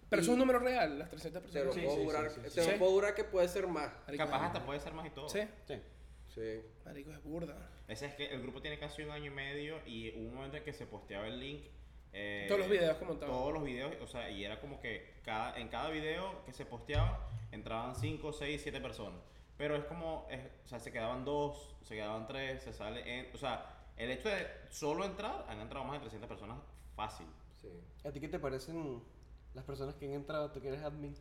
Pero 0.09 0.21
eso 0.21 0.31
es 0.31 0.33
un 0.33 0.39
número 0.39 0.59
real, 0.59 0.99
las 0.99 1.09
300 1.09 1.41
te 1.43 1.47
personas. 1.47 1.65
lo 1.67 1.73
Sí, 1.73 1.81
puedo 1.85 1.97
sí, 1.97 2.03
jurar, 2.03 2.29
sí, 2.29 2.41
sí, 2.49 2.55
te 2.55 2.63
sí. 2.63 2.71
lo 2.71 2.77
puedo 2.79 2.91
jurar 2.91 3.15
que 3.15 3.23
puede 3.23 3.47
ser 3.47 3.67
más. 3.67 3.91
Marico, 4.05 4.25
Capaz 4.25 4.45
hasta 4.47 4.65
puede 4.65 4.79
ser 4.81 4.93
más 4.93 5.07
y 5.07 5.09
todo. 5.11 5.29
Sí, 5.29 5.39
Sí. 5.65 5.75
Sí. 6.27 6.61
marico, 6.83 7.11
es 7.11 7.23
burda. 7.23 7.69
Ese 7.87 8.07
es 8.07 8.15
que 8.15 8.25
el 8.33 8.41
grupo 8.41 8.59
tiene 8.61 8.79
casi 8.79 9.03
un 9.03 9.11
año 9.11 9.27
y 9.31 9.35
medio 9.35 9.79
y 9.85 10.11
hubo 10.17 10.29
un 10.29 10.35
momento 10.35 10.57
en 10.57 10.63
que 10.63 10.73
se 10.73 10.85
posteaba 10.87 11.27
el 11.27 11.39
link. 11.39 11.65
Eh, 12.13 12.45
Todos 12.47 12.61
los 12.61 12.69
videos 12.69 12.97
que 12.97 13.05
montaban. 13.05 13.35
Todos 13.35 13.53
los 13.53 13.63
videos, 13.63 13.93
o 14.01 14.07
sea, 14.07 14.29
y 14.29 14.43
era 14.45 14.59
como 14.59 14.79
que 14.79 15.15
cada, 15.23 15.57
en 15.59 15.67
cada 15.67 15.89
video 15.89 16.43
que 16.45 16.53
se 16.53 16.65
posteaba 16.65 17.27
entraban 17.51 17.95
5, 17.95 18.31
6, 18.33 18.61
7 18.61 18.79
personas. 18.81 19.19
Pero 19.57 19.75
es 19.75 19.83
como, 19.85 20.27
es- 20.29 20.45
o 20.65 20.67
sea, 20.67 20.79
se 20.79 20.91
quedaban 20.91 21.25
dos, 21.25 21.75
se 21.83 21.95
quedaban 21.95 22.27
tres, 22.27 22.63
se 22.63 22.73
sale 22.73 23.19
en, 23.19 23.33
o 23.33 23.37
sea, 23.37 23.65
el 23.97 24.09
hecho 24.11 24.29
de 24.29 24.47
solo 24.69 25.05
entrar, 25.05 25.45
han 25.47 25.59
entrado 25.61 25.85
más 25.85 25.93
de 25.95 25.99
300 26.01 26.27
personas 26.27 26.57
fácil. 26.95 27.27
Sí. 27.61 27.69
¿A 28.07 28.11
ti 28.11 28.19
qué 28.19 28.27
te 28.27 28.39
parecen 28.39 29.01
las 29.53 29.63
personas 29.63 29.95
que 29.95 30.05
han 30.07 30.13
entrado? 30.13 30.51
¿Tú 30.51 30.59
que 30.61 30.69
eres 30.69 30.81
admin? 30.81 31.15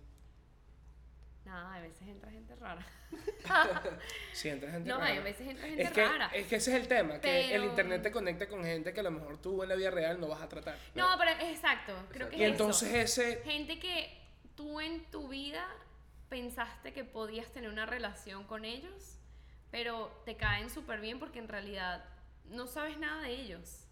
Nada, 1.45 1.75
a 1.75 1.81
veces 1.81 2.07
entra 2.09 2.31
gente 2.31 2.55
rara. 2.57 2.85
Sí, 4.33 4.49
entra 4.49 4.71
gente 4.71 4.89
no, 4.89 4.99
rara. 4.99 5.15
a 5.17 5.21
veces 5.21 5.49
entra 5.49 5.67
gente 5.67 5.83
es 5.83 5.91
que, 5.91 6.07
rara. 6.07 6.27
es 6.33 6.47
que 6.47 6.57
ese 6.57 6.75
es 6.75 6.81
el 6.81 6.89
tema, 6.89 7.21
que 7.21 7.45
el 7.47 7.51
Pero- 7.51 7.65
internet 7.65 8.03
te 8.03 8.11
conecta 8.13 8.49
con 8.49 8.65
gente 8.65 8.93
que 8.95 9.01
a 9.01 9.03
lo 9.03 9.11
mejor 9.11 9.39
tú 9.43 9.63
en 9.63 9.69
la 9.69 9.75
vida 9.75 9.91
real 9.91 10.21
no 10.21 10.29
vas 10.29 10.41
a 10.41 10.49
tratar. 10.49 10.79
No, 10.95 11.07
pero 11.19 11.31
exacto, 11.51 11.95
creo 12.11 12.29
que 12.31 12.37
Y 12.37 12.45
es 12.45 12.51
entonces 12.53 12.95
eso. 12.95 13.23
ese, 13.23 13.43
Gente 13.43 13.79
que 13.79 14.19
tú 14.55 14.81
en 14.81 15.05
tu 15.11 15.29
vida 15.29 15.67
pensaste 16.29 16.93
que 16.93 17.05
podías 17.05 17.51
tener 17.53 17.69
una 17.71 17.85
relación 17.87 18.45
con 18.45 18.65
ellos, 18.65 19.19
pero 19.71 20.23
te 20.25 20.37
caen 20.37 20.71
súper 20.71 21.01
bien 21.01 21.19
porque 21.19 21.39
en 21.41 21.49
realidad 21.49 22.05
no 22.47 22.67
sabes 22.67 22.99
nada 22.99 23.21
de 23.23 23.31
ellos. 23.33 23.87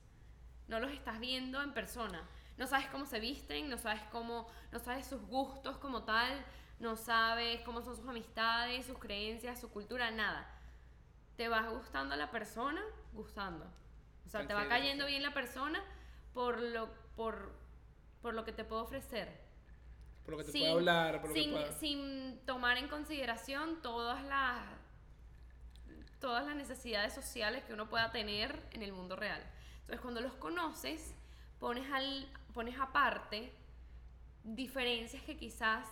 No 0.69 0.79
los 0.81 0.93
estás 0.93 1.19
viendo 1.21 1.61
en 1.63 1.75
persona. 1.75 2.23
No 2.57 2.67
sabes 2.67 2.87
cómo 2.89 3.07
se 3.07 3.21
visten, 3.21 3.69
no 3.69 3.77
sabes 3.79 4.03
cómo, 4.13 4.47
no 4.73 4.79
sabes 4.79 5.07
sus 5.07 5.21
gustos 5.27 5.79
como 5.79 6.05
tal, 6.05 6.45
no 6.81 6.97
sabes 6.97 7.61
cómo 7.62 7.83
son 7.83 7.95
sus 7.97 8.09
amistades, 8.09 8.87
sus 8.87 8.99
creencias, 8.99 9.61
su 9.61 9.71
cultura, 9.71 10.11
nada. 10.11 10.47
Te 11.37 11.47
vas 11.49 11.69
gustando 11.71 12.14
a 12.14 12.16
la 12.16 12.31
persona, 12.31 12.83
gustando. 13.12 13.64
O 14.27 14.29
sea, 14.29 14.47
te 14.47 14.55
va 14.55 14.66
cayendo 14.69 15.07
bien 15.07 15.23
la 15.23 15.33
persona 15.33 15.83
por 16.35 16.61
lo, 16.61 16.88
por, 17.16 17.53
por 18.23 18.35
lo 18.35 18.45
que 18.45 18.53
te 18.53 18.64
puede 18.64 18.83
ofrecer. 18.83 19.40
por 20.25 20.33
lo 20.33 20.38
que 20.38 20.45
te 20.45 20.53
Sin- 20.53 20.61
puede 20.62 20.73
hablar, 20.73 21.21
por 21.21 21.31
lo 21.31 21.35
que 21.35 21.43
sin, 21.43 21.53
pueda... 21.53 21.73
sin 21.73 22.40
tomar 22.47 22.77
en 22.79 22.88
consideración 22.88 23.81
todas 23.83 24.23
las 24.25 24.62
todas 26.21 26.45
las 26.45 26.55
necesidades 26.55 27.14
sociales 27.14 27.64
que 27.64 27.73
uno 27.73 27.88
pueda 27.88 28.11
tener 28.12 28.62
en 28.73 28.83
el 28.83 28.93
mundo 28.93 29.16
real. 29.16 29.43
Entonces, 29.81 30.01
cuando 30.03 30.21
los 30.21 30.35
conoces, 30.35 31.14
pones 31.59 31.90
al 31.90 32.29
pones 32.53 32.79
aparte 32.79 33.53
diferencias 34.45 35.23
que 35.23 35.37
quizás 35.38 35.88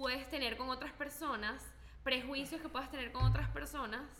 puedes 0.00 0.26
tener 0.30 0.56
con 0.56 0.70
otras 0.70 0.92
personas, 0.94 1.62
prejuicios 2.02 2.62
que 2.62 2.70
puedas 2.70 2.90
tener 2.90 3.12
con 3.12 3.22
otras 3.22 3.50
personas, 3.50 4.10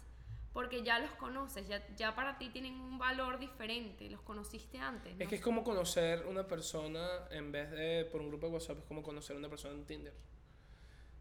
porque 0.52 0.82
ya 0.82 0.98
los 0.98 1.10
conoces, 1.12 1.66
ya, 1.66 1.82
ya 1.96 2.14
para 2.14 2.36
ti 2.36 2.50
tienen 2.50 2.74
un 2.74 2.98
valor 2.98 3.38
diferente, 3.38 4.10
los 4.10 4.20
conociste 4.20 4.78
antes. 4.78 5.14
Es 5.14 5.18
¿no? 5.18 5.26
que 5.26 5.36
es 5.36 5.40
como 5.40 5.64
conocer 5.64 6.26
una 6.26 6.46
persona 6.46 7.08
en 7.30 7.50
vez 7.50 7.70
de 7.70 8.04
por 8.12 8.20
un 8.20 8.28
grupo 8.28 8.46
de 8.46 8.52
WhatsApp, 8.52 8.80
es 8.80 8.84
como 8.84 9.02
conocer 9.02 9.36
una 9.36 9.48
persona 9.48 9.74
en 9.74 9.86
Tinder. 9.86 10.12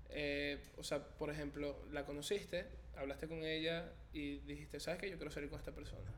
Eh, 0.10 0.74
o 0.78 0.84
sea, 0.84 1.08
por 1.08 1.30
ejemplo, 1.30 1.86
la 1.92 2.06
conociste, 2.06 2.68
hablaste 2.98 3.30
con 3.30 3.46
ella 3.46 3.94
y 4.12 4.40
dijiste, 4.40 4.82
¿sabes 4.82 5.00
qué? 5.00 5.10
Yo 5.10 5.16
quiero 5.16 5.32
salir 5.32 5.50
con 5.50 5.60
esta 5.60 5.72
persona. 5.72 6.12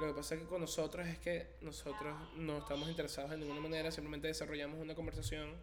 Lo 0.00 0.06
que 0.08 0.12
pasa 0.12 0.34
es 0.34 0.42
que 0.42 0.46
con 0.46 0.60
nosotros 0.60 1.06
es 1.06 1.18
que 1.18 1.56
nosotros 1.62 2.14
no 2.36 2.58
estamos 2.58 2.90
interesados 2.90 3.32
en 3.32 3.40
ninguna 3.40 3.60
manera, 3.60 3.90
simplemente 3.90 4.28
desarrollamos 4.28 4.80
una 4.80 4.94
conversación 4.94 5.56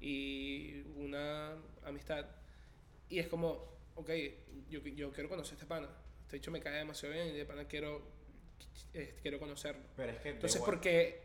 y 0.00 0.82
una 0.96 1.56
amistad. 1.84 2.26
Y 3.08 3.18
es 3.18 3.28
como, 3.28 3.72
ok, 3.94 4.10
yo, 4.68 4.80
yo 4.80 5.12
quiero 5.12 5.28
conocer 5.28 5.52
a 5.52 5.54
este 5.56 5.66
pana. 5.66 5.88
Este 6.22 6.36
hecho 6.38 6.50
me 6.50 6.60
cae 6.60 6.78
demasiado 6.78 7.14
bien 7.14 7.28
y 7.28 7.32
de 7.32 7.44
pana 7.44 7.64
quiero, 7.66 8.02
eh, 8.92 9.16
quiero 9.22 9.38
conocerlo. 9.38 9.82
Pero 9.96 10.12
es 10.12 10.18
que. 10.20 10.30
Entonces, 10.30 10.56
igual- 10.56 10.72
¿por 10.72 10.80
qué? 10.80 11.24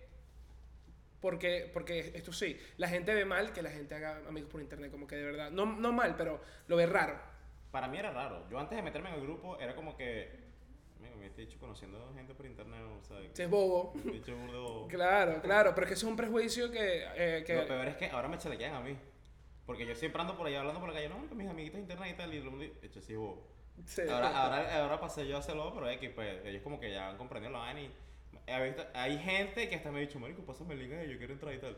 Porque, 1.22 1.70
porque 1.74 2.12
esto 2.16 2.32
sí, 2.32 2.58
la 2.78 2.88
gente 2.88 3.14
ve 3.14 3.26
mal 3.26 3.52
que 3.52 3.62
la 3.62 3.72
gente 3.72 3.94
haga 3.96 4.22
amigos 4.28 4.50
por 4.50 4.62
internet, 4.62 4.90
como 4.90 5.06
que 5.06 5.18
de 5.18 5.24
verdad, 5.26 5.52
no, 5.52 5.66
no 5.66 5.92
mal, 5.92 6.16
pero 6.16 6.42
lo 6.68 6.78
ve 6.78 6.86
raro. 6.86 7.20
Para 7.72 7.88
mí 7.90 7.98
era 7.98 8.12
raro. 8.12 8.48
Yo 8.50 8.58
antes 8.58 8.78
de 8.78 8.82
meterme 8.82 9.10
en 9.10 9.16
el 9.16 9.22
grupo 9.22 9.60
era 9.60 9.76
como 9.76 9.98
que. 9.98 10.39
Me 11.00 11.26
he 11.28 11.30
dicho 11.30 11.58
conociendo 11.60 12.12
gente 12.16 12.34
por 12.34 12.46
internet, 12.46 12.82
o 12.82 13.02
sea. 13.04 13.20
Este 13.22 13.44
es 13.46 13.50
bobo. 13.50 13.94
burdo- 13.94 14.88
Claro, 14.90 15.42
claro, 15.42 15.74
pero 15.74 15.86
es 15.86 15.90
que 15.90 15.94
eso 15.94 16.06
es 16.08 16.10
un 16.12 16.18
prejuicio 16.18 16.70
que... 16.72 17.06
eh, 17.16 17.44
que 17.46 17.56
Lo 17.56 17.66
peor 17.68 17.88
es 17.88 17.96
que 17.98 18.08
ahora 18.08 18.28
me 18.28 18.38
chalequean 18.38 18.74
a 18.76 18.82
mí. 18.82 18.98
Porque 19.66 19.86
yo 19.86 19.96
siempre 19.96 20.20
ando 20.22 20.36
por 20.36 20.48
allá 20.48 20.60
hablando 20.60 20.80
por 20.80 20.90
la 20.90 20.96
calle, 20.96 21.10
no, 21.10 21.26
con 21.28 21.38
mis 21.38 21.48
amiguitos 21.48 21.76
de 21.76 21.82
internet 21.82 22.12
y 22.14 22.18
tal, 22.18 22.34
y 22.34 22.38
todo 22.40 22.46
el 22.46 22.50
mundo 22.56 22.66
dice, 22.66 22.86
"Eche, 22.88 23.02
sí, 23.02 23.16
bobo". 23.16 23.48
sí. 23.86 24.02
Ahora, 24.10 24.30
ahora, 24.44 24.82
ahora 24.84 25.00
pasé 25.00 25.28
yo 25.28 25.36
a 25.38 25.40
hacerlo, 25.40 25.72
pero 25.74 25.90
X, 25.90 26.10
pues 26.16 26.44
ellos 26.46 26.62
como 26.64 26.80
que 26.80 26.92
ya 26.92 27.10
han 27.10 27.18
comprendido 27.18 27.54
la 27.54 27.60
vaina 27.60 27.82
y 27.82 27.92
hay 28.94 29.18
gente 29.20 29.70
que 29.70 29.76
hasta 29.76 29.92
me 29.92 30.00
ha 30.00 30.02
dicho, 30.02 30.20
marico, 30.20 30.42
pásame 30.44 30.74
el 30.74 30.80
link 30.82 30.94
ahí, 30.94 31.10
yo 31.12 31.18
quiero 31.20 31.34
entrar 31.34 31.54
y 31.54 31.60
tal. 31.60 31.78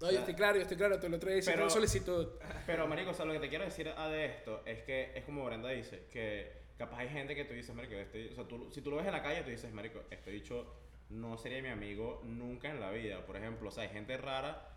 no, 0.00 0.10
yo 0.10 0.18
estoy 0.20 0.34
claro, 0.34 0.56
yo 0.56 0.62
estoy 0.62 0.76
claro, 0.78 0.96
otro 0.96 1.10
día 1.10 1.36
hiciste 1.38 1.52
Pero- 1.52 1.68
solicitud. 1.70 2.28
Pero, 2.66 2.86
marico, 2.88 3.10
o 3.10 3.14
sea, 3.14 3.26
lo 3.26 3.32
que 3.34 3.38
te 3.40 3.48
quiero 3.50 3.64
decir 3.64 3.88
a 3.94 4.08
de 4.08 4.24
esto 4.24 4.62
es 4.64 4.82
que 4.82 5.12
es 5.14 5.24
como 5.24 5.44
Brenda 5.44 5.68
dice, 5.68 6.06
que 6.10 6.63
capaz 6.78 6.98
hay 6.98 7.08
gente 7.08 7.34
que 7.34 7.44
tú 7.44 7.54
dices, 7.54 7.74
marico, 7.74 7.94
este, 7.94 8.30
o 8.30 8.34
sea, 8.34 8.44
tú, 8.44 8.68
si 8.72 8.80
tú 8.82 8.90
lo 8.90 8.96
ves 8.96 9.06
en 9.06 9.12
la 9.12 9.22
calle, 9.22 9.42
tú 9.42 9.50
dices, 9.50 9.72
marico, 9.72 10.00
este 10.10 10.30
dicho 10.30 10.74
no 11.10 11.36
sería 11.36 11.62
mi 11.62 11.68
amigo 11.68 12.20
nunca 12.24 12.68
en 12.70 12.80
la 12.80 12.90
vida. 12.90 13.24
Por 13.26 13.36
ejemplo, 13.36 13.68
o 13.68 13.72
sea, 13.72 13.84
hay 13.84 13.90
gente 13.90 14.16
rara 14.16 14.68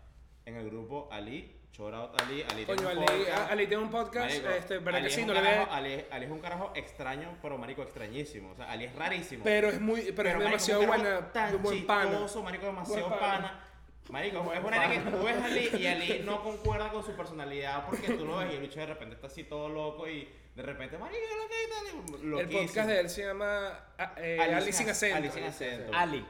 en 0.44 0.56
el 0.56 0.66
grupo 0.70 1.08
Ali, 1.10 1.54
shout 1.72 1.92
out 1.94 2.20
Ali, 2.22 2.42
Ali 2.42 2.64
tiene 2.64 2.66
Coño, 2.82 2.82
un 2.82 2.98
Ali, 2.98 3.06
podcast. 3.06 3.50
Ali 3.50 3.66
tiene 3.66 3.82
un 3.82 3.90
podcast, 3.90 4.30
Marico, 4.30 4.48
este, 4.50 4.78
verdad 4.78 4.94
Ali 5.00 5.08
que 5.08 5.14
sí, 5.14 5.24
no 5.24 5.32
le 5.34 5.40
carajo- 5.40 5.66
ve... 5.70 5.72
Ali, 5.76 6.04
Ali 6.10 6.24
es 6.26 6.30
un 6.30 6.38
carajo 6.40 6.72
extraño, 6.74 7.36
pero 7.42 7.58
marico, 7.58 7.82
extrañísimo. 7.82 8.52
O 8.52 8.56
sea, 8.56 8.70
Ali 8.70 8.84
es 8.84 8.94
rarísimo. 8.94 9.44
Pero 9.44 9.68
es 9.68 9.80
muy, 9.80 10.12
pero, 10.12 10.28
es 10.30 10.34
marico, 10.36 10.44
demasiado 10.50 10.86
buena, 10.86 11.32
tan 11.32 11.62
buen 11.62 11.86
pana. 11.86 12.10
chistoso, 12.10 12.42
marico, 12.42 12.66
demasiado 12.66 13.08
Buen 13.08 13.20
pana. 13.20 13.36
pana. 13.42 13.64
Marico, 14.10 14.52
es 14.52 14.64
una 14.64 14.90
que 14.90 14.98
tú 15.00 15.22
ves 15.22 15.36
a 15.36 15.44
Ali 15.44 15.70
y 15.78 15.86
Ali 15.86 16.22
no 16.24 16.42
concuerda 16.42 16.90
con 16.90 17.04
su 17.04 17.12
personalidad 17.12 17.86
porque 17.86 18.12
tú 18.14 18.24
lo 18.24 18.38
ves 18.38 18.52
y 18.52 18.54
el 18.56 18.60
bicho 18.62 18.80
de 18.80 18.86
repente 18.86 19.14
está 19.14 19.26
así 19.26 19.44
todo 19.44 19.68
loco 19.68 20.08
y 20.08 20.28
de 20.54 20.62
repente, 20.62 20.98
marico, 20.98 21.20
lo 21.36 21.48
que 21.48 21.54
hay 21.54 21.66
tal. 21.68 22.40
El 22.40 22.48
podcast 22.48 22.88
de 22.88 23.00
él 23.00 23.10
se 23.10 23.22
llama 23.22 23.78
ah, 23.96 24.14
eh, 24.16 24.38
Ali 24.40 24.54
Ali 24.54 24.72
sin 24.72 24.90
acento. 24.90 25.16
Ali 25.16 25.30
sin 25.30 25.44
acento. 25.44 25.92
Ali. 25.94 26.26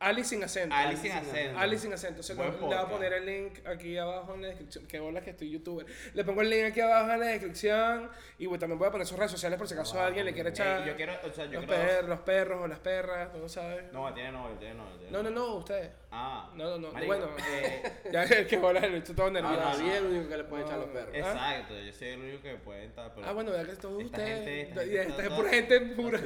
Ali 0.00 0.22
sin 0.22 0.44
acento. 0.44 0.74
Ali 0.74 0.96
sin 0.96 1.10
acento. 1.10 1.58
Ali 1.58 1.76
sin 1.78 1.92
acento. 1.92 2.22
Se 2.22 2.34
Buen 2.34 2.52
le 2.52 2.56
voy 2.58 2.72
a 2.72 2.78
podcast. 2.82 2.92
poner 2.92 3.12
el 3.14 3.26
link 3.26 3.66
aquí 3.66 3.98
abajo 3.98 4.32
en 4.34 4.42
la 4.42 4.48
descripción. 4.48 4.86
Que 4.86 5.00
bola 5.00 5.20
que 5.22 5.30
estoy 5.30 5.50
youtuber. 5.50 5.86
Le 6.14 6.24
pongo 6.24 6.42
el 6.42 6.50
link 6.50 6.66
aquí 6.66 6.80
abajo 6.80 7.10
en 7.10 7.18
la 7.20 7.26
descripción. 7.26 8.08
Y 8.38 8.46
bueno, 8.46 8.60
también 8.60 8.78
voy 8.78 8.86
a 8.86 8.90
poner 8.92 9.06
sus 9.08 9.18
redes 9.18 9.32
sociales 9.32 9.58
por 9.58 9.66
si 9.66 9.74
acaso 9.74 10.00
alguien 10.00 10.24
le 10.24 10.32
quiere 10.32 10.50
Eh, 10.50 10.52
echar. 10.52 10.84
yo 10.86 10.94
quiero, 10.94 11.14
o 11.24 11.32
sea, 11.32 11.46
yo 11.46 11.60
los, 11.60 11.64
quiero. 11.66 11.82
per- 11.82 12.04
los 12.04 12.20
perros 12.20 12.62
o 12.62 12.68
las 12.68 12.78
perras, 12.78 13.34
no 13.34 13.48
sabes. 13.48 13.92
No, 13.92 14.14
tiene 14.14 14.30
novio, 14.30 14.56
tiene 14.56 14.74
novio. 14.74 14.96
tiene 14.98 15.10
No, 15.10 15.22
no, 15.24 15.30
novio. 15.30 15.46
no, 15.48 15.54
ustedes. 15.56 15.90
Ah. 16.12 16.50
No, 16.54 16.64
no, 16.70 16.78
no. 16.78 16.92
Marico, 16.92 17.14
Bueno, 17.16 17.30
eh, 17.50 17.82
ya 18.12 18.22
es 18.22 18.46
que 18.46 18.56
bola, 18.56 18.78
el 18.78 18.92
bicho 18.92 19.14
todo 19.16 19.26
Ah, 19.26 19.30
nervioso. 19.30 19.82
Es 19.84 19.94
el 19.96 20.04
único 20.06 20.28
que 20.28 20.36
le 20.36 20.44
puede 20.44 20.62
echar 20.64 20.78
los 20.78 20.88
perros. 20.90 21.14
¿Ah? 21.24 21.56
exacto, 21.56 21.74
yo 21.80 21.92
soy 21.92 22.08
el 22.08 22.20
único 22.20 22.42
que 22.44 22.54
puede 22.54 22.84
entrar. 22.84 23.12
Pero 23.16 23.26
Ah, 23.26 23.32
bueno, 23.32 23.50
vea 23.50 23.64
que 23.64 23.72
todos 23.74 24.00
Esta 24.00 24.16
ustedes. 24.18 24.44
gente- 24.44 24.60
esta 24.62 24.80
gente 24.84 25.22
es 25.24 25.28
pura 25.30 25.48
gente 25.50 25.80
pura. 25.80 26.20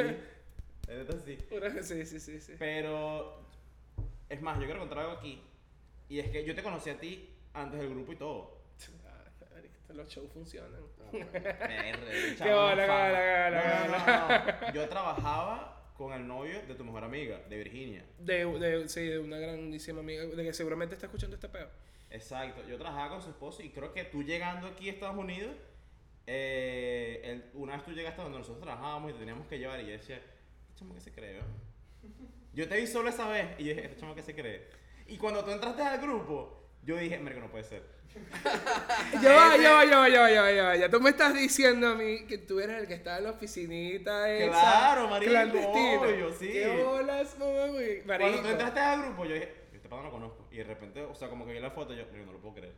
Esto 0.89 1.19
sí. 1.25 1.39
pura- 1.49 1.83
Sí, 1.83 2.05
sí, 2.05 2.21
sí, 2.21 2.39
sí. 2.41 2.53
Pero, 2.59 3.41
es 4.33 4.43
más, 4.43 4.59
yo 4.59 4.65
quiero 4.65 4.81
contar 4.81 4.99
algo 5.01 5.13
aquí. 5.13 5.43
Y 6.09 6.19
es 6.19 6.31
que 6.31 6.45
yo 6.45 6.55
te 6.55 6.63
conocí 6.63 6.91
a 6.91 6.99
ti 6.99 7.29
antes 7.55 7.79
del 7.81 7.91
grupo 7.91 8.13
y 8.13 8.17
todo. 8.17 8.61
Los 9.95 10.09
shows 10.09 10.31
funcionan. 10.33 10.81
Qué. 11.11 12.33
Yo 14.75 14.89
trabajaba 14.89 15.93
con 15.97 16.13
el 16.15 16.27
novio 16.27 16.63
de 16.67 16.75
tu 16.75 16.83
mejor 16.85 17.05
amiga, 17.05 17.39
de 17.49 17.57
Virginia. 17.59 18.05
De, 18.19 18.47
de, 18.59 18.89
sí, 18.89 19.03
de 19.07 19.19
una 19.19 19.39
grandísima 19.39 20.01
amiga, 20.01 20.25
de 20.25 20.43
que 20.45 20.53
seguramente 20.55 20.95
está 20.95 21.07
escuchando 21.07 21.37
este 21.37 21.49
peo. 21.49 21.69
Exacto. 22.11 22.63
Yo 22.69 22.79
trabajaba 22.79 23.11
con 23.11 23.23
su 23.23 23.29
esposo 23.31 23.63
y 23.63 23.69
creo 23.71 23.93
que 23.93 24.05
tú 24.05 24.23
llegando 24.23 24.67
aquí 24.67 24.89
a 24.89 24.93
Estados 24.93 25.17
Unidos, 25.17 25.55
eh, 26.27 27.21
el- 27.25 27.51
una 27.55 27.75
vez 27.77 27.85
tú 27.85 27.93
llegaste 27.93 28.23
donde 28.23 28.39
nosotros 28.39 28.63
trabajábamos 28.63 29.11
y 29.11 29.13
te 29.15 29.19
teníamos 29.21 29.47
que 29.47 29.59
llevar 29.59 29.81
y 29.81 29.87
yo 29.87 29.93
decía, 29.93 30.17
este 30.17 30.75
chamo 30.77 30.95
que 30.95 31.01
se 31.01 31.13
cree, 31.13 31.39
¿no?". 31.41 31.45
Yo 32.55 32.69
te 32.69 32.77
vi 32.81 32.87
solo 32.87 33.09
esa 33.09 33.29
vez 33.29 33.47
y 33.59 33.65
yo 33.65 33.75
dije, 33.75 33.87
este 33.87 34.01
chamo 34.01 34.15
que 34.15 34.23
se 34.23 34.35
cree. 34.35 34.69
Y 35.07 35.17
cuando 35.17 35.45
tú 35.45 35.51
entraste 35.51 35.83
al 35.83 36.01
grupo, 36.01 36.69
yo 36.85 36.97
dije, 36.97 37.19
que 37.19 37.41
no 37.41 37.51
puede 37.51 37.65
ser. 37.65 37.83
Ya 39.23 39.33
va, 39.33 39.57
ya 39.57 39.73
va, 39.73 39.85
ya 39.87 39.99
va, 39.99 40.09
ya 40.09 40.21
va, 40.21 40.31
ya 40.31 40.43
va, 40.43 40.53
ya 40.53 40.65
va. 40.65 40.77
Ya 40.77 40.91
tú 40.91 41.01
me 41.01 41.11
estás 41.11 41.33
diciendo 41.35 41.89
a 41.89 41.95
mí 41.95 42.27
que 42.27 42.37
tú 42.39 42.61
eres 42.61 42.81
el 42.83 42.87
que 42.87 42.95
estaba 42.95 43.19
en 43.19 43.25
la 43.25 43.31
oficinita 43.31 44.31
esa. 44.31 44.51
Claro, 44.51 45.09
marico, 45.09 45.31
clandestina. 45.31 46.01
obvio, 46.01 46.33
sí. 46.33 46.49
Qué 46.53 46.83
bolas. 46.85 47.35
Cuando 47.39 48.43
tú 48.43 48.49
entraste 48.49 48.81
al 48.81 49.03
grupo, 49.03 49.25
yo 49.25 49.35
dije, 49.35 49.55
este 49.73 49.89
pana 49.89 50.03
no 50.03 50.09
lo 50.09 50.13
conozco. 50.13 50.49
Y 50.51 50.57
de 50.59 50.65
repente, 50.65 51.03
o 51.03 51.15
sea, 51.15 51.29
como 51.29 51.47
que 51.47 51.53
vi 51.53 51.61
la 51.61 51.71
foto, 51.71 51.95
yo, 51.95 52.05
"Marico, 52.07 52.27
no 52.27 52.33
lo 52.33 52.39
puedo 52.41 52.55
creer. 52.55 52.75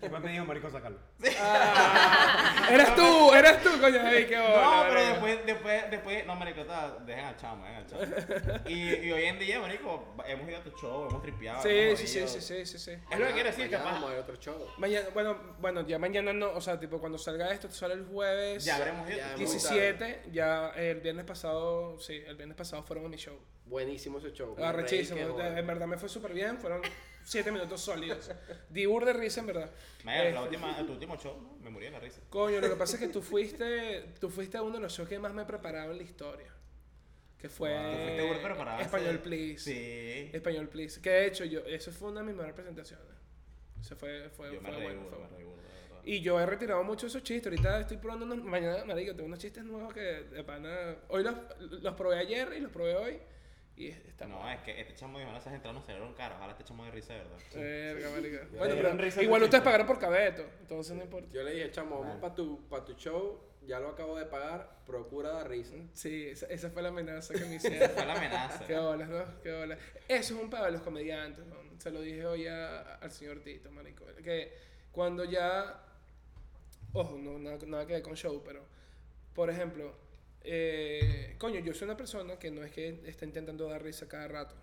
Después 0.00 0.22
me 0.22 0.32
dijo, 0.32 0.44
marico, 0.44 0.68
sácalo. 0.70 0.98
Ah, 1.38 2.68
eras 2.70 2.94
tú, 2.96 3.32
eras 3.34 3.62
tú, 3.62 3.70
coño. 3.80 4.00
Ay, 4.02 4.26
qué 4.26 4.36
bola. 4.38 4.62
No, 4.62 4.82
pero 4.88 4.94
marico. 4.94 5.10
después, 5.12 5.46
después, 5.46 5.90
después, 5.90 6.26
no, 6.26 6.34
marico, 6.34 6.60
está, 6.62 6.98
dejen 7.06 7.24
al 7.24 7.36
chamo, 7.36 7.64
dejen 7.64 7.78
al 7.78 7.86
chamo. 7.86 8.68
Y, 8.68 8.94
y 9.06 9.12
hoy 9.12 9.24
en 9.24 9.38
día, 9.38 9.60
marico, 9.60 10.14
hemos 10.26 10.48
ido 10.48 10.58
a 10.58 10.62
tu 10.62 10.70
show, 10.72 11.06
hemos 11.08 11.22
tripeado. 11.22 11.62
Sí, 11.62 11.68
hemos 11.70 11.98
sí, 12.00 12.06
sí, 12.06 12.26
sí, 12.26 12.40
sí, 12.40 12.66
sí, 12.66 12.78
sí. 12.78 12.90
Es 13.10 13.18
lo 13.18 13.26
que 13.26 13.32
quiero 13.32 13.48
decir, 13.50 13.70
capaz. 13.70 13.92
vamos 13.92 14.10
a 14.10 14.18
otro 14.20 14.36
show. 14.36 14.66
Mañana, 14.78 15.06
bueno, 15.14 15.36
bueno, 15.60 15.86
ya 15.86 15.98
mañana 15.98 16.32
no, 16.32 16.50
o 16.52 16.60
sea, 16.60 16.80
tipo 16.80 16.98
cuando 16.98 17.18
salga 17.18 17.52
esto, 17.52 17.70
sale 17.70 17.94
el 17.94 18.06
jueves 18.06 18.64
Ya 18.64 18.76
habremos 18.76 19.08
ido. 19.08 19.18
Ya 19.18 19.26
hemos- 19.34 19.38
17, 19.38 20.22
ya 20.32 20.70
el 20.70 21.00
viernes 21.00 21.24
pasado, 21.24 21.98
sí, 22.00 22.20
el 22.26 22.36
viernes 22.36 22.56
pasado 22.56 22.82
fueron 22.82 23.06
a 23.06 23.08
mi 23.08 23.16
show. 23.18 23.38
Buenísimo 23.66 24.18
ese 24.18 24.32
show. 24.32 24.56
Arrechísimo, 24.60 25.40
en 25.40 25.66
verdad 25.66 25.86
me 25.86 25.96
fue 25.96 26.08
súper 26.08 26.32
bien, 26.32 26.58
fueron 26.58 26.82
7 27.30 27.52
minutos 27.52 27.80
sólidos. 27.80 28.30
Diur 28.68 29.04
de 29.04 29.12
risa, 29.12 29.40
en 29.40 29.46
verdad. 29.46 29.70
Marico, 30.04 30.22
la 30.24 30.28
Este, 30.30 30.42
última, 30.42 30.86
tu 30.86 30.92
último 30.92 31.16
show, 31.16 31.40
¿no? 31.40 31.56
me 31.62 31.70
morí 31.70 31.84
de 31.86 31.92
la 31.92 32.00
risa. 32.00 32.20
Coño, 32.28 32.60
lo 32.60 32.68
que 32.68 32.76
pasa 32.76 32.96
es 32.96 33.00
que 33.02 33.08
tú 33.08 33.22
fuiste, 33.22 34.14
tú 34.20 34.28
fuiste 34.30 34.58
a 34.58 34.62
uno 34.62 34.74
de 34.76 34.80
los 34.80 34.92
shows 34.92 35.08
que 35.08 35.18
más 35.18 35.32
me 35.32 35.44
prepararon 35.44 35.92
en 35.92 35.98
la 35.98 36.02
historia. 36.02 36.52
Que 37.38 37.48
fue 37.48 37.70
Tú 37.70 38.26
fuiste 38.26 38.44
preparado. 38.44 38.80
Español 38.82 39.18
Please. 39.20 39.58
Sí. 39.60 40.30
Español 40.36 40.68
Please. 40.68 41.00
Que 41.00 41.10
de 41.10 41.26
hecho, 41.28 41.44
yo, 41.44 41.60
eso 41.60 41.90
fue 41.92 42.10
una 42.10 42.20
de 42.20 42.26
mis 42.26 42.34
mejores 42.34 42.54
presentaciones. 42.54 43.06
Eso 43.80 43.96
fue, 43.96 44.28
fue, 44.30 44.52
Yo 44.52 44.60
me 44.60 44.68
fue 44.68 44.76
reí 44.76 44.82
bueno. 44.86 45.00
burda, 45.02 45.16
fue 45.16 45.24
me 45.26 45.32
bueno. 45.44 45.48
burda. 45.50 45.60
Y 46.04 46.20
yo 46.20 46.40
he 46.40 46.46
retirado 46.46 46.82
mucho 46.82 47.06
esos 47.06 47.22
chistes. 47.22 47.46
Ahorita 47.46 47.80
estoy 47.80 47.96
probando 47.98 48.26
unos. 48.26 48.42
Mañana, 48.44 48.84
marico, 48.84 49.12
tengo 49.14 49.26
unos 49.26 49.38
chistes 49.38 49.64
nuevos 49.64 49.94
que 49.94 50.00
de 50.00 50.42
pana. 50.44 50.96
Hoy 51.08 51.22
los, 51.22 51.34
los 51.82 51.94
probé 51.94 52.18
ayer 52.18 52.52
y 52.56 52.60
los 52.60 52.72
probé 52.72 52.96
hoy. 52.96 53.18
Y 53.80 53.88
está 53.88 54.26
No, 54.26 54.46
es 54.50 54.60
que 54.60 54.78
este 54.78 54.94
chamo 54.94 55.18
dijo, 55.18 55.30
esas 55.34 55.54
entradas 55.54 55.80
no 55.80 55.86
salieron 55.86 56.12
caras, 56.14 56.36
ojalá 56.36 56.52
este 56.52 56.64
chamo 56.64 56.84
de 56.84 56.90
risa, 56.90 57.14
¿verdad? 57.14 57.38
Verga, 57.54 58.10
Bueno, 58.58 58.74
pero 58.76 58.92
risa 58.98 59.22
igual 59.22 59.42
ustedes 59.42 59.64
pagaron 59.64 59.86
por 59.86 59.98
cabeto. 59.98 60.44
Entonces 60.60 60.94
no 60.96 61.02
importa. 61.02 61.30
Yo 61.32 61.42
le 61.42 61.52
dije, 61.54 61.70
chamo, 61.70 61.90
vamos 62.00 62.06
Bueno. 62.06 62.20
para 62.20 62.34
tu, 62.34 62.68
pa' 62.68 62.84
tu 62.84 62.92
show, 62.94 63.40
ya 63.66 63.80
lo 63.80 63.88
acabo 63.88 64.18
de 64.18 64.26
pagar, 64.26 64.80
procura 64.84 65.30
dar 65.30 65.48
risa. 65.48 65.76
Sí, 65.94 66.26
esa, 66.28 66.46
esa 66.46 66.68
fue 66.70 66.82
la 66.82 66.88
amenaza 66.90 67.32
que 67.32 67.40
me 67.46 67.56
Esa 67.56 67.68
hicieron. 67.68 67.90
fue 67.90 68.04
la 68.06 68.14
amenaza. 68.16 68.66
Qué 68.66 68.76
bolas, 68.78 69.08
¿no? 69.08 69.24
Qué 69.42 69.52
bolas. 69.58 69.78
Eso 70.08 70.34
es 70.34 70.42
un 70.42 70.50
pedo 70.50 70.64
de 70.66 70.72
los 70.72 70.82
comediantes, 70.82 71.46
¿no? 71.46 71.56
Se 71.78 71.90
lo 71.90 72.02
dije 72.02 72.26
hoy 72.26 72.46
a- 72.48 72.96
al 72.96 73.10
señor 73.10 73.40
Tito, 73.40 73.70
marico. 73.70 74.04
Que 74.22 74.52
cuando 74.92 75.24
ya... 75.24 75.82
Ojo, 76.92 77.16
no, 77.18 77.38
nada, 77.38 77.56
nada 77.66 77.86
que 77.86 77.94
ver 77.94 78.02
con 78.02 78.14
show, 78.14 78.42
pero... 78.44 78.62
Por 79.34 79.48
ejemplo, 79.48 79.94
eh, 80.42 81.34
coño, 81.38 81.60
yo 81.60 81.74
soy 81.74 81.86
una 81.86 81.96
persona 81.96 82.38
que 82.38 82.50
no 82.50 82.62
es 82.62 82.70
que 82.72 83.00
esté 83.06 83.24
intentando 83.24 83.68
dar 83.68 83.82
risa 83.82 84.08
cada 84.08 84.28
rato. 84.28 84.54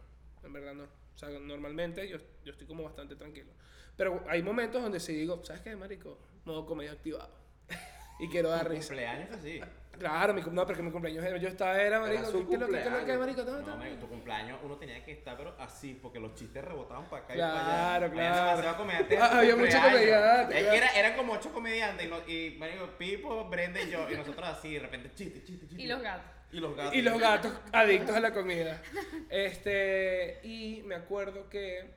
En 0.44 0.54
verdad 0.54 0.74
no. 0.74 0.84
O 0.84 1.18
sea, 1.18 1.30
normalmente 1.30 2.08
yo, 2.08 2.18
yo 2.44 2.52
estoy 2.52 2.68
como 2.68 2.84
bastante 2.84 3.16
tranquilo. 3.16 3.52
Pero 3.96 4.24
hay 4.28 4.44
momentos 4.44 4.82
donde 4.82 5.00
sí 5.00 5.14
digo, 5.14 5.44
¿sabes 5.44 5.62
qué, 5.64 5.76
marico? 5.76 6.20
Modo 6.46 6.66
comedia 6.66 6.92
activado. 6.92 7.36
Y 8.20 8.30
quiero 8.30 8.50
dar 8.50 8.68
risa. 8.68 8.88
cumpleaños 8.88 9.30
así. 9.32 9.62
Claro, 10.00 10.34
mi, 10.34 10.42
cum- 10.42 10.54
no, 10.54 10.66
pero 10.66 10.78
que 10.78 10.84
mi 10.84 10.92
cumpleaños 10.92 11.24
era- 11.26 11.38
yo 11.38 11.48
estaba, 11.50 11.82
era, 11.82 12.00
marico, 12.00 12.22
Era 12.22 12.32
su 12.32 12.40
¿qué, 12.46 12.50
qué, 12.52 12.58
lo 12.58 12.68
que- 12.68 12.72
qué, 12.74 12.84
cumpleaños. 12.84 13.20
marico? 13.20 13.44
No, 13.44 13.60
No, 13.62 13.78
marico, 13.78 13.98
tu 14.02 14.08
cumpleaños 14.10 14.60
uno 14.64 14.76
tenía 14.78 15.04
que 15.04 15.12
estar, 15.12 15.36
pero 15.38 15.56
así, 15.60 15.98
porque 16.02 16.20
los 16.20 16.36
chistes 16.36 16.64
rebotaban 16.64 17.06
para 17.10 17.24
acá 17.24 17.34
Claro, 17.34 17.54
y 17.54 17.60
para 17.60 17.68
allá. 17.68 18.12
claro. 18.12 18.12
Había 18.18 18.46
demasiados 18.46 18.78
comediantes. 18.78 19.18
en 19.18 19.24
Ah, 19.24 19.40
había 19.40 19.56
muchos 19.56 19.74
cumpleaños. 19.74 20.00
comediantes, 20.00 20.56
Es 20.58 20.62
claro. 20.64 20.72
que 20.72 20.78
era, 20.78 21.00
eran 21.00 21.18
como 21.18 21.34
ocho 21.34 21.54
comediantes 21.54 22.06
y, 22.06 22.10
no- 22.10 22.28
y 22.28 22.56
marico, 22.60 22.86
Pipo, 22.98 23.46
Brenda 23.50 23.82
y 23.82 23.90
yo, 23.90 24.10
y 24.12 24.16
nosotros 24.16 24.48
así, 24.48 24.74
de 24.74 24.80
repente, 24.80 25.12
chiste, 25.16 25.44
chiste, 25.44 25.68
chiste. 25.68 25.84
Y 25.84 25.88
los 25.88 26.02
gatos. 26.02 26.32
Y 26.52 26.60
los 26.60 26.76
gatos. 26.78 26.96
Y 26.96 27.02
los 27.02 27.20
gatos 27.20 27.54
adictos 27.74 28.16
a 28.16 28.20
la 28.22 28.32
comida. 28.34 28.82
Este, 29.30 30.40
y 30.44 30.82
me 30.86 30.96
acuerdo 30.96 31.50
que. 31.50 31.90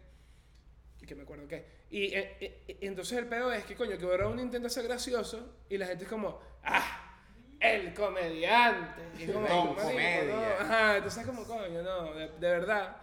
y 1.03 1.07
que 1.07 1.15
me 1.15 1.23
acuerdo 1.23 1.47
que. 1.49 1.65
Y, 1.91 2.15
eh, 2.15 2.37
eh, 2.41 2.63
eh, 2.69 2.77
entonces 2.83 3.19
el 3.19 3.27
peor 3.27 3.53
es 3.55 3.65
que, 3.65 3.75
coño, 3.75 3.97
que 3.99 4.05
ahora 4.05 4.29
uno 4.29 4.41
intenta 4.41 4.69
ser 4.69 4.85
gracioso 4.85 5.57
y 5.69 5.77
la 5.79 5.87
gente 5.87 6.05
es 6.05 6.11
como, 6.11 6.41
¡ah! 6.63 7.10
El 7.61 7.93
comediante. 7.95 9.03
Y 9.19 9.25
es 9.25 9.33
como, 9.33 9.47
Don 9.47 9.75
Comedia. 9.75 10.25
no. 10.35 10.65
Ajá, 10.65 10.97
entonces 10.97 11.21
es 11.21 11.27
como, 11.27 11.45
coño, 11.45 11.83
no, 11.83 12.15
de, 12.15 12.29
de 12.29 12.39
verdad, 12.51 12.97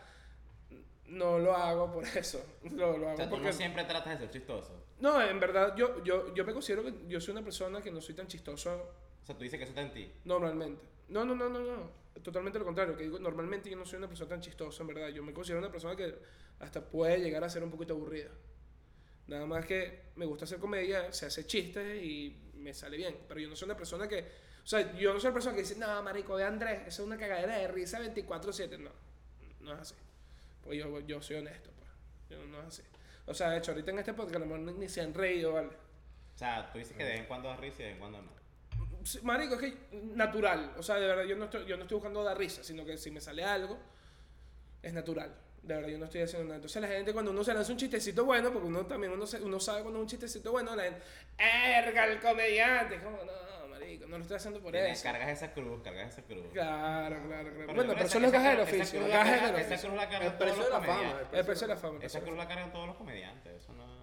no 1.06 1.38
lo 1.40 1.56
hago 1.56 1.92
por 1.92 2.04
eso. 2.06 2.44
Lo, 2.72 2.98
lo 2.98 3.06
O 3.06 3.10
hago 3.10 3.18
sea, 3.18 3.26
tú 3.26 3.32
porque. 3.36 3.48
no 3.48 3.54
siempre 3.54 3.84
tratas 3.84 4.14
de 4.20 4.26
ser 4.26 4.32
chistoso. 4.32 4.84
No, 5.00 5.22
en 5.22 5.40
verdad, 5.40 5.76
yo, 5.76 6.04
yo, 6.04 6.34
yo 6.34 6.44
me 6.44 6.54
considero 6.54 6.84
que 6.84 6.94
yo 7.08 7.22
soy 7.22 7.34
una 7.34 7.44
persona 7.44 7.82
que 7.82 7.92
no 7.92 8.02
soy 8.02 8.16
tan 8.16 8.26
chistoso 8.28 8.72
O 9.22 9.26
sea, 9.26 9.36
tú 9.38 9.44
dices 9.44 9.60
que 9.60 9.64
eso 9.64 9.72
está 9.72 9.82
en 9.84 9.92
ti. 9.94 10.12
Normalmente. 10.26 10.82
No, 11.10 11.24
no, 11.24 11.36
no, 11.36 11.48
no, 11.50 11.60
no. 11.60 11.92
Totalmente 12.24 12.58
lo 12.58 12.66
contrario. 12.66 12.98
Que 12.98 13.04
digo, 13.04 13.20
normalmente 13.20 13.70
yo 13.70 13.78
no 13.78 13.86
soy 13.86 14.00
una 14.00 14.08
persona 14.08 14.30
tan 14.32 14.42
chistosa, 14.42 14.82
en 14.82 14.88
verdad. 14.88 15.10
Yo 15.10 15.22
me 15.24 15.34
considero 15.34 15.60
una 15.60 15.72
persona 15.72 15.96
que 15.96 16.16
hasta 16.60 16.82
puede 16.82 17.20
llegar 17.20 17.44
a 17.44 17.50
ser 17.50 17.64
un 17.64 17.70
poquito 17.70 17.94
aburrida. 17.94 18.32
Nada 19.28 19.46
más 19.46 19.66
que 19.66 20.06
me 20.16 20.26
gusta 20.26 20.46
hacer 20.46 20.58
comedia, 20.58 21.14
se 21.14 21.28
hace 21.28 21.46
chistes 21.46 22.02
y 22.04 22.36
me 22.56 22.74
sale 22.74 22.98
bien. 22.98 23.18
Pero 23.28 23.40
yo 23.40 23.48
no 23.50 23.56
soy 23.56 23.68
una 23.68 23.78
persona 23.78 24.08
que. 24.08 24.47
O 24.68 24.70
sea, 24.70 24.94
yo 24.98 25.14
no 25.14 25.20
soy 25.22 25.28
una 25.30 25.34
persona 25.36 25.56
que 25.56 25.62
dice, 25.62 25.78
no, 25.78 26.04
marico, 26.04 26.36
de 26.36 26.44
Andrés, 26.44 26.80
eso 26.88 27.02
es 27.04 27.08
una 27.08 27.16
cagadera 27.18 27.56
de 27.58 27.70
risa 27.70 28.02
24-7. 28.02 28.78
No, 28.80 28.90
no 29.62 29.74
es 29.74 29.80
así. 29.80 29.96
Pues 30.62 30.78
yo, 30.78 31.00
yo 31.00 31.22
soy 31.22 31.38
honesto, 31.38 31.70
pues. 31.78 31.90
Yo 32.30 32.46
no 32.48 32.60
es 32.60 32.68
así. 32.68 32.82
O 33.28 33.34
sea, 33.34 33.52
de 33.52 33.60
hecho, 33.60 33.72
ahorita 33.72 33.92
en 33.92 34.00
este 34.00 34.14
podcast 34.14 34.36
a 34.36 34.40
lo 34.40 34.46
mejor 34.46 34.60
ni, 34.60 34.74
ni 34.74 34.90
se 34.90 35.00
han 35.00 35.14
reído, 35.14 35.54
¿vale? 35.54 35.70
O 35.70 36.38
sea, 36.38 36.70
tú 36.70 36.80
dices 36.80 36.98
que 36.98 37.04
de 37.06 37.12
vez 37.12 37.20
en 37.22 37.26
cuando 37.28 37.48
das 37.48 37.62
risa 37.62 37.76
y 37.76 37.84
de 37.84 37.86
vez 37.86 37.94
en 37.94 38.00
cuando 38.00 38.22
no. 38.24 38.32
Sí, 39.06 39.20
Marico, 39.24 39.54
es 39.56 39.62
que 39.62 39.78
natural. 40.14 40.74
O 40.78 40.84
sea, 40.84 40.96
de 40.96 41.08
verdad, 41.08 41.24
yo 41.24 41.38
no 41.38 41.46
estoy, 41.46 41.66
yo 41.66 41.78
no 41.78 41.84
estoy 41.84 41.96
buscando 41.96 42.22
dar 42.26 42.38
risa, 42.38 42.62
sino 42.62 42.84
que 42.84 42.98
si 42.98 43.10
me 43.10 43.22
sale 43.22 43.46
algo, 43.46 43.80
es 44.84 44.92
natural. 44.94 45.34
De 45.64 45.76
verdad, 45.76 45.88
yo 45.90 45.98
no 45.98 46.06
estoy 46.06 46.22
haciendo 46.24 46.44
nada. 46.44 46.56
Entonces, 46.58 46.82
la 46.82 46.90
gente, 46.90 47.14
cuando 47.14 47.32
uno 47.32 47.42
se 47.42 47.54
lanza 47.54 47.72
un 47.72 47.78
chistecito 47.78 48.26
bueno, 48.26 48.52
porque 48.52 48.68
uno 48.68 48.86
también 48.86 49.14
uno, 49.14 49.26
se- 49.26 49.42
uno 49.42 49.62
sabe 49.62 49.82
cuando 49.84 50.00
es 50.00 50.04
un 50.04 50.10
chistecito 50.10 50.52
bueno, 50.52 50.76
la 50.76 50.84
gente, 50.84 51.02
¡erga 51.38 52.06
el 52.06 52.20
comediante! 52.20 53.00
Como, 53.02 53.18
no, 53.18 53.47
Marico, 53.98 54.08
no 54.10 54.18
lo 54.18 54.22
estoy 54.24 54.38
haciendo 54.38 54.60
por 54.62 54.72
Tienes- 54.72 54.92
eso. 54.94 55.04
Cargas 55.04 55.30
esa 55.30 55.54
cruz, 55.54 55.82
cargas 55.84 56.10
esa 56.14 56.22
cruz. 56.24 56.46
Claro, 56.54 57.16
claro, 57.28 57.28
claro. 57.28 57.52
Pero 57.58 57.74
bueno, 57.76 57.94
pero 57.96 58.10
son 58.10 58.22
los 58.22 58.32
esa 58.34 58.42
gajes 58.42 58.58
del 58.58 58.68
oficio. 58.82 59.00
cruz 59.00 59.10
la 59.12 59.18
cargan- 59.24 59.34
del 59.52 59.56
Esa 59.62 59.68
oficio. 59.74 59.90
cruz 59.90 59.98
la 59.98 60.04
El 60.04 60.10
cargan 60.10 60.38
todos 60.38 60.38
precio 60.52 60.58
los 60.58 60.66
de 60.66 60.72
la 60.72 60.80
fama. 60.82 60.94
comediantes. 61.00 61.40
El 61.40 61.46
precio 61.46 61.68
de 61.68 61.74
la 61.74 61.80
fama. 61.80 62.00
Esa 62.02 62.22
cruz 62.22 62.38
la 62.38 62.48
cargan 62.48 62.72
todos 62.72 62.88
los 62.88 62.96
comediantes. 62.96 63.54
Eso 63.64 63.74
no. 63.74 63.98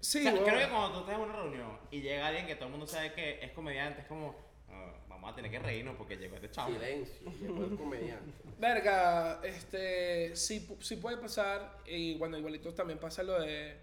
Sí, 0.00 0.18
o 0.18 0.22
sea, 0.22 0.30
bueno. 0.30 0.46
creo 0.46 0.58
que 0.60 0.68
cuando 0.68 0.92
tú 0.92 0.98
estás 1.00 1.14
en 1.16 1.20
una 1.20 1.32
reunión 1.34 1.78
y 1.90 2.00
llega 2.00 2.26
alguien 2.28 2.46
que 2.46 2.54
todo 2.54 2.66
el 2.66 2.70
mundo 2.70 2.86
sabe 2.86 3.12
que 3.14 3.40
es 3.44 3.50
comediante, 3.50 4.02
es 4.02 4.06
como, 4.06 4.36
"Ah, 4.68 4.92
vamos 5.08 5.32
a 5.32 5.34
tener 5.34 5.50
que 5.50 5.58
reírnos 5.58 5.96
porque 5.96 6.16
llegó 6.16 6.36
este 6.36 6.50
chavo. 6.52 6.72
Silencio, 6.72 7.16
después 7.40 7.70
el 7.72 7.76
comediante. 7.76 8.32
Verga, 8.58 9.40
este, 9.42 10.36
sí, 10.36 10.68
sí 10.80 10.96
puede 10.96 11.16
pasar, 11.16 11.78
y 11.86 12.14
bueno, 12.16 12.38
igualito 12.38 12.72
también 12.74 12.98
pasa 13.00 13.24
lo 13.24 13.40
de, 13.40 13.76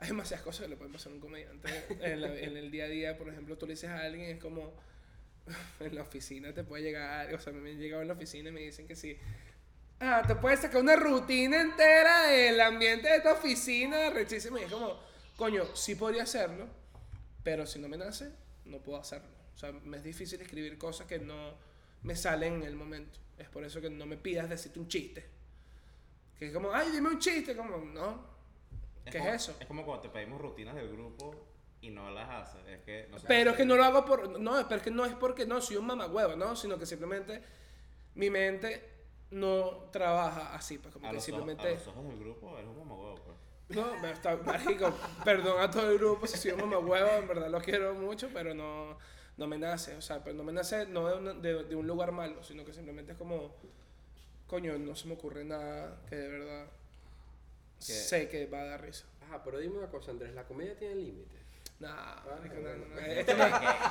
hay 0.00 0.08
demasiadas 0.08 0.42
cosas 0.44 0.62
que 0.62 0.68
le 0.70 0.76
pueden 0.76 0.92
pasar 0.92 1.12
a 1.12 1.14
un 1.14 1.20
comediante 1.20 1.68
en, 2.00 2.20
la- 2.20 2.34
en 2.36 2.56
el 2.56 2.70
día 2.72 2.84
a 2.84 2.88
día, 2.88 3.16
por 3.18 3.28
ejemplo, 3.28 3.56
tú 3.56 3.66
le 3.66 3.74
dices 3.74 3.90
a 3.90 4.00
alguien, 4.00 4.28
es 4.28 4.42
como, 4.42 4.72
en 5.80 5.94
la 5.94 6.02
oficina 6.02 6.52
te 6.52 6.64
puede 6.64 6.82
llegar, 6.84 7.32
o 7.34 7.40
sea, 7.40 7.52
me 7.52 7.70
han 7.70 7.78
llegado 7.78 8.02
en 8.02 8.08
la 8.08 8.14
oficina 8.14 8.48
y 8.48 8.52
me 8.52 8.60
dicen 8.60 8.86
que 8.86 8.96
sí, 8.96 9.16
ah, 10.00 10.22
te 10.26 10.34
puedes 10.36 10.60
sacar 10.60 10.80
una 10.80 10.96
rutina 10.96 11.60
entera 11.60 12.26
del 12.28 12.60
ambiente 12.60 13.08
de 13.10 13.20
tu 13.20 13.28
oficina, 13.28 14.10
rechísimo, 14.10 14.58
y 14.58 14.62
es 14.62 14.72
como, 14.72 14.98
coño, 15.36 15.64
sí 15.74 15.94
podría 15.94 16.24
hacerlo, 16.24 16.66
pero 17.42 17.66
si 17.66 17.78
no 17.78 17.88
me 17.88 17.96
nace, 17.96 18.30
no 18.64 18.78
puedo 18.78 18.98
hacerlo. 19.00 19.28
O 19.54 19.58
sea, 19.58 19.72
me 19.72 19.98
es 19.98 20.04
difícil 20.04 20.40
escribir 20.40 20.78
cosas 20.78 21.06
que 21.06 21.18
no 21.18 21.54
me 22.02 22.16
salen 22.16 22.54
en 22.54 22.62
el 22.62 22.76
momento. 22.76 23.18
Es 23.38 23.48
por 23.48 23.64
eso 23.64 23.80
que 23.80 23.90
no 23.90 24.06
me 24.06 24.16
pidas 24.16 24.48
decirte 24.48 24.78
un 24.78 24.88
chiste. 24.88 25.24
Que 26.38 26.46
es 26.46 26.52
como, 26.52 26.72
ay, 26.72 26.90
dime 26.90 27.08
un 27.08 27.18
chiste, 27.18 27.54
como, 27.54 27.76
no. 27.78 28.24
¿Qué 29.04 29.18
como- 29.18 29.30
es 29.30 29.42
eso? 29.42 29.56
Es 29.60 29.66
como 29.66 29.84
cuando 29.84 30.02
te 30.02 30.08
pedimos 30.08 30.40
rutinas 30.40 30.74
del 30.74 30.90
grupo 30.90 31.49
y 31.82 31.90
no 31.90 32.10
las 32.10 32.28
haces. 32.28 32.60
Es 32.68 32.80
que 32.82 33.08
no 33.10 33.18
sé. 33.18 33.26
Pero 33.28 33.50
es 33.52 33.56
que 33.56 33.64
no 33.64 33.76
lo 33.76 33.84
hago 33.84 34.04
por. 34.04 34.38
No, 34.40 34.52
pero 34.68 34.76
es 34.76 34.82
que 34.82 34.90
no 34.90 35.04
es 35.06 35.14
porque 35.14 35.46
no 35.46 35.60
soy 35.60 35.76
un 35.76 35.86
mamagüevo, 35.86 36.36
¿no? 36.36 36.54
Sino 36.56 36.78
que 36.78 36.86
simplemente 36.86 37.42
mi 38.14 38.28
mente 38.30 38.88
no 39.30 39.88
trabaja 39.92 40.54
así. 40.54 40.78
Pues 40.78 40.92
como 40.92 41.06
a 41.06 41.10
que 41.10 41.14
los, 41.16 41.22
ojos, 41.28 41.36
simplemente. 41.38 41.68
a 41.68 41.74
los 41.78 41.86
ojos 41.88 42.04
del 42.08 42.18
grupo 42.18 42.56
eres 42.58 42.68
un 42.70 42.78
mamagüevo, 42.78 43.14
pues. 43.24 43.36
No, 43.70 43.96
me 44.00 44.10
está, 44.10 44.36
marico, 44.36 44.92
perdón 45.24 45.60
a 45.60 45.70
todo 45.70 45.90
el 45.92 45.98
grupo 45.98 46.26
si 46.26 46.36
soy 46.36 46.50
un 46.50 46.60
mamagüevo, 46.60 47.08
en 47.10 47.28
verdad 47.28 47.48
lo 47.50 47.60
quiero 47.60 47.94
mucho, 47.94 48.28
pero 48.34 48.52
no, 48.52 48.98
no 49.36 49.46
me 49.46 49.58
nace, 49.58 49.94
o 49.96 50.02
sea, 50.02 50.24
pero 50.24 50.36
no 50.36 50.42
me 50.42 50.52
nace 50.52 50.86
no 50.86 51.06
de, 51.08 51.14
una- 51.16 51.34
de- 51.34 51.62
de 51.64 51.76
un 51.76 51.86
lugar 51.86 52.10
malo, 52.10 52.42
sino 52.42 52.64
que 52.64 52.72
simplemente 52.72 53.12
es 53.12 53.18
como, 53.18 53.54
coño, 54.48 54.76
no 54.76 54.96
se 54.96 55.06
me 55.06 55.14
ocurre 55.14 55.44
nada 55.44 56.00
que 56.08 56.16
de 56.16 56.28
verdad 56.28 56.66
sé 57.78 58.28
que 58.28 58.46
va 58.46 58.60
a 58.62 58.64
dar 58.64 58.82
risa. 58.82 59.04
Ajá, 59.22 59.42
pero 59.44 59.58
dime 59.58 59.78
una 59.78 59.88
cosa, 59.88 60.10
Andrés, 60.10 60.34
¿la 60.34 60.44
comedia 60.44 60.76
tiene 60.76 60.96
límites? 60.96 61.39
Ah, 61.82 62.22
marico, 62.28 62.56
no, 62.56 62.68
no, 62.74 62.86
no, 62.94 63.00
este, 63.00 63.34
no, 63.34 63.44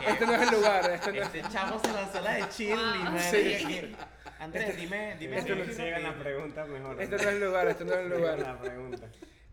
este 0.07 0.25
no 0.27 0.33
es 0.35 0.41
el 0.41 0.55
lugar, 0.55 0.91
este 0.91 1.11
no 1.11 1.21
es... 1.23 1.35
Este 1.35 1.41
chamo 1.49 1.79
se 1.79 1.91
lanzó 1.91 2.21
la 2.21 2.33
de 2.35 2.49
Chile, 2.49 2.75
man. 2.75 3.19
Sí. 3.19 3.95
Andrés, 4.39 4.77
dime, 4.77 5.15
dime. 5.19 5.39
Este 5.39 5.55
no- 5.55 5.65
si- 5.65 5.73
Sigan 5.73 6.03
la 6.03 6.17
pregunta 6.19 6.65
mejor. 6.65 7.01
Este 7.01 7.15
no 7.15 7.21
es 7.21 7.27
el 7.27 7.39
lugar, 7.43 7.67
este 7.67 7.85
no 7.85 7.93
es 7.93 7.97
el 7.99 8.03
Sigan 8.05 8.19
lugar. 8.19 8.39
la 8.39 8.59
pregunta. 8.59 9.07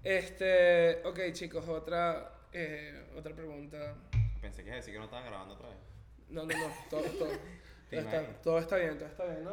Este, 0.05 1.03
ok 1.05 1.19
chicos, 1.33 1.67
otra, 1.69 2.31
eh, 2.53 3.11
otra 3.17 3.35
pregunta. 3.35 3.95
Pensé 4.41 4.63
que 4.63 4.69
iba 4.69 4.75
a 4.75 4.77
decir 4.77 4.93
que 4.93 4.99
no 4.99 5.07
estaba 5.07 5.23
grabando 5.25 5.55
otra 5.55 5.69
vez. 5.71 5.79
No, 6.29 6.45
no, 6.45 6.57
no, 6.57 6.75
todo, 6.91 7.03
todo, 7.03 7.13
todo, 7.19 7.31
está, 7.91 7.97
imaginas. 8.01 8.43
todo 8.43 8.59
está 8.59 8.77
bien, 8.77 8.99
todo 8.99 9.09
está 9.09 9.25
bien, 9.25 9.45
¿no? 9.45 9.53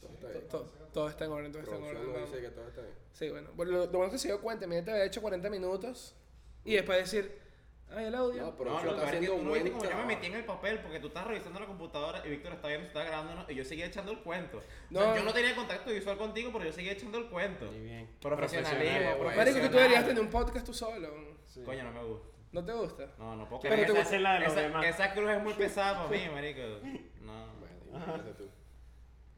Todo 0.00 0.12
está 0.14 0.28
bien. 0.28 0.48
to- 0.48 0.72
todo 0.92 1.08
está 1.08 1.24
en 1.24 1.32
orden, 1.32 1.52
todo 1.52 1.62
está 1.62 1.74
en 1.74 1.80
Producción 1.80 1.96
orden. 2.02 2.12
nos 2.12 2.14
vamos. 2.22 2.30
dice 2.32 2.42
que 2.48 2.54
todo 2.54 2.68
está 2.68 2.80
bien. 2.82 2.94
Sí, 3.12 3.28
bueno. 3.30 3.50
Bueno, 3.54 3.72
lo, 3.72 3.78
lo 3.86 3.90
bueno 3.90 4.06
es 4.06 4.12
que 4.12 4.18
se 4.18 4.28
dio 4.28 4.40
cuenta, 4.40 4.66
mira, 4.66 4.84
te 4.84 4.92
había 4.92 5.04
hecho 5.04 5.20
40 5.20 5.50
minutos 5.50 6.14
y 6.64 6.74
después 6.74 6.98
decir, 6.98 7.38
ay, 7.96 8.04
el 8.06 8.14
audio. 8.14 8.40
No, 8.42 8.46
No, 8.50 8.56
producción 8.56 8.86
lo 8.86 8.90
está 8.92 9.02
peor 9.02 9.14
es 9.14 9.20
que 9.20 9.26
haciendo 9.26 9.36
tú 9.38 9.42
no 9.44 9.48
buen 9.50 9.70
como 9.72 9.84
yo 9.84 9.96
me 9.96 10.04
metí 10.06 10.26
en 10.26 10.34
el 10.34 10.44
papel 10.44 10.78
porque 10.80 11.00
tú 11.00 11.06
estás 11.08 11.26
revisando 11.26 11.60
la 11.60 11.66
computadora 11.66 12.22
y 12.26 12.30
Víctor 12.30 12.52
está 12.54 12.68
viendo 12.68 12.84
si 12.86 12.88
está 12.88 13.04
grabando 13.04 13.46
y 13.50 13.54
yo 13.54 13.64
seguía 13.64 13.86
echando 13.86 14.12
el 14.12 14.18
cuento. 14.20 14.60
No. 14.90 15.00
O 15.00 15.02
sea, 15.04 15.16
yo 15.16 15.22
no 15.24 15.32
tenía 15.32 15.54
contacto 15.54 15.90
visual 15.90 16.18
contigo, 16.18 16.50
pero 16.52 16.64
yo 16.64 16.72
seguía 16.72 16.92
echando 16.92 17.18
el 17.18 17.28
cuento. 17.28 17.66
Muy 17.66 17.80
bien. 17.80 18.08
Profesionalismo, 18.20 19.18
Profesional, 19.18 19.36
Marico, 19.36 19.60
que 19.60 19.68
tú 19.68 19.76
deberías 19.76 20.06
tener 20.06 20.22
un 20.22 20.30
podcast 20.30 20.66
tú 20.66 20.74
solo. 20.74 21.38
Sí. 21.44 21.62
Coño, 21.64 21.84
no 21.84 21.92
me 21.92 22.02
gusta. 22.04 22.28
¿No 22.50 22.64
te 22.64 22.72
gusta? 22.72 23.06
No, 23.18 23.36
no 23.36 23.46
puedo 23.48 23.60
Pero 23.62 23.74
creer. 23.74 23.86
te 23.86 23.92
esa, 23.92 24.00
gusta 24.02 24.18
la 24.20 24.32
de 24.34 24.40
los 24.40 24.52
esa- 24.52 24.60
demás. 24.62 24.86
esa 24.86 25.12
cruz 25.12 25.30
es 25.30 25.42
muy 25.42 25.52
pesada 25.54 25.94
para 26.06 26.08
mí, 26.08 26.28
marico. 26.32 26.60
No. 27.20 27.46
Bueno, 27.58 27.76
imagínate 27.90 28.32
tú. 28.34 28.48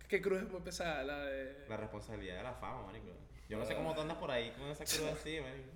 Qué 0.09 0.21
cruz 0.23 0.43
es 0.43 0.49
muy 0.49 0.61
pesada 0.61 1.03
la 1.05 1.19
de... 1.25 1.65
La 1.69 1.77
responsabilidad 1.77 2.37
de 2.37 2.43
la 2.45 2.55
fama, 2.55 2.83
marico. 2.87 3.09
Yo 3.49 3.59
no 3.59 3.65
sé 3.65 3.75
cómo 3.75 3.95
tú 3.95 4.01
andas 4.01 4.17
por 4.17 4.31
ahí 4.31 4.51
con 4.59 4.69
esa 4.69 4.85
cruz 4.85 5.09
así, 5.13 5.41
marico. 5.41 5.71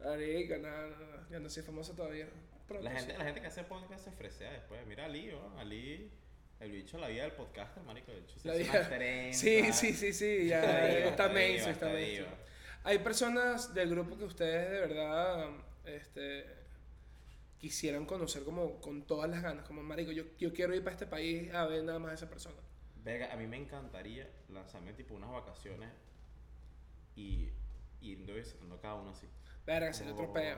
No, 0.00 0.16
no, 0.16 0.86
no, 0.88 1.30
yo 1.30 1.40
no 1.40 1.50
soy 1.50 1.62
famoso 1.62 1.92
todavía. 1.94 2.28
Pronto 2.66 2.84
La 2.84 2.92
gente, 2.92 3.12
sí. 3.12 3.18
la 3.18 3.24
gente 3.24 3.40
que 3.40 3.46
hace 3.46 3.64
podcast 3.64 4.04
se 4.04 4.12
fresea 4.12 4.52
después. 4.52 4.86
Mira 4.86 5.04
a 5.04 5.06
Ali, 5.06 5.26
¿no? 5.26 5.58
Ali, 5.58 6.10
el 6.60 6.72
bicho, 6.72 6.98
la 6.98 7.08
vida 7.08 7.22
del 7.22 7.32
podcaster, 7.32 7.82
marico. 7.82 8.12
El 8.12 8.20
bicho 8.20 8.38
se 8.38 8.48
La 8.48 8.54
vida-. 8.54 9.32
Sí, 9.32 9.72
sí, 9.72 9.92
sí, 9.92 10.12
sí, 10.12 10.46
ya 10.48 10.88
Está 11.08 11.28
mainstream, 11.28 11.72
está 11.72 11.86
mainstream. 11.86 12.34
Hay 12.84 12.98
personas 13.00 13.74
del 13.74 13.90
grupo 13.90 14.16
que 14.16 14.24
ustedes 14.24 14.70
de 14.70 14.80
verdad, 14.80 15.50
este, 15.84 16.46
quisieran 17.58 18.06
conocer 18.06 18.42
como 18.42 18.80
con 18.80 19.02
todas 19.06 19.28
las 19.28 19.42
ganas, 19.42 19.66
como 19.66 19.82
marico, 19.82 20.12
yo, 20.12 20.24
yo 20.38 20.52
quiero 20.54 20.74
ir 20.74 20.82
para 20.82 20.94
este 20.94 21.06
país 21.06 21.52
a 21.52 21.66
ver 21.66 21.84
nada 21.84 21.98
más 21.98 22.12
a 22.12 22.14
esa 22.14 22.30
persona. 22.30 22.56
Verga, 23.04 23.32
a 23.32 23.36
mí 23.36 23.46
me 23.46 23.58
encantaría 23.58 24.30
lanzarme 24.48 24.94
tipo 24.94 25.14
unas 25.14 25.30
vacaciones 25.30 25.90
y 27.16 27.50
ir 28.00 28.18
visitando 28.32 28.80
cada 28.80 28.94
uno 28.94 29.10
así. 29.10 29.26
Verga, 29.70 29.92
sería 29.92 30.12
otro 30.14 30.32
peo. 30.32 30.56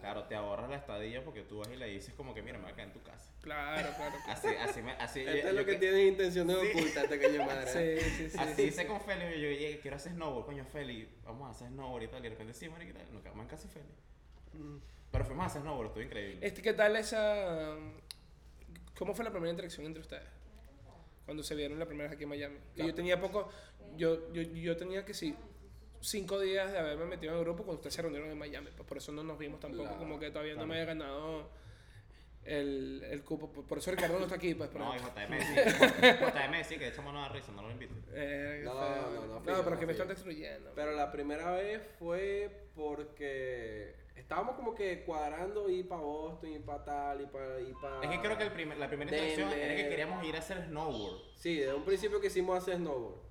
Claro, 0.00 0.24
te 0.28 0.36
ahorras 0.36 0.70
la 0.70 0.76
estadía 0.76 1.24
porque 1.24 1.42
tú 1.42 1.58
vas 1.58 1.68
y 1.70 1.76
le 1.76 1.86
dices 1.88 2.14
como 2.14 2.32
que 2.32 2.40
mira, 2.40 2.56
me 2.56 2.62
voy 2.64 2.72
a 2.72 2.74
quedar 2.76 2.86
en 2.86 2.94
tu 2.94 3.02
casa. 3.02 3.32
Claro, 3.40 3.88
claro. 3.96 4.14
claro. 4.24 4.38
Así, 4.38 4.48
así, 4.48 4.80
me, 4.82 4.92
así. 4.92 5.20
Este 5.20 5.42
yo- 5.42 5.48
es 5.48 5.54
lo 5.54 5.60
yo 5.62 5.66
que 5.66 5.72
que- 5.72 5.78
tienes 5.78 6.06
intención 6.08 6.46
de 6.46 6.54
ocultar, 6.54 7.08
pequeño 7.08 7.44
madre. 7.44 7.98
Sí, 7.98 8.10
sí, 8.10 8.30
sí. 8.30 8.38
Así 8.38 8.54
sí, 8.54 8.62
hice 8.62 8.82
sí. 8.82 8.86
con 8.86 9.00
Félix, 9.00 9.40
yo, 9.40 9.50
yo 9.50 9.80
quiero 9.80 9.96
hacer 9.96 10.12
snowboard, 10.12 10.46
coño 10.46 10.64
Félix, 10.66 11.08
vamos 11.24 11.48
a 11.48 11.50
hacer 11.50 11.68
snowboard 11.68 12.04
y 12.04 12.08
tal, 12.08 12.20
y 12.20 12.22
de 12.22 12.28
repente 12.30 12.54
sí, 12.54 12.68
mariquita, 12.68 13.00
nos 13.12 13.22
quedamos 13.22 13.42
en 13.42 13.48
casa 13.48 13.64
de 13.64 13.70
Félix. 13.70 13.92
Pero 15.10 15.24
fuimos 15.24 15.42
a 15.42 15.46
hacer 15.48 15.62
snowboard, 15.62 15.86
estuvo 15.88 16.04
increíble. 16.04 16.46
Este, 16.46 16.62
¿Qué 16.62 16.72
tal 16.74 16.94
esa... 16.94 17.74
¿Cómo 18.96 19.14
fue 19.16 19.24
la 19.24 19.32
primera 19.32 19.50
interacción 19.50 19.84
entre 19.84 20.02
ustedes? 20.02 20.28
Cuando 21.24 21.42
se 21.42 21.56
vieron 21.56 21.76
la 21.76 21.86
primera 21.86 22.08
vez 22.08 22.14
aquí 22.14 22.22
en 22.22 22.28
Miami. 22.30 22.56
Que 22.76 22.86
yo 22.86 22.94
tenía 22.94 23.20
poco... 23.20 23.50
Yo, 23.96 24.32
yo, 24.32 24.42
yo 24.42 24.76
tenía 24.76 25.04
que 25.04 25.12
sí, 25.14 25.34
cinco 26.00 26.38
días 26.40 26.70
de 26.72 26.78
haberme 26.78 27.06
metido 27.06 27.32
en 27.32 27.38
el 27.38 27.44
grupo 27.44 27.64
cuando 27.64 27.76
ustedes 27.78 27.94
se 27.94 28.02
reunieron 28.02 28.30
en 28.30 28.38
Miami. 28.38 28.68
Pues 28.76 28.86
por 28.88 28.96
eso 28.98 29.12
no 29.12 29.22
nos 29.22 29.38
vimos 29.38 29.60
tampoco. 29.60 29.84
Claro, 29.84 29.98
como 29.98 30.18
que 30.18 30.30
todavía 30.30 30.54
no 30.54 30.66
me 30.66 30.74
había 30.74 30.86
ganado 30.86 31.48
el, 32.44 33.02
el 33.10 33.22
cupo. 33.24 33.50
Por, 33.52 33.64
por 33.66 33.78
eso 33.78 33.90
Ricardo 33.90 34.16
no 34.18 34.24
está 34.24 34.36
aquí. 34.36 34.54
Pues, 34.54 34.70
por 34.70 34.80
No, 34.80 34.92
y 34.94 34.96
ejemplo. 34.96 35.22
JM 35.22 35.40
sí, 35.40 35.54
JM 36.00 36.64
sí, 36.64 36.74
que 36.78 36.84
de 36.84 36.88
hecho 36.90 37.02
no 37.02 37.12
da 37.12 37.28
risa, 37.28 37.52
no 37.52 37.62
lo 37.62 37.70
invito. 37.70 37.94
Eh, 38.12 38.62
No, 38.64 38.74
no, 38.74 39.26
no, 39.26 39.40
No, 39.40 39.64
pero 39.64 39.78
que 39.78 39.86
me 39.86 39.92
están 39.92 40.08
destruyendo. 40.08 40.72
Pero 40.74 40.92
la 40.92 41.10
primera 41.12 41.50
vez 41.52 41.82
fue 41.98 42.68
porque 42.74 43.94
estábamos 44.16 44.56
como 44.56 44.74
que 44.74 45.04
cuadrando 45.04 45.68
ir 45.68 45.86
para 45.88 46.00
Boston, 46.02 46.50
ir 46.50 46.62
para 46.62 46.84
tal, 46.84 47.20
ir 47.20 47.28
para... 47.28 47.60
Ir 47.60 47.74
pa 47.80 48.00
Es 48.02 48.10
que 48.10 48.20
creo 48.20 48.36
que 48.38 48.44
el 48.44 48.52
primer- 48.52 48.78
la 48.78 48.88
primera 48.88 49.10
interacción 49.10 49.52
era 49.52 49.76
que 49.76 49.88
queríamos 49.88 50.24
ir 50.24 50.34
a 50.34 50.38
hacer 50.38 50.64
snowboard. 50.66 51.20
Sí, 51.36 51.56
desde 51.56 51.74
un 51.74 51.84
principio 51.84 52.20
quisimos 52.20 52.56
hacer 52.58 52.76
snowboard. 52.76 53.27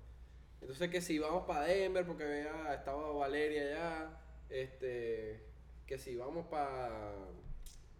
Entonces 0.67 0.89
que 0.89 0.99
si 0.99 1.13
íbamos 1.13 1.45
para 1.45 1.61
Denver, 1.61 2.05
porque 2.05 2.25
había, 2.25 2.73
estaba 2.73 3.13
Valeria 3.13 3.61
allá, 3.61 4.21
este, 4.49 5.41
que 5.85 5.97
si 5.97 6.11
íbamos 6.11 6.45
para 6.47 7.15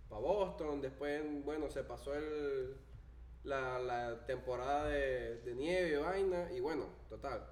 Boston, 0.10 0.82
después, 0.82 1.24
bueno, 1.46 1.70
se 1.70 1.86
pasó 1.86 2.14
el, 2.14 2.76
la, 3.46 4.22
temporada 4.28 4.90
de, 4.90 5.54
nieve 5.56 5.96
vaina, 5.96 6.52
y 6.52 6.60
bueno, 6.60 6.88
total, 7.08 7.48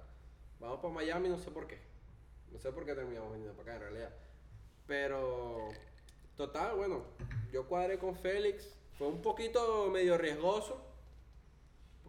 vamos 0.60 0.80
para 0.80 0.92
Miami, 0.92 1.30
no 1.30 1.38
sé 1.38 1.50
por 1.50 1.66
qué. 1.66 1.78
No 2.52 2.58
sé 2.58 2.70
por 2.72 2.84
qué 2.84 2.94
terminamos 2.94 3.32
viniendo 3.32 3.56
para 3.56 3.72
acá 3.72 3.76
en 3.76 3.90
realidad. 3.90 4.14
Pero, 4.86 5.70
total, 6.36 6.76
bueno, 6.76 7.04
yo 7.50 7.66
cuadré 7.66 7.98
con 7.98 8.16
Félix, 8.16 8.70
fue 8.98 9.06
un 9.06 9.22
poquito 9.22 9.88
medio 9.90 10.18
riesgoso. 10.18 10.78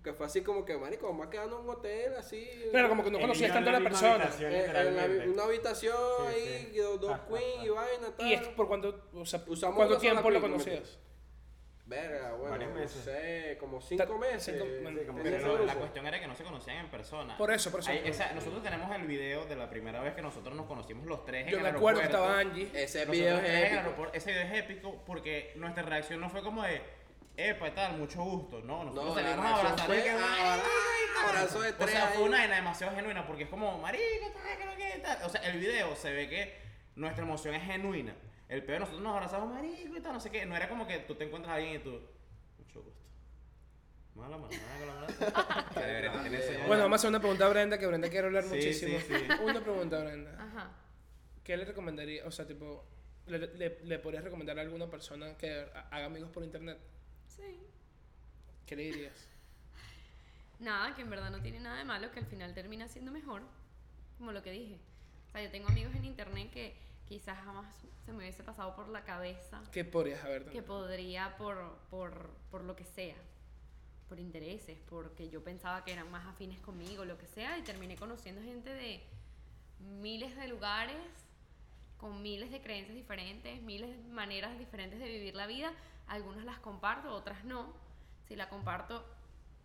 Porque 0.07 0.17
fue 0.19 0.25
así 0.27 0.41
como 0.41 0.63
que, 0.63 0.77
marico, 0.77 1.05
vamos 1.07 1.27
a 1.27 1.29
quedarnos 1.29 1.59
en 1.59 1.65
un 1.65 1.69
hotel 1.75 2.13
así. 2.17 2.49
Claro, 2.71 2.87
como 2.87 3.03
que 3.03 3.11
no 3.11 3.19
conocías 3.19 3.51
tanto 3.51 3.69
a 3.69 3.73
la 3.73 3.79
persona. 3.81 4.13
habitación. 4.13 4.53
Eh, 4.53 4.65
en 4.65 4.73
la- 4.73 4.83
literalmente. 4.83 5.29
una 5.29 5.43
habitación 5.43 5.97
Sí, 5.97 6.33
ahí, 6.33 6.69
sí. 6.71 6.77
dos, 6.77 7.01
dos 7.01 7.11
Ah, 7.11 7.21
ah, 7.23 7.27
queen 7.27 7.59
ah. 7.59 7.65
y 7.65 7.69
vaina, 7.69 8.07
tal. 8.17 8.27
¿Y 8.27 8.33
es 8.33 8.47
por 8.47 8.67
cuánto, 8.69 9.09
o 9.13 9.25
sea, 9.25 9.43
Usamos 9.47 9.75
cuánto 9.75 9.97
tiempo 9.97 10.29
lo 10.29 10.39
conocías? 10.39 10.97
Verga, 11.85 12.33
bueno, 12.33 12.51
Varios 12.51 12.69
no 12.73 12.79
meses. 12.79 13.01
sé, 13.03 13.57
como 13.59 13.79
Ta- 13.79 13.85
cinco 13.87 14.17
meses. 14.17 14.43
cinco- 14.43 14.65
en 14.65 14.97
sí, 14.99 15.05
como 15.05 15.19
ese 15.19 15.29
Pero 15.31 15.57
no, 15.57 15.63
la 15.65 15.75
cuestión 15.75 16.05
era 16.07 16.19
que 16.19 16.27
no 16.27 16.35
se 16.35 16.43
conocían 16.43 16.77
en 16.77 16.91
persona. 16.91 17.37
Por 17.37 17.51
eso, 17.51 17.69
por 17.71 17.79
eso. 17.81 17.91
Esa- 17.91 18.31
nosotros 18.33 18.61
tenemos 18.63 18.93
el 18.95 19.07
video 19.07 19.45
de 19.45 19.55
la 19.57 19.69
primera 19.69 20.01
vez 20.01 20.13
que 20.13 20.21
nosotros 20.21 20.53
nos 20.55 20.65
conocimos 20.67 21.05
los 21.05 21.23
tres. 21.25 21.47
Yo 21.49 21.57
en 21.57 21.63
me 21.63 21.69
el 21.69 21.75
acuerdo 21.75 21.99
que 21.99 22.05
estaba 22.05 22.39
Angie. 22.39 22.69
Ese 22.73 23.05
Nosotros 23.05 23.11
video 23.11 23.37
es 23.39 23.73
épico. 23.73 24.07
Ese 24.13 24.31
video 24.31 24.43
es 24.43 24.53
épico 24.63 25.03
porque 25.05 25.51
nuestra 25.55 25.83
reacción 25.83 26.19
no 26.21 26.29
fue 26.29 26.41
como 26.43 26.63
de, 26.63 26.81
epa, 27.37 27.73
tal, 27.73 27.97
mucho 27.97 28.21
gusto. 28.23 28.61
No, 28.61 28.83
nosotros 28.83 29.05
No, 29.09 29.13
salimos 29.15 29.45
a 29.45 29.55
abrazar. 29.55 29.85
fue 29.87 29.99
y 29.99 30.03
que, 30.03 30.09
abra- 30.09 30.63
abrazo 31.29 31.61
de 31.61 31.69
O 31.69 31.75
tres 31.75 31.91
sea, 31.91 32.07
fue 32.07 32.23
una 32.23 32.37
vaina 32.39 32.55
demasiado 32.55 32.95
genuina 32.95 33.25
porque 33.25 33.43
es 33.43 33.49
como, 33.49 33.77
marica, 33.79 34.03
tal, 34.33 34.57
que 34.57 34.65
no 34.65 34.75
que 34.75 34.99
tal. 34.99 35.23
O 35.23 35.29
sea, 35.29 35.41
el 35.41 35.59
video 35.59 35.95
se 35.95 36.11
ve 36.11 36.27
que 36.29 36.57
nuestra 36.95 37.23
emoción 37.23 37.55
es 37.55 37.63
genuina. 37.63 38.15
El 38.49 38.63
peor, 38.63 38.79
nosotros 38.81 39.01
nos 39.03 39.13
abrazamos, 39.13 39.53
marico 39.53 39.95
y 39.97 40.01
tal, 40.01 40.13
no 40.13 40.19
sé 40.19 40.29
qué. 40.31 40.45
No 40.45 40.55
era 40.55 40.67
como 40.69 40.87
que 40.87 40.99
tú 40.99 41.15
te 41.15 41.25
encuentras 41.25 41.53
a 41.53 41.55
alguien 41.57 41.75
y 41.75 41.79
tú, 41.79 41.99
mucho 42.59 42.81
gusto. 42.81 43.01
Mala 44.15 44.37
mala. 44.37 44.49
O 45.69 45.73
tener 45.73 46.05
ese- 46.33 46.57
Bueno, 46.65 46.83
vamos 46.83 46.93
a 46.93 46.95
hacer 46.95 47.09
una 47.09 47.19
pregunta 47.19 47.45
a 47.45 47.49
Brenda, 47.49 47.77
que 47.77 47.85
Brenda 47.87 48.09
quiere 48.09 48.27
hablar 48.27 48.43
Sí, 48.43 48.49
muchísimo. 48.49 48.97
sí, 48.99 49.05
sí. 49.15 49.25
Una 49.43 49.61
pregunta, 49.61 49.99
Brenda. 49.99 50.31
Ajá. 50.43 50.71
¿Qué 51.43 51.55
le 51.57 51.65
recomendaría? 51.65 52.25
O 52.25 52.31
sea, 52.31 52.47
tipo, 52.47 52.85
¿le, 53.27 53.37
le, 53.39 53.79
le 53.83 53.99
podrías 53.99 54.23
recomendar 54.23 54.57
a 54.57 54.61
alguna 54.61 54.89
persona 54.89 55.37
que 55.37 55.65
ha- 55.73 55.87
haga 55.91 56.05
amigos 56.05 56.29
por 56.31 56.43
internet? 56.43 56.77
Sí. 57.37 57.59
¿Qué 58.65 58.75
le 58.75 58.83
dirías? 58.83 59.27
Nada, 60.59 60.95
que 60.95 61.03
en 61.03 61.09
verdad 61.09 61.29
no 61.29 61.41
tiene 61.41 61.59
nada 61.59 61.77
de 61.77 61.85
malo, 61.85 62.11
que 62.11 62.19
al 62.19 62.25
final 62.25 62.53
termina 62.53 62.87
siendo 62.87 63.11
mejor, 63.11 63.43
como 64.17 64.31
lo 64.31 64.41
que 64.41 64.51
dije. 64.51 64.77
O 65.29 65.31
sea, 65.31 65.43
yo 65.43 65.51
tengo 65.51 65.67
amigos 65.69 65.93
en 65.95 66.05
internet 66.05 66.51
que 66.51 66.75
quizás 67.07 67.37
jamás 67.43 67.65
se 68.05 68.11
me 68.11 68.19
hubiese 68.19 68.43
pasado 68.43 68.75
por 68.75 68.89
la 68.89 69.03
cabeza 69.03 69.61
¿Qué 69.71 69.85
podrías 69.85 70.23
haber 70.23 70.45
que 70.45 70.61
podría 70.61 71.37
por, 71.37 71.77
por, 71.89 72.29
por 72.51 72.63
lo 72.63 72.75
que 72.75 72.85
sea, 72.85 73.15
por 74.09 74.19
intereses, 74.19 74.77
porque 74.89 75.29
yo 75.29 75.43
pensaba 75.43 75.83
que 75.83 75.93
eran 75.93 76.09
más 76.11 76.25
afines 76.25 76.59
conmigo, 76.59 77.05
lo 77.05 77.17
que 77.17 77.27
sea, 77.27 77.57
y 77.57 77.61
terminé 77.61 77.95
conociendo 77.95 78.41
gente 78.41 78.73
de 78.73 79.03
miles 79.79 80.35
de 80.35 80.47
lugares, 80.47 80.97
con 81.97 82.21
miles 82.21 82.51
de 82.51 82.61
creencias 82.61 82.95
diferentes, 82.95 83.61
miles 83.61 83.89
de 83.89 83.97
maneras 84.13 84.57
diferentes 84.59 84.99
de 84.99 85.05
vivir 85.07 85.35
la 85.35 85.47
vida. 85.47 85.73
Algunas 86.07 86.45
las 86.45 86.59
comparto, 86.59 87.11
otras 87.13 87.43
no. 87.43 87.73
Si 88.27 88.35
la 88.35 88.49
comparto, 88.49 89.05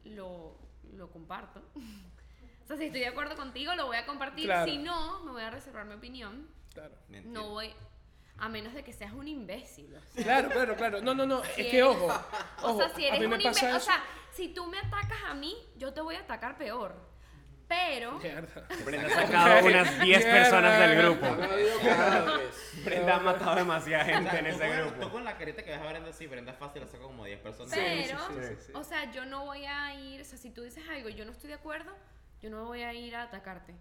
lo, 0.04 0.56
lo 0.92 1.10
comparto. 1.10 1.62
o 1.76 2.66
sea, 2.66 2.76
si 2.76 2.84
estoy 2.84 3.00
de 3.00 3.08
acuerdo 3.08 3.36
contigo, 3.36 3.74
lo 3.74 3.86
voy 3.86 3.96
a 3.96 4.06
compartir. 4.06 4.46
Claro. 4.46 4.70
Si 4.70 4.78
no, 4.78 5.20
me 5.24 5.32
voy 5.32 5.42
a 5.42 5.50
reservar 5.50 5.84
mi 5.84 5.94
opinión. 5.94 6.48
Claro. 6.72 6.94
No 7.08 7.50
voy, 7.50 7.72
a 8.38 8.48
menos 8.48 8.72
de 8.72 8.82
que 8.82 8.92
seas 8.92 9.12
un 9.12 9.28
imbécil. 9.28 9.94
o 9.94 10.00
sea. 10.10 10.22
Claro, 10.24 10.48
claro, 10.50 10.76
claro. 10.76 11.00
No, 11.02 11.14
no, 11.14 11.26
no. 11.26 11.44
Si 11.44 11.48
Es 11.62 11.66
que 11.70 11.78
eres- 11.78 11.84
ojo. 11.84 12.06
O 12.62 12.70
ojo, 12.70 12.78
sea, 12.78 12.88
si 12.94 13.04
eres 13.04 13.20
un 13.20 13.32
imbe- 13.32 13.76
O 13.76 13.80
sea, 13.80 14.02
si 14.32 14.48
tú 14.54 14.66
me 14.66 14.78
atacas 14.78 15.22
a 15.28 15.34
mí, 15.34 15.54
yo 15.76 15.92
te 15.92 16.00
voy 16.00 16.14
a 16.14 16.20
atacar 16.20 16.56
peor. 16.56 17.11
Pero, 17.74 18.18
Mierda. 18.18 18.66
Brenda 18.84 19.06
ha 19.08 19.26
sacado 19.26 19.66
unas 19.66 20.00
10 20.00 20.24
personas 20.24 20.78
del 20.78 20.98
grupo. 21.02 21.26
Cadáveres. 21.82 22.84
Brenda 22.84 23.16
ha 23.16 23.20
matado 23.20 23.54
demasiada 23.56 24.02
O 24.02 24.06
sea, 24.06 24.14
gente 24.16 24.38
en 24.38 24.46
ese 24.46 24.58
con- 24.68 24.76
grupo. 24.76 25.00
Tú 25.00 25.10
con 25.10 25.24
la 25.24 25.38
carita 25.38 25.62
que 25.62 25.70
ves 25.70 25.80
a 25.80 25.86
Brenda, 25.88 26.12
sí, 26.12 26.26
Brenda 26.26 26.52
es 26.52 26.58
fácil, 26.58 26.82
hace 26.82 26.98
como 26.98 27.24
10 27.24 27.40
personas. 27.40 27.72
pero, 27.74 28.18
sí, 28.28 28.34
sí, 28.48 28.54
sí. 28.66 28.72
o 28.74 28.84
sea, 28.84 29.10
yo 29.12 29.24
no 29.24 29.46
voy 29.46 29.64
a 29.64 29.94
ir, 29.94 30.20
o 30.20 30.24
sea, 30.24 30.36
si 30.38 30.50
tú 30.50 30.62
dices 30.62 30.84
algo 30.90 31.08
y 31.08 31.14
yo 31.14 31.24
no 31.24 31.32
estoy 31.32 31.48
de 31.48 31.54
acuerdo, 31.54 31.92
yo 32.42 32.50
no 32.50 32.66
voy 32.66 32.82
a 32.82 32.92
ir 32.92 33.16
a 33.16 33.22
atacarte. 33.22 33.74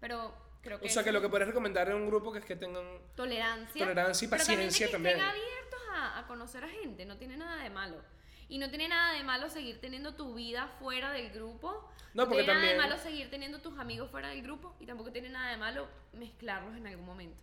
Pero 0.00 0.34
creo 0.62 0.80
que 0.80 0.86
O 0.86 0.90
sea, 0.90 1.04
que 1.04 1.12
lo 1.12 1.20
que 1.20 1.28
podrías 1.28 1.48
recomendar 1.48 1.88
es 1.88 1.94
un 1.94 2.06
grupo 2.06 2.32
que 2.32 2.40
es 2.40 2.44
que 2.44 2.56
tengan. 2.56 2.84
tolerancia. 3.14 3.84
Tolerancia 3.86 4.26
y 4.26 4.28
pero 4.28 4.42
también 4.42 4.58
paciencia 4.68 4.86
que 4.86 4.92
también. 4.92 5.16
estén 5.16 5.30
abiertos 5.30 5.80
a, 5.94 6.18
a 6.18 6.26
conocer 6.26 6.64
a 6.64 6.68
gente, 6.68 7.04
no 7.06 7.16
tiene 7.18 7.36
nada 7.36 7.62
de 7.62 7.70
malo. 7.70 8.02
Y 8.48 8.58
no 8.58 8.68
tiene 8.68 8.88
nada 8.88 9.12
de 9.14 9.22
malo 9.22 9.48
seguir 9.48 9.80
teniendo 9.80 10.14
tu 10.14 10.34
vida 10.34 10.68
fuera 10.78 11.12
del 11.12 11.30
grupo. 11.30 11.88
No, 12.14 12.26
porque 12.28 12.44
tiene 12.44 12.54
nada 12.54 12.60
de 12.66 12.72
también- 12.74 12.90
malo 12.90 13.02
seguir 13.02 13.30
teniendo 13.30 13.60
tus 13.60 13.78
amigos 13.78 14.10
fuera 14.10 14.28
del 14.28 14.42
grupo. 14.42 14.74
Y 14.80 14.86
tampoco 14.86 15.10
tiene 15.12 15.30
nada 15.30 15.50
de 15.50 15.56
malo 15.56 15.88
mezclarlos 16.12 16.76
en 16.76 16.86
algún 16.86 17.06
momento. 17.06 17.36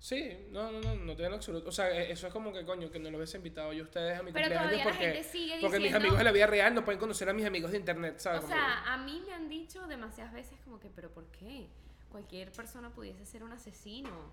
Sí, 0.00 0.46
no, 0.52 0.70
no, 0.70 0.80
no, 0.80 0.94
no 0.94 1.14
tiene 1.16 1.26
en 1.28 1.34
absoluto. 1.34 1.68
O 1.70 1.72
sea, 1.72 1.90
e- 1.90 2.12
eso 2.12 2.28
es 2.28 2.32
como 2.32 2.52
que 2.52 2.64
coño, 2.64 2.88
que 2.90 2.98
no 3.00 3.10
lo 3.10 3.16
hubiese 3.18 3.36
invitado 3.36 3.72
yo 3.72 3.82
a 3.82 3.86
ustedes 3.86 4.18
a 4.18 4.22
mi 4.22 4.30
Pero 4.32 4.46
cumpleaños 4.48 4.82
porque, 4.84 4.98
gente 4.98 5.24
sigue 5.24 5.58
porque 5.60 5.80
mis 5.80 5.92
amigos 5.94 6.18
de 6.18 6.24
la 6.24 6.30
vida 6.32 6.46
real 6.46 6.72
no 6.74 6.84
pueden 6.84 7.00
conocer 7.00 7.28
a 7.28 7.32
mis 7.32 7.44
amigos 7.44 7.72
de 7.72 7.78
internet, 7.78 8.18
¿sabes? 8.18 8.44
O 8.44 8.46
sea, 8.46 8.84
a 8.92 8.96
mí 8.98 9.20
me 9.26 9.34
han 9.34 9.48
dicho 9.48 9.86
demasiadas 9.88 10.32
veces 10.32 10.58
como 10.64 10.78
que, 10.78 10.88
pero 10.88 11.10
¿por 11.10 11.26
qué? 11.32 11.66
Cualquier 12.10 12.52
persona 12.52 12.90
pudiese 12.90 13.26
ser 13.26 13.42
un 13.42 13.52
asesino 13.52 14.32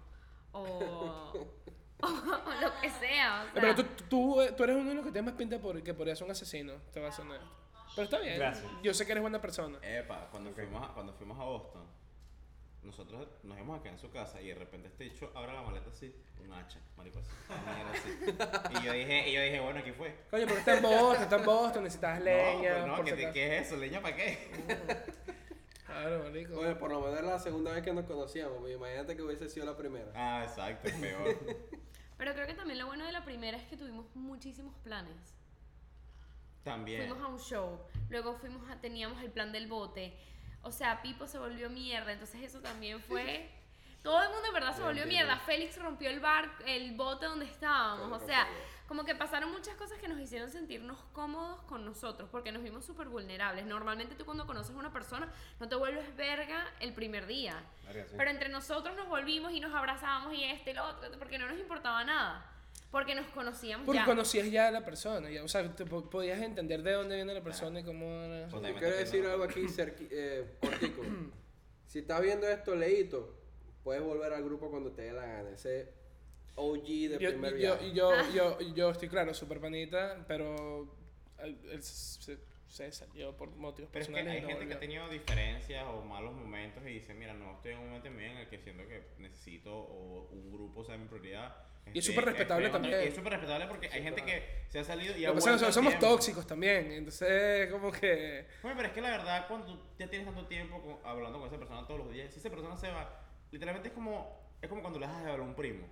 o, 0.52 1.34
o 2.04 2.62
lo 2.62 2.82
que 2.82 2.90
sea. 2.90 3.44
O 3.50 3.54
sea, 3.54 3.62
Pero 3.62 3.76
tú, 3.76 3.84
tú, 4.10 4.38
tú 4.56 4.64
eres 4.64 4.76
uno 4.76 4.90
de 4.90 4.96
los 4.96 5.06
que 5.06 5.12
tienes 5.12 5.32
más 5.32 5.38
pinta 5.38 5.60
por, 5.60 5.82
que 5.82 5.94
podría 5.94 6.16
ser 6.16 6.26
un 6.26 6.32
asesino, 6.32 6.74
te 6.94 7.00
vas 7.00 7.14
a 7.14 7.18
sonar. 7.18 7.42
Pero 7.96 8.04
está 8.06 8.20
bien. 8.20 8.38
Gracias. 8.38 8.70
Yo 8.84 8.94
sé 8.94 9.06
que 9.06 9.12
eres 9.14 9.22
buena 9.22 9.40
persona. 9.42 9.78
Epa, 9.82 10.28
cuando, 10.32 10.52
fuimos 10.52 10.84
a, 10.90 10.94
cuando 10.94 11.14
fuimos 11.14 11.40
a 11.40 11.44
Boston, 11.44 11.84
nosotros 12.84 13.28
nos 13.44 13.58
íbamos 13.58 13.80
a 13.80 13.82
quedar 13.82 13.96
en 13.96 14.00
su 14.00 14.12
casa 14.12 14.42
y 14.42 14.48
de 14.50 14.56
repente 14.56 14.90
este 14.90 15.06
dicho 15.06 15.32
abre 15.34 15.54
la 15.54 15.62
maleta 15.64 15.90
así, 15.90 16.14
un 16.40 16.52
hacha, 16.54 16.80
marico 16.98 17.20
así, 17.20 17.32
así. 17.94 18.10
Y 18.80 18.84
yo 18.86 18.92
dije, 18.94 19.30
y 19.30 19.34
yo 19.34 19.42
dije, 19.42 19.60
bueno, 19.60 19.80
aquí 19.80 19.92
fue. 19.94 20.16
Coño, 20.30 20.46
porque 20.46 20.60
está 20.60 20.78
en 20.78 20.84
Boston, 20.84 21.24
está 21.24 21.36
en 21.38 21.46
Boston, 21.46 21.84
necesitas 21.84 22.22
leña. 22.22 22.72
no, 22.72 22.76
pues 22.78 22.88
no, 22.88 22.96
por 22.98 23.06
¿qué, 23.06 23.12
si 23.12 23.18
te- 23.18 23.24
acaso. 23.24 23.34
¿qué 23.34 23.58
es 23.58 23.68
eso? 23.68 23.78
¿Leña 23.78 24.02
para 24.02 24.16
qué? 24.16 24.52
Claro, 25.86 26.24
marico. 26.26 26.60
Oye, 26.60 26.76
por 26.76 26.92
lo 26.92 27.00
menos 27.00 27.18
era 27.20 27.28
la 27.28 27.40
segunda 27.40 27.72
vez 27.72 27.82
que 27.82 27.94
nos 27.94 28.04
conocíamos. 28.06 28.58
pues 28.60 28.76
Imagínate 28.76 29.16
que 29.16 29.22
hubiese 29.22 29.48
sido 29.48 29.66
la 29.66 29.78
primera. 29.78 30.12
Ah, 30.14 30.44
exacto, 30.44 30.90
es 30.90 30.96
peor. 30.96 31.38
Pero 32.18 32.34
creo 32.34 32.48
que 32.48 32.54
también 32.54 32.80
lo 32.80 32.88
bueno 32.88 33.06
de 33.06 33.12
la 33.12 33.26
primera 33.26 33.58
es 33.58 33.68
que 33.68 33.78
tuvimos 33.78 34.06
muchísimos 34.16 34.76
planes. 34.80 35.36
También. 36.64 37.08
Fuimos 37.08 37.24
a 37.24 37.28
un 37.28 37.40
show, 37.40 37.80
luego 38.10 38.36
fuimos 38.36 38.70
a, 38.70 38.80
teníamos 38.80 39.22
el 39.22 39.32
plan 39.32 39.52
del 39.52 39.68
bote. 39.68 40.18
O 40.64 40.72
sea, 40.72 41.02
Pipo 41.02 41.28
se 41.28 41.38
volvió 41.38 41.70
mierda, 41.70 42.12
entonces 42.12 42.42
eso 42.42 42.62
también 42.62 43.00
fue... 43.02 43.52
Todo 44.06 44.22
el 44.24 44.30
mundo 44.30 44.48
en 44.48 44.54
verdad 44.54 44.74
se 44.76 44.82
volvió 44.82 45.04
entiendo. 45.04 45.26
mierda. 45.34 45.46
Félix 45.46 45.78
rompió 45.82 46.10
el 46.10 46.20
bar, 46.22 46.50
el 46.66 46.96
bote 46.96 47.26
donde 47.26 47.44
estábamos. 47.46 48.22
O 48.22 48.26
sea, 48.26 48.48
como 48.88 49.04
que 49.04 49.16
pasaron 49.16 49.52
muchas 49.52 49.76
cosas 49.76 49.98
que 49.98 50.08
nos 50.08 50.20
hicieron 50.20 50.50
sentirnos 50.52 50.98
cómodos 51.12 51.60
con 51.64 51.84
nosotros, 51.84 52.30
porque 52.32 52.52
nos 52.52 52.62
vimos 52.64 52.86
súper 52.86 53.08
vulnerables. 53.10 53.66
Normalmente 53.66 54.14
tú 54.16 54.24
cuando 54.26 54.46
conoces 54.46 54.76
a 54.76 54.80
una 54.80 54.94
persona 54.94 55.28
no 55.60 55.68
te 55.68 55.76
vuelves 55.76 56.16
verga 56.16 56.66
el 56.80 56.94
primer 56.94 57.26
día. 57.26 57.62
Sí. 57.92 58.00
Pero 58.16 58.30
entre 58.30 58.50
nosotros 58.50 58.96
nos 58.96 59.08
volvimos 59.10 59.52
y 59.54 59.60
nos 59.60 59.74
abrazábamos 59.74 60.34
y 60.36 60.44
este 60.44 60.72
y 60.72 60.74
lo 60.76 60.86
otro, 60.86 61.10
porque 61.20 61.38
no 61.40 61.48
nos 61.50 61.58
importaba 61.60 62.04
nada. 62.04 62.52
Porque 62.92 63.14
nos 63.16 63.26
conocíamos 63.28 63.86
Porque 63.88 64.00
ya. 64.00 64.06
conocías 64.06 64.50
ya 64.50 64.68
a 64.68 64.72
la 64.72 64.86
persona, 64.86 65.30
ya, 65.30 65.44
o 65.44 65.48
sea, 65.50 65.76
te 65.76 65.86
po- 65.86 66.10
podías 66.10 66.40
entender 66.42 66.82
de 66.82 66.94
dónde 66.94 67.16
viene 67.16 67.34
la 67.34 67.42
persona 67.44 67.80
y 67.82 67.84
cómo 67.84 68.06
era. 68.06 68.48
Pues, 68.48 68.74
quiero 68.78 68.96
decir 68.96 69.26
algo 69.26 69.44
aquí 69.44 69.62
cerqui- 69.64 70.08
eh, 70.12 70.58
cortico. 70.62 71.02
si 71.88 72.00
estás 72.00 72.22
viendo 72.22 72.48
esto, 72.48 72.74
leíto, 72.76 73.36
puedes 73.86 74.04
volver 74.04 74.34
al 74.34 74.44
grupo 74.44 74.70
cuando 74.70 74.92
te 74.92 75.04
dé 75.04 75.14
la 75.14 75.26
gana. 75.26 75.52
Ese 75.52 75.94
OG 76.56 76.84
de 76.84 77.18
Yo, 77.20 77.30
primer 77.30 77.52
yo, 77.54 77.58
viaje. 77.78 77.94
yo, 77.94 78.12
yo, 78.34 78.60
yo 78.74 78.90
estoy 78.90 79.08
claro, 79.08 79.34
súper 79.34 79.62
panita, 79.62 80.26
pero 80.28 80.92
él, 81.40 81.58
él 81.72 81.84
se, 81.84 82.38
se 82.68 82.92
salió 82.92 83.38
por 83.38 83.50
motivos 83.56 83.90
Pero 83.94 84.02
es 84.04 84.08
que 84.10 84.14
personales. 84.16 84.34
hay 84.36 84.42
no 84.42 84.48
gente 84.50 84.66
que 84.68 84.74
ha 84.74 84.78
volvió. 84.78 84.80
tenido 84.80 85.10
diferencias 85.10 85.86
o 85.88 86.02
malos 86.02 86.34
momentos 86.34 86.82
y 86.84 86.94
dice, 86.94 87.14
mira, 87.14 87.34
no 87.34 87.54
estoy 87.58 87.74
en 87.74 87.78
un 87.80 87.86
momento 87.88 88.08
en 88.08 88.20
el 88.20 88.50
que 88.50 88.58
siento 88.58 88.88
que 88.88 89.04
necesito 89.20 89.72
o 89.78 90.30
un 90.32 90.52
grupo 90.52 90.84
sea 90.84 90.98
mi 90.98 91.06
prioridad. 91.08 91.56
Y 91.94 92.00
es 92.00 92.06
Este, 92.08 92.14
súper 92.14 92.26
respetable 92.26 92.66
estoy 92.66 92.80
en 92.80 92.86
otro- 92.86 92.90
también. 92.90 93.04
y 93.04 93.08
es 93.10 93.16
súper 93.16 93.32
respetable 93.34 93.68
porque 93.68 93.88
hay 93.90 94.02
gente 94.02 94.24
que 94.24 94.44
se 94.70 94.80
ha 94.80 94.84
salido 94.84 95.16
y 95.16 95.22
Lo 95.22 95.28
ha 95.30 95.32
que 95.34 95.36
pasa 95.36 95.50
es 95.52 95.56
que 95.58 95.66
vuelto 95.66 95.72
somos 95.74 95.92
tiempo. 95.92 96.08
tóxicos 96.08 96.48
también, 96.48 96.92
entonces 96.94 97.70
como 97.72 97.92
que... 97.92 98.48
Oye, 98.64 98.74
pero 98.76 98.88
es 98.88 98.92
que 98.94 99.02
la 99.02 99.10
verdad, 99.12 99.48
cuando 99.48 99.68
tú 99.68 99.80
ya 100.00 100.10
tienes 100.10 100.26
tanto 100.26 100.48
tiempo 100.48 100.82
con- 100.82 100.98
hablando 101.06 101.38
con 101.38 101.48
esa 101.48 101.60
persona 101.60 101.86
todos 101.86 102.00
los 102.00 102.12
días, 102.12 102.34
si 102.34 102.40
esa 102.40 102.50
persona 102.50 102.76
se 102.76 102.88
va, 102.90 103.25
literalmente 103.52 103.90
es 103.90 103.94
como, 103.94 104.40
es 104.62 104.70
como 104.70 104.82
cuando 104.82 105.00
le 105.00 105.08
dejas 105.08 105.24
de 105.24 105.32
hablar 105.32 105.46
a 105.46 105.50
un 105.50 105.56
primo. 105.56 105.88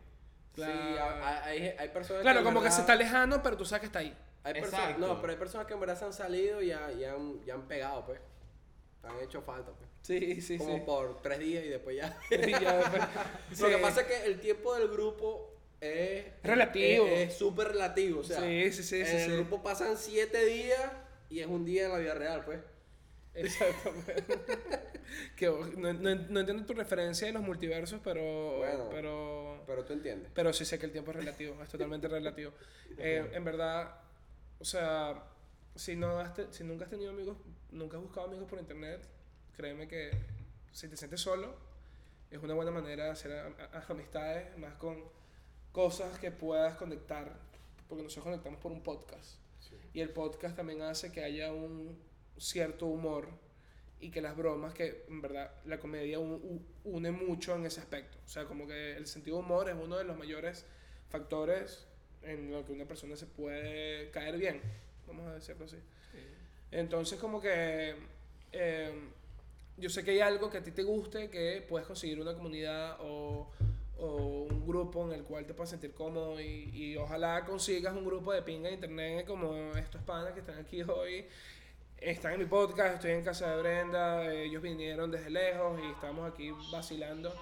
Claro. 0.54 0.74
Sí, 0.74 1.00
hay, 1.24 1.76
hay, 1.80 1.90
personas 1.90 2.22
Claro, 2.22 2.44
como 2.44 2.62
que 2.62 2.70
se 2.70 2.82
está 2.82 2.96
lejano, 2.96 3.42
pero 3.42 3.58
tú 3.58 3.66
sabes 3.66 3.82
que 3.82 3.86
está 3.88 4.00
ahí. 4.00 4.16
Hay 4.44 4.54
personas, 4.54 4.98
no, 5.00 5.20
pero 5.22 5.34
hay 5.34 5.40
personas 5.40 5.66
que 5.68 5.74
en 5.74 5.80
verdad 5.80 5.98
se 5.98 6.06
han 6.06 6.14
salido 6.14 6.62
y 6.62 6.68
ya, 6.68 6.92
ya, 6.92 7.14
han, 7.14 7.44
ya 7.46 7.54
han 7.56 7.68
pegado, 7.68 8.06
pues. 8.06 8.20
Han 9.04 9.20
hecho 9.22 9.42
falta, 9.42 9.72
pues. 9.72 9.90
Sí, 10.02 10.42
sí, 10.42 10.58
Como 10.58 10.76
sí. 10.76 10.84
por 10.86 11.22
tres 11.22 11.40
días 11.40 11.64
y 11.66 11.70
después 11.70 11.96
ya. 11.98 12.18
Y 12.30 12.52
ya 12.52 12.76
después- 12.78 13.04
Lo 13.62 13.70
que 13.70 13.78
pasa 13.78 14.02
es 14.02 14.08
que 14.08 14.26
el 14.26 14.40
tiempo 14.40 14.76
del 14.76 14.90
grupo 14.90 15.54
es 15.82 16.26
Relativo. 16.44 17.06
Es 17.08 17.30
es 17.32 17.38
súper 17.38 17.70
relativo. 17.70 18.20
O 18.22 18.24
sea, 18.24 18.40
Sí, 18.42 18.72
sí, 18.72 18.84
sí, 18.84 19.00
en 19.02 19.06
sí, 19.08 19.16
el 19.16 19.26
sí. 19.30 19.32
grupo 19.38 19.64
pasan 19.64 19.98
siete 19.98 20.46
días 20.46 20.92
y 21.30 21.40
es 21.40 21.48
un 21.48 21.66
día 21.66 21.86
en 21.86 21.92
la 21.94 21.98
vida 22.00 22.14
real, 22.14 22.44
pues. 22.46 22.60
Exactamente. 23.36 24.24
que, 25.36 25.48
no, 25.78 25.94
no, 25.94 26.16
no 26.16 26.40
entiendo 26.40 26.66
tu 26.66 26.74
referencia 26.74 27.28
de 27.28 27.34
los 27.34 27.42
multiversos, 27.44 28.00
pero... 28.04 28.58
Bueno. 28.58 28.90
pero... 28.92 29.64
Pero 29.66 29.86
tú 29.86 29.94
entiendes. 29.94 30.32
Pero 30.34 30.52
sí 30.54 30.66
sé 30.66 30.78
que 30.78 30.86
el 30.86 30.92
tiempo 30.92 31.12
es 31.12 31.18
relativo, 31.18 31.62
es 31.64 31.70
totalmente 31.70 32.08
relativo. 32.08 32.52
Eh, 32.98 33.28
en 33.34 33.44
verdad, 33.44 33.96
o 34.60 34.66
sea, 34.66 35.24
si, 35.76 35.96
no 35.96 36.20
has 36.20 36.36
te- 36.36 36.54
si 36.54 36.64
nunca 36.64 36.84
has 36.86 36.92
tenido 36.92 37.10
amigos, 37.10 37.38
nunca 37.72 37.98
has 37.98 38.04
buscado 38.04 38.28
amigos 38.28 38.48
por 38.48 38.60
internet, 38.60 39.02
créeme 39.58 39.88
que 39.88 40.12
si 40.72 40.88
te 40.88 40.96
sientes 40.96 41.20
solo, 41.20 41.56
es 42.30 42.38
una 42.44 42.54
buena 42.54 42.70
manera 42.70 43.06
de 43.06 43.10
hacer 43.10 43.32
a- 43.32 43.48
a- 43.78 43.86
amistades, 43.90 44.56
más 44.60 44.76
con 44.76 45.04
cosas 45.72 46.20
que 46.20 46.30
puedas 46.30 46.76
conectar, 46.76 47.36
porque 47.90 48.04
nosotros 48.04 48.26
conectamos 48.26 48.60
por 48.60 48.72
un 48.72 48.84
podcast. 48.84 49.38
Y 49.92 50.02
el 50.02 50.10
podcast 50.12 50.56
también 50.56 50.84
hace 50.84 51.12
que 51.12 51.24
haya 51.24 51.52
un 51.52 51.98
cierto 52.38 52.88
humor 52.88 53.28
y 54.00 54.12
que 54.12 54.22
las 54.22 54.36
bromas, 54.36 54.74
que 54.74 55.06
en 55.08 55.22
verdad 55.22 55.52
la 55.66 55.80
comedia 55.80 56.20
une 56.20 57.12
mucho 57.12 57.56
en 57.56 57.66
ese 57.66 57.80
aspecto. 57.80 58.18
O 58.26 58.28
sea, 58.28 58.46
como 58.46 58.68
que 58.68 58.98
el 58.98 59.08
sentido 59.08 59.38
de 59.38 59.44
humor 59.44 59.70
es 59.70 59.76
uno 59.82 59.98
de 59.98 60.04
los 60.04 60.18
mayores 60.18 60.66
factores 61.10 61.88
en 62.22 62.52
lo 62.52 62.66
que 62.66 62.74
una 62.74 62.86
persona 62.86 63.16
se 63.16 63.28
puede 63.28 64.10
caer 64.12 64.38
bien, 64.38 64.62
vamos 65.08 65.28
a 65.28 65.34
decirlo 65.36 65.66
así. 65.66 65.78
Entonces, 66.72 67.20
como 67.20 67.40
que 67.40 67.96
eh, 68.52 69.10
yo 69.78 69.90
sé 69.90 70.04
que 70.04 70.12
hay 70.12 70.20
algo 70.20 70.50
que 70.50 70.58
a 70.58 70.64
ti 70.64 70.72
te 70.72 70.84
guste, 70.84 71.30
que 71.30 71.66
puedes 71.68 71.88
conseguir 71.88 72.20
una 72.20 72.34
comunidad 72.34 72.98
o, 73.00 73.50
o 73.98 74.48
un 74.50 74.66
grupo 74.66 75.06
en 75.06 75.14
el 75.14 75.24
cual 75.24 75.46
te 75.46 75.54
puedas 75.54 75.70
sentir 75.70 75.94
cómodo 75.94 76.40
y, 76.42 76.70
y 76.74 76.98
ojalá 76.98 77.46
consigas 77.46 77.96
un 77.96 78.06
grupo 78.06 78.34
de 78.34 78.42
pinga 78.42 78.68
de 78.68 78.76
internet 78.76 79.26
como 79.26 79.56
estos 79.78 80.02
panas 80.04 80.34
que 80.34 80.42
están 80.42 80.60
aquí 80.60 80.82
hoy. 80.88 81.26
Están 82.04 82.34
en 82.34 82.40
mi 82.40 82.46
podcast, 82.46 82.96
estoy 82.96 83.12
en 83.12 83.24
casa 83.24 83.50
de 83.56 83.62
Brenda, 83.62 84.30
ellos 84.34 84.62
vinieron 84.62 85.10
desde 85.10 85.30
lejos 85.30 85.80
y 85.82 85.90
estamos 85.92 86.30
aquí 86.32 86.52
vacilando. 86.72 87.34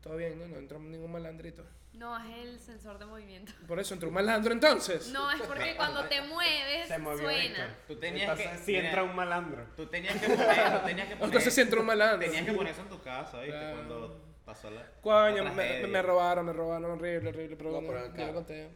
Todo 0.00 0.16
bien, 0.16 0.38
¿no? 0.38 0.46
No 0.46 0.56
entró 0.58 0.78
ningún 0.78 1.10
malandrito. 1.10 1.64
No, 1.92 2.16
es 2.16 2.36
el 2.38 2.60
sensor 2.60 2.98
de 3.00 3.06
movimiento. 3.06 3.52
Por 3.66 3.80
eso 3.80 3.94
entró 3.94 4.08
un 4.08 4.14
malandro 4.14 4.52
entonces. 4.52 5.08
No, 5.12 5.28
es 5.32 5.42
porque 5.42 5.74
cuando 5.76 6.04
te 6.04 6.22
mueves 6.22 6.86
Se 6.86 6.98
movió 6.98 7.18
suena. 7.24 7.42
Héctor. 7.64 7.66
Tú 7.88 7.96
tenías 7.96 8.38
que- 8.38 8.58
si 8.58 8.72
mira, 8.72 8.86
entra 8.86 9.02
un 9.02 9.16
malandro. 9.16 9.66
Tú 9.76 9.86
tenías 9.86 10.14
que 10.16 10.28
poner, 10.28 10.46
tú 10.80 10.86
tenías 10.86 11.08
que 11.08 11.14
poner, 11.16 11.24
Entonces 11.24 11.52
sí 11.54 11.60
entró 11.62 11.80
un 11.80 11.86
malandro. 11.86 12.20
tenías 12.26 12.44
que 12.46 12.52
poner 12.52 12.72
eso 12.72 12.82
en 12.82 12.88
tu 12.90 13.02
casa, 13.02 13.38
¿viste? 13.40 13.50
Claro. 13.58 13.74
Cuando 13.76 14.24
pasó 14.44 14.70
la 14.70 14.86
Coño, 15.02 15.42
la 15.42 15.50
me, 15.52 16.02
robaron, 16.02 16.46
me 16.46 16.52
robaron 16.52 16.92
horrible, 16.92 17.30
horrible, 17.30 17.56
pero 17.56 17.70
No, 17.72 17.80
bueno, 17.80 17.88
pero 17.92 18.06
ya 18.06 18.12
acá. 18.12 18.26
lo 18.28 18.34
conté. 18.34 18.70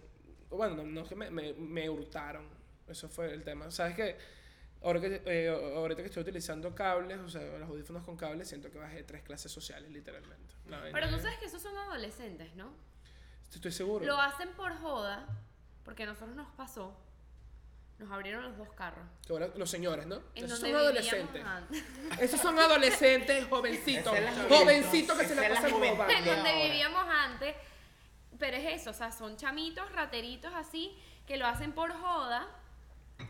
Bueno, 0.50 0.74
no, 0.76 0.82
no 0.82 1.00
es 1.02 1.08
que 1.08 1.14
me, 1.14 1.30
me, 1.30 1.52
me 1.54 1.88
hurtaron, 1.88 2.48
eso 2.88 3.08
fue 3.08 3.32
el 3.32 3.42
tema. 3.42 3.70
¿Sabes 3.70 3.94
qué? 3.94 4.16
Ahora 4.82 5.00
que, 5.00 5.22
eh, 5.24 5.48
ahorita 5.48 6.02
que 6.02 6.08
estoy 6.08 6.22
utilizando 6.22 6.74
cables, 6.74 7.18
o 7.18 7.28
sea, 7.28 7.40
los 7.58 7.68
audífonos 7.68 8.04
con 8.04 8.16
cables, 8.16 8.48
siento 8.48 8.70
que 8.70 8.78
bajé 8.78 9.02
tres 9.02 9.22
clases 9.22 9.50
sociales, 9.50 9.90
literalmente. 9.90 10.54
La 10.68 10.82
Pero 10.92 11.08
tú 11.08 11.16
es- 11.16 11.22
sabes 11.22 11.38
que 11.38 11.46
esos 11.46 11.62
son 11.62 11.76
adolescentes, 11.76 12.54
¿no? 12.54 12.70
Estoy 13.52 13.72
seguro. 13.72 14.04
Lo 14.04 14.20
hacen 14.20 14.50
por 14.52 14.76
joda, 14.78 15.26
porque 15.84 16.02
a 16.02 16.06
nosotros 16.06 16.36
nos 16.36 16.50
pasó. 16.54 16.94
Nos 17.98 18.10
abrieron 18.10 18.42
los 18.42 18.56
dos 18.58 18.72
carros. 18.72 19.06
Que 19.24 19.32
ahora 19.32 19.48
los 19.56 19.70
señores, 19.70 20.04
¿no? 20.06 20.20
En 20.34 20.44
Esos 20.46 20.58
son 20.58 20.74
adolescentes. 20.74 21.42
Esos 22.20 22.40
son 22.40 22.58
adolescentes, 22.58 23.46
jovencitos. 23.46 24.12
Jovencitos 24.48 25.16
que 25.16 25.26
se 25.28 25.34
la 25.36 25.48
pasan 25.48 25.70
robando. 25.70 26.08
en 26.12 26.24
donde 26.24 26.50
ahora. 26.50 26.64
vivíamos 26.64 27.04
antes. 27.08 27.54
Pero 28.38 28.56
es 28.56 28.80
eso, 28.82 28.90
o 28.90 28.94
sea, 28.94 29.12
son 29.12 29.36
chamitos, 29.36 29.90
rateritos 29.92 30.52
así, 30.54 30.98
que 31.24 31.36
lo 31.36 31.46
hacen 31.46 31.72
por 31.72 31.92
joda 31.92 32.48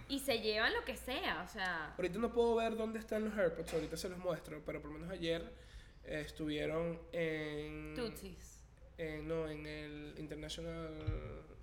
y 0.08 0.18
se 0.20 0.40
llevan 0.40 0.72
lo 0.74 0.84
que 0.84 0.96
sea, 0.96 1.42
o 1.42 1.48
sea. 1.48 1.94
Ahorita 1.96 2.18
no 2.18 2.32
puedo 2.32 2.54
ver 2.56 2.76
dónde 2.76 2.98
están 2.98 3.24
los 3.24 3.36
AirPods, 3.36 3.72
ahorita 3.74 3.96
se 3.96 4.08
los 4.08 4.18
muestro, 4.18 4.62
pero 4.64 4.80
por 4.80 4.90
lo 4.92 4.98
menos 4.98 5.10
ayer 5.12 5.52
eh, 6.04 6.22
estuvieron 6.24 7.00
en... 7.12 7.94
Tutsis. 7.94 8.64
en- 8.98 9.26
no, 9.26 9.48
en 9.48 9.66
el 9.66 10.14
International 10.18 10.90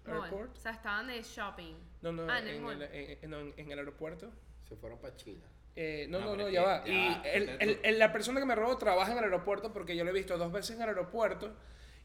Mall. 0.05 0.23
Airport. 0.23 0.57
O 0.57 0.59
sea, 0.59 0.71
estaban 0.71 1.07
de 1.07 1.21
shopping. 1.21 1.75
No, 2.01 2.11
no, 2.11 2.27
Ah, 2.29 2.39
en 2.39 2.47
en, 2.47 2.55
el 2.55 2.61
mall. 2.61 2.81
el, 2.81 2.93
en- 2.93 3.17
en- 3.21 3.29
no, 3.29 3.39
en- 3.39 3.71
el 3.71 3.79
aeropuerto. 3.79 4.31
Se 4.67 4.75
fueron 4.75 4.99
para 4.99 5.15
China. 5.15 5.43
Eh, 5.75 6.05
no, 6.09 6.19
No, 6.19 6.25
no, 6.35 6.35
no, 6.43 6.49
ya 6.49 6.63
va. 6.63 6.85
ya, 6.85 6.91
y 6.91 7.21
el- 7.25 7.49
el- 7.59 7.79
el- 7.83 7.99
la 7.99 8.11
persona 8.11 8.39
que 8.39 8.45
me 8.45 8.55
robó 8.55 8.77
trabaja 8.77 9.11
en 9.13 9.17
el 9.19 9.23
aeropuerto 9.25 9.71
porque 9.71 9.95
yo 9.95 10.03
lo 10.03 10.09
he 10.09 10.13
visto 10.13 10.37
dos 10.37 10.51
veces 10.51 10.75
en 10.75 10.81
el 10.81 10.89
aeropuerto 10.89 11.53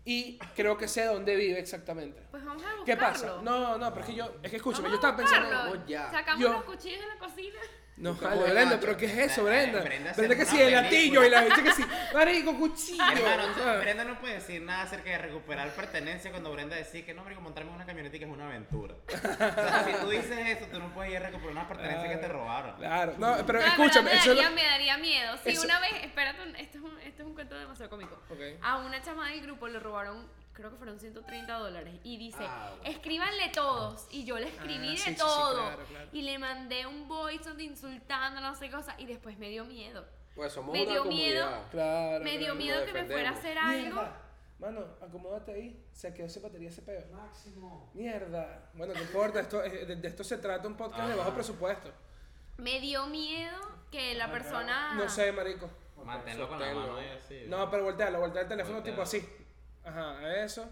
y 0.07 0.39
creo 0.55 0.79
que 0.79 0.87
sé 0.89 1.05
dónde 1.05 1.35
vive 1.37 1.59
exactamente. 1.59 2.23
Pues 2.31 2.43
vamos 2.45 2.63
a 2.63 2.67
buscarlo. 2.77 2.85
¿Qué 2.87 2.97
pasa? 2.97 3.41
No, 3.43 3.77
no, 3.77 3.91
pero 3.93 4.01
es 4.03 4.07
que 4.11 4.15
yo, 4.17 4.33
es 4.43 4.51
que 4.51 4.57
escúchame, 4.57 4.89
yo 4.89 4.95
estaba 4.95 5.17
pensando... 5.17 5.51
Vamos 5.51 5.79
ya. 5.87 6.11
Sacamos 6.11 6.41
Yo- 6.41 6.53
los 6.53 6.63
cuchillos 6.65 7.01
de 7.01 7.07
la 7.09 7.19
cocina. 7.19 7.59
No, 7.99 8.11
el 8.11 8.53
Brenda, 8.53 8.79
pero 8.79 8.95
¿qué 8.97 9.07
es 9.07 9.33
eso, 9.33 9.45
Brenda- 9.45 9.81
Brenda? 9.81 10.13
Que 10.15 10.21
una 10.27 10.45
sí, 10.45 10.61
el 10.61 10.73
latillo 10.73 11.25
y 11.25 11.31
la 11.31 11.43
gente 11.43 11.63
que 11.63 11.73
sí, 11.73 11.85
marico, 12.13 12.55
cuchillo. 12.59 13.03
Hermano, 13.11 13.55
¿sabes? 13.57 13.81
Brenda 13.81 14.05
no 14.05 14.21
puede 14.21 14.35
decir 14.35 14.61
nada 14.61 14.83
acerca 14.83 15.09
de 15.11 15.19
recuperar 15.19 15.71
pertenencia 15.71 16.31
cuando 16.31 16.53
Brenda 16.53 16.77
decía 16.77 17.07
que 17.07 17.15
no, 17.15 17.25
marico, 17.25 17.41
montarme 17.41 17.71
en 17.71 17.77
una 17.77 17.87
camioneta 17.87 18.15
es 18.17 18.25
una 18.25 18.49
aventura. 18.49 18.95
O 19.07 19.09
sea, 19.09 19.85
si 19.87 19.93
tú 19.95 20.11
dices 20.11 20.39
eso, 20.47 20.67
tú 20.71 20.79
no 20.79 20.93
puedes 20.93 21.11
ir 21.13 21.17
a 21.19 21.21
recuperar 21.21 21.53
unas 21.53 21.67
pertenencias 21.69 22.09
que 22.11 22.17
te 22.19 22.29
robaron. 22.29 22.77
Claro, 22.77 23.15
no, 23.17 23.37
pero 23.47 23.61
No, 23.61 23.67
escúchame, 23.67 24.11
me 24.11 24.17
eso 24.17 24.29
daría, 24.35 24.51
lo- 24.51 24.55
me 24.57 24.65
daría 24.65 24.99
miedo. 24.99 25.35
Sí, 25.43 25.51
eso- 25.51 25.63
una 25.65 25.81
vez, 25.81 25.93
espérate, 26.03 26.43
esto 26.61 26.79
es 26.79 26.85
un, 26.85 27.01
esto 27.01 27.23
es 27.23 27.27
un 27.29 27.35
cuento 27.35 27.59
demasiado 27.59 27.89
cómico. 27.89 28.21
A 28.63 28.77
una 28.79 29.01
chama 29.03 29.31
del 29.31 29.41
grupo 29.41 29.69
le 29.69 29.81
robaron, 29.81 30.29
creo 30.57 30.71
que 30.71 30.77
fueron 30.77 30.99
130 30.99 31.53
dólares. 31.59 31.95
Y 32.03 32.17
dice, 32.17 32.39
Ah, 32.49 32.73
bueno. 32.77 32.91
escríbanle 32.91 33.49
todos. 33.51 34.09
Y 34.11 34.25
yo 34.25 34.39
le 34.39 34.49
escribí 34.49 34.89
Ah, 34.89 34.91
de 34.91 34.97
sí, 34.97 35.03
sí, 35.05 35.11
sí, 35.11 35.17
todo. 35.17 35.55
claro, 35.67 35.85
claro. 35.89 36.09
Y 36.13 36.23
le 36.23 36.39
mandé 36.39 36.87
un 36.87 37.07
voice 37.07 37.51
insultando, 37.63 38.41
no 38.41 38.55
sé 38.55 38.67
qué 38.69 38.75
cosa. 38.75 38.95
Y 38.99 39.07
después 39.07 39.39
me 39.39 39.49
dio 39.51 39.65
miedo. 39.67 40.05
Pues 40.35 40.53
somos 40.53 40.73
Me 40.73 40.83
una 40.83 40.93
dio 40.93 41.05
miedo. 41.05 41.45
comunidad. 41.45 41.71
Claro. 41.71 42.25
me 42.25 42.31
dio 42.33 42.39
claro. 42.39 42.55
miedo 42.57 42.85
que 42.87 42.93
me 42.93 43.05
fuera 43.05 43.29
a 43.31 43.33
hacer 43.33 43.59
algo. 43.59 43.95
Mierda. 43.97 44.23
Mano, 44.59 44.87
acomódate 45.03 45.53
ahí. 45.53 45.85
Se 45.93 46.15
quedó 46.15 46.29
sin 46.31 46.43
batería 46.43 46.71
ese 46.71 46.81
peo. 46.83 47.07
Máximo. 47.13 47.91
Mierda. 47.95 48.71
Bueno, 48.75 48.95
no 48.95 49.01
importa. 49.03 49.41
Esto, 49.41 49.63
eh, 49.63 49.85
de, 49.85 49.97
de 49.97 50.09
esto 50.09 50.25
se 50.25 50.39
trata 50.39 50.67
un 50.67 50.77
podcast 50.77 51.09
de 51.09 51.15
bajo 51.15 51.35
presupuesto. 51.35 51.93
Me 52.57 52.81
dio 52.81 53.07
miedo 53.07 53.59
que 53.91 54.15
la 54.15 54.31
persona... 54.31 54.95
No 54.95 55.09
sé, 55.11 55.31
marico. 55.33 55.71
Manténlo 56.03 56.49
con 56.49 56.59
la 56.61 56.73
mano 56.75 56.97
ahí 56.97 57.09
así. 57.19 57.45
No, 57.49 57.69
pero 57.71 57.85
voltealo, 57.85 58.21
voltea 58.21 58.43
el 58.43 58.49
teléfono 58.49 58.77
Voltea. 58.77 58.93
tipo 58.93 59.03
así. 59.03 59.29
Ajá, 59.87 60.19
a 60.19 60.45
eso. 60.45 60.69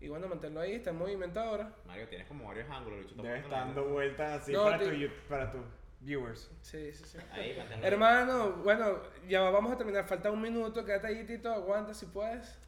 Y 0.00 0.08
bueno, 0.08 0.26
mantenerlo 0.28 0.60
ahí, 0.60 0.74
está 0.74 0.90
en 0.90 0.98
movimiento 0.98 1.40
ahora. 1.40 1.72
Mario, 1.86 2.08
tienes 2.08 2.26
como 2.26 2.46
varios 2.46 2.68
ángulos, 2.68 3.02
Lucho. 3.02 3.22
Debe 3.22 3.38
estar 3.38 3.50
dando 3.66 3.84
vueltas 3.84 4.42
así 4.42 4.52
No, 4.52 4.64
para, 4.64 4.78
tu, 4.78 4.90
para 5.28 5.50
tu 5.52 5.58
viewers. 6.00 6.50
Sí, 6.60 6.92
sí, 6.92 7.04
sí. 7.04 7.18
Ahí, 7.32 7.56
manténlo. 7.56 7.86
Hermano, 7.86 8.52
bueno, 8.64 8.98
ya 9.28 9.40
vamos 9.50 9.72
a 9.72 9.76
terminar. 9.78 10.04
Falta 10.06 10.30
un 10.30 10.42
minuto. 10.42 10.84
Quédate 10.84 11.06
ahí, 11.06 11.24
Tito. 11.24 11.50
Aguanta 11.52 11.94
si 11.94 12.06
puedes. 12.06 12.58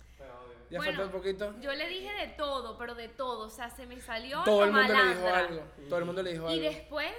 Ya 0.71 0.79
Bueno, 0.79 0.93
falta 0.99 1.05
un 1.07 1.13
poquito. 1.13 1.55
Yo 1.61 1.73
le 1.73 1.89
dije 1.89 2.13
de 2.13 2.29
todo, 2.35 2.77
pero 2.79 2.95
de 2.95 3.09
todo. 3.09 3.47
O 3.47 3.51
sea, 3.51 3.69
se 3.71 3.87
me 3.87 4.01
salió 4.01 4.43
Todo 4.45 4.65
el 4.65 4.73
mundo 4.73 4.93
le 4.95 5.09
dijo 5.09 5.21
malandra. 5.23 5.39
algo. 5.39 5.63
Todo 5.89 5.99
el 5.99 6.05
mundo 6.07 6.23
le 6.23 6.33
dijo 6.33 6.51
Y 6.51 6.53
algo. 6.55 6.63
después 6.71 7.13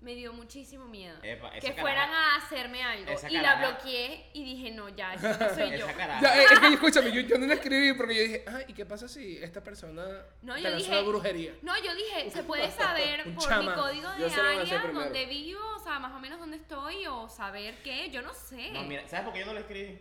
me 0.00 0.14
dio 0.14 0.32
muchísimo 0.32 0.86
miedo. 0.86 1.18
Epa, 1.24 1.50
que 1.52 1.60
caraja- 1.60 1.80
fueran 1.80 2.10
a 2.10 2.36
hacerme 2.36 2.82
algo. 2.84 3.12
Y 3.28 3.36
la 3.38 3.56
bloqueé 3.56 4.30
y 4.32 4.44
dije, 4.44 4.70
no, 4.70 4.88
ya, 4.90 5.14
eso 5.14 5.28
no 5.28 5.48
soy 5.54 5.70
yo. 5.78 5.86
Ya, 5.96 6.40
eh, 6.40 6.44
es 6.52 6.58
que 6.60 6.68
escúchame, 6.68 7.10
yo, 7.10 7.20
yo 7.22 7.36
no 7.36 7.46
le 7.46 7.54
escribí 7.54 7.92
porque 7.94 8.14
yo 8.14 8.22
dije, 8.22 8.44
ah, 8.46 8.60
¿y 8.68 8.72
qué 8.74 8.86
pasa 8.86 9.08
si 9.08 9.38
esta 9.42 9.62
persona 9.62 10.04
No, 10.42 10.54
te 10.54 10.62
yo 10.62 10.76
dije. 10.76 10.90
una 10.92 11.00
brujería? 11.00 11.54
No, 11.62 11.76
yo 11.82 11.94
dije, 11.96 12.30
se 12.30 12.44
puede 12.44 12.70
saber 12.70 13.24
por 13.34 13.58
mi 13.60 13.66
código 13.72 14.08
de 14.12 14.24
área, 14.32 14.82
dónde 14.92 15.26
vivo, 15.26 15.60
o 15.76 15.80
sea, 15.80 15.98
más 15.98 16.12
o 16.12 16.20
menos 16.20 16.38
dónde 16.38 16.58
estoy, 16.58 17.06
o 17.06 17.28
saber 17.28 17.74
qué, 17.82 18.08
yo 18.10 18.22
no 18.22 18.32
sé. 18.34 18.70
No, 18.70 18.84
mira, 18.84 19.06
¿sabes 19.08 19.24
por 19.24 19.32
qué 19.34 19.40
yo 19.40 19.46
no 19.46 19.52
le 19.54 19.60
escribí? 19.60 19.98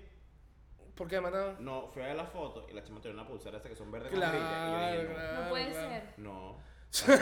¿Por 0.96 1.08
qué, 1.08 1.20
mano? 1.22 1.54
No, 1.60 1.88
fui 1.94 2.02
a 2.04 2.08
ver 2.08 2.16
la 2.16 2.26
foto 2.26 2.68
y 2.70 2.74
la 2.74 2.84
chama 2.84 3.00
tenía 3.02 3.20
una 3.20 3.28
pulsera 3.28 3.58
esa 3.60 3.70
que 3.70 3.76
son 3.76 3.92
verdes 3.92 4.12
Claro, 4.12 4.38
con 4.38 4.48
brillo, 4.48 4.78
y 4.92 4.96
yo 4.96 5.02
dije, 5.04 5.14
claro. 5.14 5.44
no 5.44 5.50
puede 5.50 5.70
claro. 5.72 5.90
ser. 5.90 6.04
no. 6.18 6.58
No. 7.08 7.14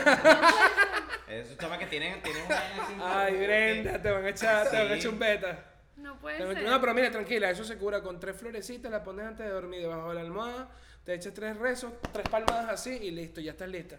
Esos 1.28 1.58
chamas 1.58 1.78
que 1.78 1.86
tienen, 1.86 2.22
tienen 2.22 2.44
una 2.46 3.24
Ay, 3.24 3.34
Brenda, 3.36 4.00
te 4.00 4.10
van 4.10 4.24
a 4.24 4.28
echar, 4.28 4.70
te 4.70 4.76
van 4.76 4.92
a 4.92 4.94
echar 4.94 5.12
un 5.12 5.18
beta. 5.18 5.64
No 5.96 6.18
puede 6.20 6.38
ser. 6.38 6.62
No, 6.62 6.80
pero 6.80 6.94
mira, 6.94 7.10
tranquila, 7.10 7.50
eso 7.50 7.64
se 7.64 7.76
cura 7.76 8.00
con 8.02 8.20
tres 8.20 8.36
florecitas, 8.36 8.90
la 8.90 9.02
pones 9.02 9.26
antes 9.26 9.44
de 9.44 9.52
dormir 9.52 9.80
debajo 9.80 10.10
de 10.10 10.14
la 10.14 10.20
almohada, 10.20 10.70
te 11.04 11.14
echas 11.14 11.34
tres 11.34 11.56
rezos, 11.56 11.92
tres 12.12 12.28
palmadas 12.28 12.70
así 12.70 12.90
y 12.90 13.10
listo, 13.10 13.40
ya 13.40 13.52
estás 13.52 13.68
lista. 13.68 13.98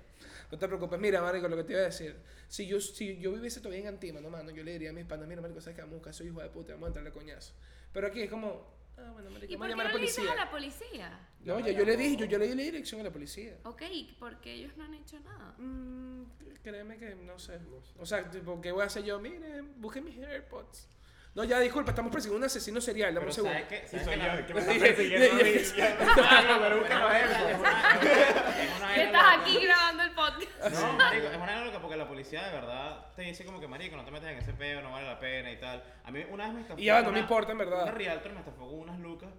No 0.50 0.58
te 0.58 0.68
preocupes, 0.68 1.00
mira, 1.00 1.22
marico, 1.22 1.50
lo 1.50 1.58
que 1.58 1.64
te 1.66 1.74
iba 1.74 1.82
a 1.82 1.86
decir. 1.86 2.16
Si 2.48 2.66
yo, 2.66 2.80
si 2.80 3.18
yo 3.18 3.34
viviese 3.34 3.60
todavía 3.60 3.82
en 3.82 3.88
Antima, 3.88 4.22
no, 4.22 4.30
mano, 4.30 4.52
yo 4.52 4.64
le 4.64 4.72
diría 4.72 4.92
a 4.92 4.94
mis 4.94 5.06
panas, 5.06 5.28
mira, 5.28 5.42
marico, 5.42 5.60
sabes 5.60 5.76
que 5.76 5.82
vamos 5.82 5.96
a 5.96 5.98
buscar 5.98 6.12
a 6.12 6.14
su 6.14 6.24
hijo 6.24 6.42
de 6.42 6.50
puta, 6.50 6.74
vamos 6.74 6.86
a 6.86 6.88
entrarle 6.88 7.12
coñazo. 7.12 7.54
Pero 7.92 8.08
aquí 8.08 8.22
es 8.22 8.30
como, 8.30 8.72
ah, 8.98 9.12
bueno, 9.14 9.30
¿Y 9.48 9.58
por 9.58 9.68
qué 9.68 9.76
no 9.76 9.84
le 9.84 10.00
dices 10.00 10.30
a 10.30 10.36
la 10.36 10.50
policía? 10.50 11.30
No, 11.42 11.60
yo, 11.60 11.72
yo 11.72 11.86
le 11.86 11.96
dije, 11.96 12.18
yo, 12.18 12.26
yo 12.26 12.38
le 12.38 12.48
di 12.48 12.56
la 12.56 12.64
dirección 12.64 13.02
a 13.02 13.04
la 13.06 13.12
policía. 13.12 13.58
Ok, 13.64 13.84
porque 14.20 14.54
ellos 14.54 14.76
no 14.76 14.84
han 14.84 14.94
hecho 14.94 15.20
nada. 15.22 15.56
Mm, 15.58 16.24
créeme 16.62 16.98
que 16.98 17.16
no 17.16 17.40
sé. 17.40 17.60
O 18.00 18.06
sea, 18.06 18.30
tipo, 18.30 18.60
¿qué 18.60 18.72
voy 18.72 18.82
a 18.82 18.86
hacer 18.86 19.04
yo? 19.04 19.20
Miren, 19.20 19.80
busquen 19.80 20.04
mis 20.04 20.18
AirPods. 20.18 20.90
No, 21.38 21.44
ya 21.44 21.60
disculpa, 21.60 21.92
estamos 21.92 22.12
persiguiendo 22.12 22.40
un 22.40 22.46
asesino 22.46 22.82
serial, 22.82 23.14
dame 23.14 23.28
un 23.28 23.32
segundo. 23.32 23.54
¿sabes 23.54 23.70
qué? 23.70 23.88
Sí, 23.88 24.00
¿Sabes 24.00 24.06
soy 24.06 24.16
yo, 24.40 24.48
que 24.48 24.54
me 24.56 24.60
está 24.60 24.74
persiguiendo 24.74 25.32
a 25.32 25.36
mí. 25.36 25.44
Yes. 25.54 25.76
Ya, 25.76 25.98
pero 26.60 26.80
busca 26.80 27.00
los 27.00 27.14
Es 27.14 27.22
AirPods. 27.22 27.38
una- 27.38 27.52
es 27.52 27.60
una- 27.60 28.64
es 28.64 28.78
una 28.78 28.94
¿Qué 28.96 29.04
vaina 29.04 29.04
estás 29.04 29.38
aquí 29.40 29.60
grabando 29.64 30.04
el 30.04 30.12
podcast? 30.16 30.74
No, 30.82 30.94
marico, 30.94 31.28
es 31.28 31.38
una 31.38 31.66
loca 31.66 31.80
porque 31.80 31.96
la 31.96 32.08
policía 32.08 32.44
de 32.44 32.52
verdad 32.54 33.14
te 33.16 33.22
dice 33.22 33.46
como 33.46 33.60
que 33.60 33.68
marico, 33.68 33.96
no 33.96 34.04
te 34.04 34.10
metas 34.10 34.32
en 34.32 34.38
ese 34.40 34.54
peo, 34.54 34.82
no 34.82 34.92
vale 34.92 35.06
la 35.06 35.20
pena 35.20 35.52
y 35.52 35.60
tal. 35.60 35.84
A 36.04 36.10
mí 36.10 36.26
una 36.32 36.46
vez 36.46 36.54
me 36.56 36.62
estafó 36.62 36.80
Y 36.82 36.86
ya, 36.86 37.04
no 37.04 37.12
me 37.12 37.20
importa, 37.20 37.52
en 37.52 37.58
verdad. 37.60 37.84
Una 37.84 37.92
Realtor 37.92 38.32
me 38.34 38.40
estafó 38.40 38.68
con 38.68 38.80
unas 38.80 39.00
lucas, 39.00 39.30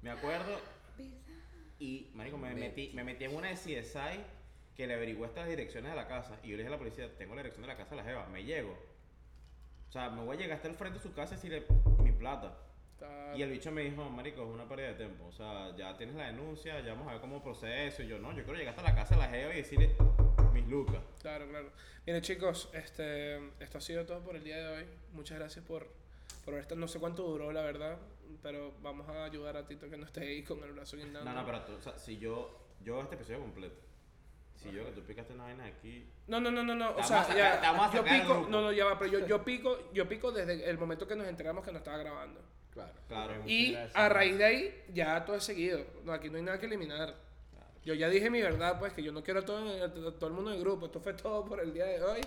me 0.00 0.08
acuerdo, 0.10 0.58
y 1.78 2.10
marico, 2.14 2.38
me 2.38 2.54
metí, 2.54 2.92
me 2.94 3.04
metí 3.04 3.24
en 3.24 3.34
una 3.36 3.48
de 3.48 3.56
CSI 3.56 4.24
que 4.74 4.86
le 4.86 4.94
averiguó 4.94 5.26
estas 5.26 5.46
direcciones 5.48 5.90
de 5.90 5.96
la 5.96 6.08
casa 6.08 6.38
y 6.42 6.48
yo 6.48 6.52
le 6.56 6.62
dije 6.62 6.68
a 6.68 6.70
la 6.70 6.78
policía, 6.78 7.14
tengo 7.18 7.34
la 7.34 7.42
dirección 7.42 7.60
de 7.60 7.68
la 7.68 7.76
casa 7.76 7.90
de 7.90 7.96
la 7.96 8.04
jeva, 8.04 8.26
me 8.28 8.42
llego. 8.42 8.90
O 9.92 9.94
sea, 9.94 10.08
me 10.08 10.22
voy 10.24 10.38
a 10.38 10.40
llegar 10.40 10.56
hasta 10.56 10.68
el 10.68 10.74
frente 10.74 10.96
de 10.98 11.02
su 11.02 11.12
casa 11.12 11.34
y 11.34 11.36
decirle 11.36 11.66
mi 12.02 12.12
plata. 12.12 12.56
Está- 12.94 13.36
Y 13.36 13.42
el 13.42 13.50
bicho 13.50 13.70
me 13.70 13.82
dijo, 13.82 14.08
marico, 14.08 14.40
es 14.40 14.48
una 14.48 14.66
pérdida 14.66 14.88
de 14.88 14.94
tiempo. 14.94 15.26
O 15.26 15.32
sea, 15.32 15.76
ya 15.76 15.94
tienes 15.98 16.16
la 16.16 16.28
denuncia, 16.28 16.80
ya 16.80 16.94
vamos 16.94 17.08
a 17.08 17.12
ver 17.12 17.20
cómo 17.20 17.42
procede 17.42 17.88
eso. 17.88 18.02
Y 18.02 18.06
yo, 18.08 18.18
no, 18.18 18.30
yo 18.32 18.42
quiero 18.42 18.54
llegar 18.58 18.70
hasta 18.74 18.82
la 18.88 18.94
casa 18.94 19.16
de 19.16 19.20
la 19.20 19.28
jeva 19.28 19.52
y 19.52 19.56
decirle 19.58 19.94
mis 20.54 20.66
lucas. 20.66 21.02
Claro, 21.20 21.46
claro. 21.46 21.70
Miren 22.06 22.22
chicos, 22.22 22.70
este, 22.72 23.36
esto 23.62 23.76
ha 23.76 23.80
sido 23.82 24.06
todo 24.06 24.20
por 24.20 24.34
el 24.34 24.42
día 24.44 24.56
de 24.56 24.78
hoy. 24.78 24.86
Muchas 25.12 25.38
gracias 25.38 25.62
por, 25.62 25.86
por 26.46 26.54
esto. 26.54 26.74
No 26.74 26.88
sé 26.88 26.98
cuánto 26.98 27.24
duró, 27.24 27.52
la 27.52 27.60
verdad, 27.60 27.98
pero 28.42 28.72
vamos 28.80 29.06
a 29.10 29.24
ayudar 29.24 29.58
a 29.58 29.66
Tito 29.66 29.90
que 29.90 29.98
no 29.98 30.06
esté 30.06 30.20
ahí 30.22 30.42
con 30.42 30.64
el 30.64 30.72
brazo 30.72 30.96
guindando. 30.96 31.30
No, 31.30 31.38
no, 31.38 31.44
pero 31.44 31.64
tú, 31.66 31.72
o 31.74 31.82
sea, 31.82 31.98
si 31.98 32.16
yo, 32.16 32.58
yo 32.82 32.98
este 33.02 33.16
episodio 33.16 33.40
completo, 33.40 33.76
si 34.62 34.72
yo 34.72 34.84
que 34.84 34.92
tú 34.92 35.02
picaste 35.02 35.32
una 35.32 35.44
vaina 35.44 35.64
aquí, 35.66 36.06
No, 36.26 36.40
no, 36.40 36.50
no, 36.50 36.62
no, 36.62 36.74
no. 36.74 36.94
O 36.96 37.02
sea, 37.02 37.26
ya, 37.34 37.90
yo 37.92 38.04
pico, 38.04 38.46
no, 38.48 38.62
no, 38.62 38.72
ya 38.72 38.84
va, 38.84 38.98
pero 38.98 39.10
yo, 39.10 39.26
yo 39.26 39.44
pico, 39.44 39.90
yo 39.92 40.08
pico 40.08 40.30
desde 40.30 40.68
el 40.68 40.78
momento 40.78 41.06
que 41.06 41.16
nos 41.16 41.26
enteramos 41.26 41.64
que 41.64 41.72
no 41.72 41.78
estaba 41.78 41.98
grabando. 41.98 42.40
Claro. 42.72 42.92
claro. 43.06 43.34
Y 43.46 43.76
a 43.92 44.08
raíz 44.08 44.38
de 44.38 44.44
ahí, 44.44 44.84
ya 44.94 45.24
todo 45.24 45.36
es 45.36 45.44
seguido. 45.44 45.84
No, 46.04 46.12
aquí 46.12 46.30
no 46.30 46.38
hay 46.38 46.42
nada 46.42 46.58
que 46.58 46.66
eliminar. 46.66 47.14
Yo 47.84 47.94
ya 47.94 48.08
dije 48.08 48.30
mi 48.30 48.40
verdad, 48.40 48.78
pues, 48.78 48.92
que 48.92 49.02
yo 49.02 49.12
no 49.12 49.22
quiero 49.22 49.40
a 49.40 49.44
todo, 49.44 49.84
a 49.84 49.90
todo 49.90 50.26
el 50.28 50.32
mundo 50.32 50.50
del 50.50 50.60
grupo. 50.60 50.86
Esto 50.86 51.00
fue 51.00 51.14
todo 51.14 51.44
por 51.44 51.60
el 51.60 51.74
día 51.74 51.84
de 51.84 52.02
hoy. 52.02 52.20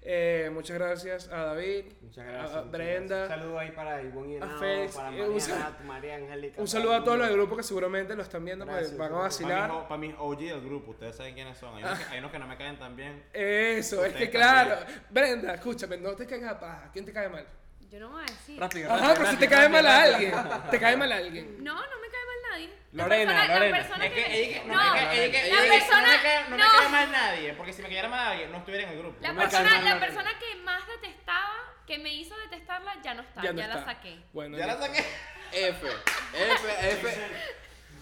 Eh, 0.00 0.48
muchas 0.54 0.78
gracias 0.78 1.28
a 1.28 1.44
David, 1.44 1.84
Muchas 2.02 2.24
a- 2.24 2.30
gracias. 2.30 2.56
a 2.56 2.60
Brenda. 2.62 3.16
gracias. 3.16 3.36
Un 3.36 3.42
saludo 3.42 3.58
ahí 3.58 3.70
para 3.72 4.02
Ivonne 4.02 4.32
y 4.32 4.34
a 4.34 4.38
Henao, 4.38 4.58
Félix, 4.58 4.94
para 4.94 5.16
eh, 5.16 5.28
un 5.28 5.86
María, 5.86 6.14
Angélica. 6.16 6.60
Un 6.60 6.68
saludo 6.68 6.94
a 6.94 7.04
todos 7.04 7.18
los 7.18 7.26
del 7.28 7.36
grupo 7.36 7.56
que 7.56 7.62
seguramente 7.62 8.14
lo 8.14 8.22
están 8.22 8.44
viendo, 8.44 8.64
pues 8.64 8.76
Gracias, 8.76 8.96
van 8.98 9.12
a 9.12 9.16
vacilar. 9.18 9.88
Para 9.88 9.98
mis 9.98 10.14
OG 10.16 10.38
del 10.38 10.60
grupo, 10.64 10.92
ustedes 10.92 11.16
saben 11.16 11.34
quiénes 11.34 11.58
son. 11.58 11.76
Hay 11.76 11.82
unos, 11.82 11.98
que, 11.98 12.04
hay 12.12 12.18
unos 12.20 12.30
que 12.30 12.38
no 12.38 12.46
me 12.46 12.56
caen 12.56 12.78
tan 12.78 12.94
bien. 12.96 13.24
Eso, 13.32 13.96
es 14.04 14.12
que 14.14 14.24
Ustedes 14.24 14.30
claro. 14.30 14.76
también. 14.78 15.02
Brenda, 15.10 15.54
escúchame, 15.54 15.96
no 15.98 16.12
te 16.12 16.26
caigas 16.26 16.52
a 16.52 16.60
paja. 16.60 16.90
¿Quién 16.92 17.04
te 17.04 17.12
cae 17.12 17.28
mal? 17.28 17.46
Yo 17.90 17.98
no 18.00 18.10
voy 18.10 18.20
a 18.22 18.26
decir. 18.26 18.60
Rápido, 18.60 18.86
Ajá, 18.92 18.96
rápido, 18.98 19.14
pero 19.14 19.26
si 19.30 19.32
rápido, 19.36 19.48
te 19.50 19.54
cae 19.56 19.68
mal 19.70 19.86
a 19.86 19.98
rápido, 19.98 20.14
alguien. 20.38 20.70
Te 20.70 20.78
cae 20.80 20.96
mal 20.96 21.12
a 21.12 21.16
alguien. 21.16 21.64
No, 21.64 21.74
no 21.74 22.00
me 22.00 22.08
cae 22.08 22.17
nadie. 22.50 22.70
La 22.92 23.02
Lorena, 23.04 23.32
persona- 23.32 23.48
la 23.48 23.54
Lorena. 23.58 23.76
persona 23.78 24.06
Es 24.06 24.12
que, 24.12 24.20
me- 24.20 24.36
ella 24.38 24.62
que- 24.62 24.68
no, 24.68 24.74
no, 24.74 24.92
me 24.92 24.98
ella 25.26 25.66
la 25.66 25.72
persona- 25.74 26.00
no 26.00 26.06
me 26.08 26.22
cae, 26.22 26.44
no 26.44 26.56
me 26.56 26.62
no. 26.64 26.72
cae 26.78 26.88
mal 26.88 27.12
nadie, 27.12 27.52
porque 27.54 27.72
si 27.72 27.82
me 27.82 27.88
cayera 27.88 28.08
mal 28.08 28.28
alguien, 28.32 28.50
no 28.52 28.58
estuviera 28.58 28.84
en 28.84 28.90
el 28.94 28.98
grupo. 28.98 29.16
La 29.20 29.28
No 29.28 29.34
me 29.34 29.40
persona, 29.42 29.70
la 29.70 29.78
Lorena. 29.78 30.00
persona 30.00 30.30
que 30.38 30.54
más 30.62 30.82
detestaba, 30.88 31.54
que 31.86 31.98
me 31.98 32.12
hizo 32.14 32.36
detestarla, 32.38 32.94
ya 33.02 33.14
no 33.14 33.22
está. 33.22 33.42
Ya 33.42 33.52
Ya, 33.52 33.52
no 33.52 33.74
la 33.74 33.80
está. 33.80 33.84
saqué. 33.94 34.18
Bueno, 34.32 34.56
Ya 34.58 34.66
la 34.66 34.74
listo. 34.74 34.86
saqué. 34.86 35.04
F. 35.52 35.86
F, 36.34 36.90
F. 36.90 37.18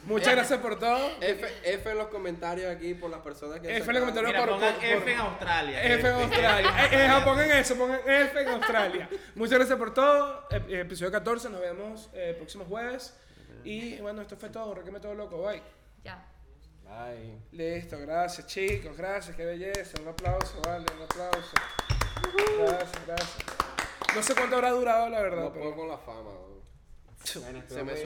Muchas 0.04 0.34
gracias 0.36 0.60
por 0.60 0.78
todo. 0.78 1.10
F, 1.20 1.52
F 1.64 1.90
en 1.90 1.98
los 1.98 2.06
comentarios 2.08 2.72
aquí 2.72 2.94
por 2.94 3.10
las 3.10 3.20
personas 3.22 3.58
que 3.58 3.76
F 3.76 3.88
en 3.88 3.94
los 3.94 4.00
comentarios. 4.00 4.32
Mira, 4.32 4.44
por- 4.46 4.54
pongan 4.54 4.74
por- 4.74 4.84
F 4.84 4.98
por- 5.00 5.08
en 5.08 5.18
Australia. 5.18 5.82
F 5.82 6.08
en 6.08 6.14
Australia. 6.14 6.70
Eh, 6.84 6.88
eh, 7.06 7.20
pongan 7.24 7.50
eso, 7.50 7.76
pongan 7.76 8.00
F 8.06 8.40
en 8.40 8.48
Australia. 8.48 9.08
Muchas 9.34 9.58
gracias 9.58 9.76
por 9.78 9.92
todo. 9.92 10.48
Ep- 10.50 10.70
episodio 10.80 11.10
14, 11.10 11.50
nos 11.50 11.60
vemos 11.60 12.08
eh, 12.14 12.30
el 12.30 12.36
próximo 12.36 12.64
jueves. 12.66 13.16
Y 13.66 14.00
bueno, 14.00 14.22
esto 14.22 14.36
fue 14.36 14.48
todo. 14.50 14.74
Requeme 14.74 15.00
todo 15.00 15.14
loco. 15.14 15.42
Bye. 15.42 15.62
Ya. 16.04 16.24
Bye. 16.84 17.40
Listo, 17.50 17.98
gracias 17.98 18.46
chicos, 18.46 18.96
gracias, 18.96 19.36
qué 19.36 19.44
belleza. 19.44 20.00
Un 20.00 20.08
aplauso, 20.08 20.60
vale, 20.62 20.86
un 20.96 21.02
aplauso. 21.02 21.52
Gracias, 22.58 23.06
gracias. 23.06 23.36
No 24.14 24.22
sé 24.22 24.34
cuánto 24.34 24.56
habrá 24.56 24.70
durado, 24.70 25.08
la 25.08 25.20
verdad. 25.20 25.44
No 25.44 25.52
pero... 25.52 25.64
puedo 25.64 25.76
con 25.76 25.88
la 25.88 25.98
fama. 25.98 26.30
Bueno, 27.40 27.62
Se 27.68 27.82
me 27.82 27.94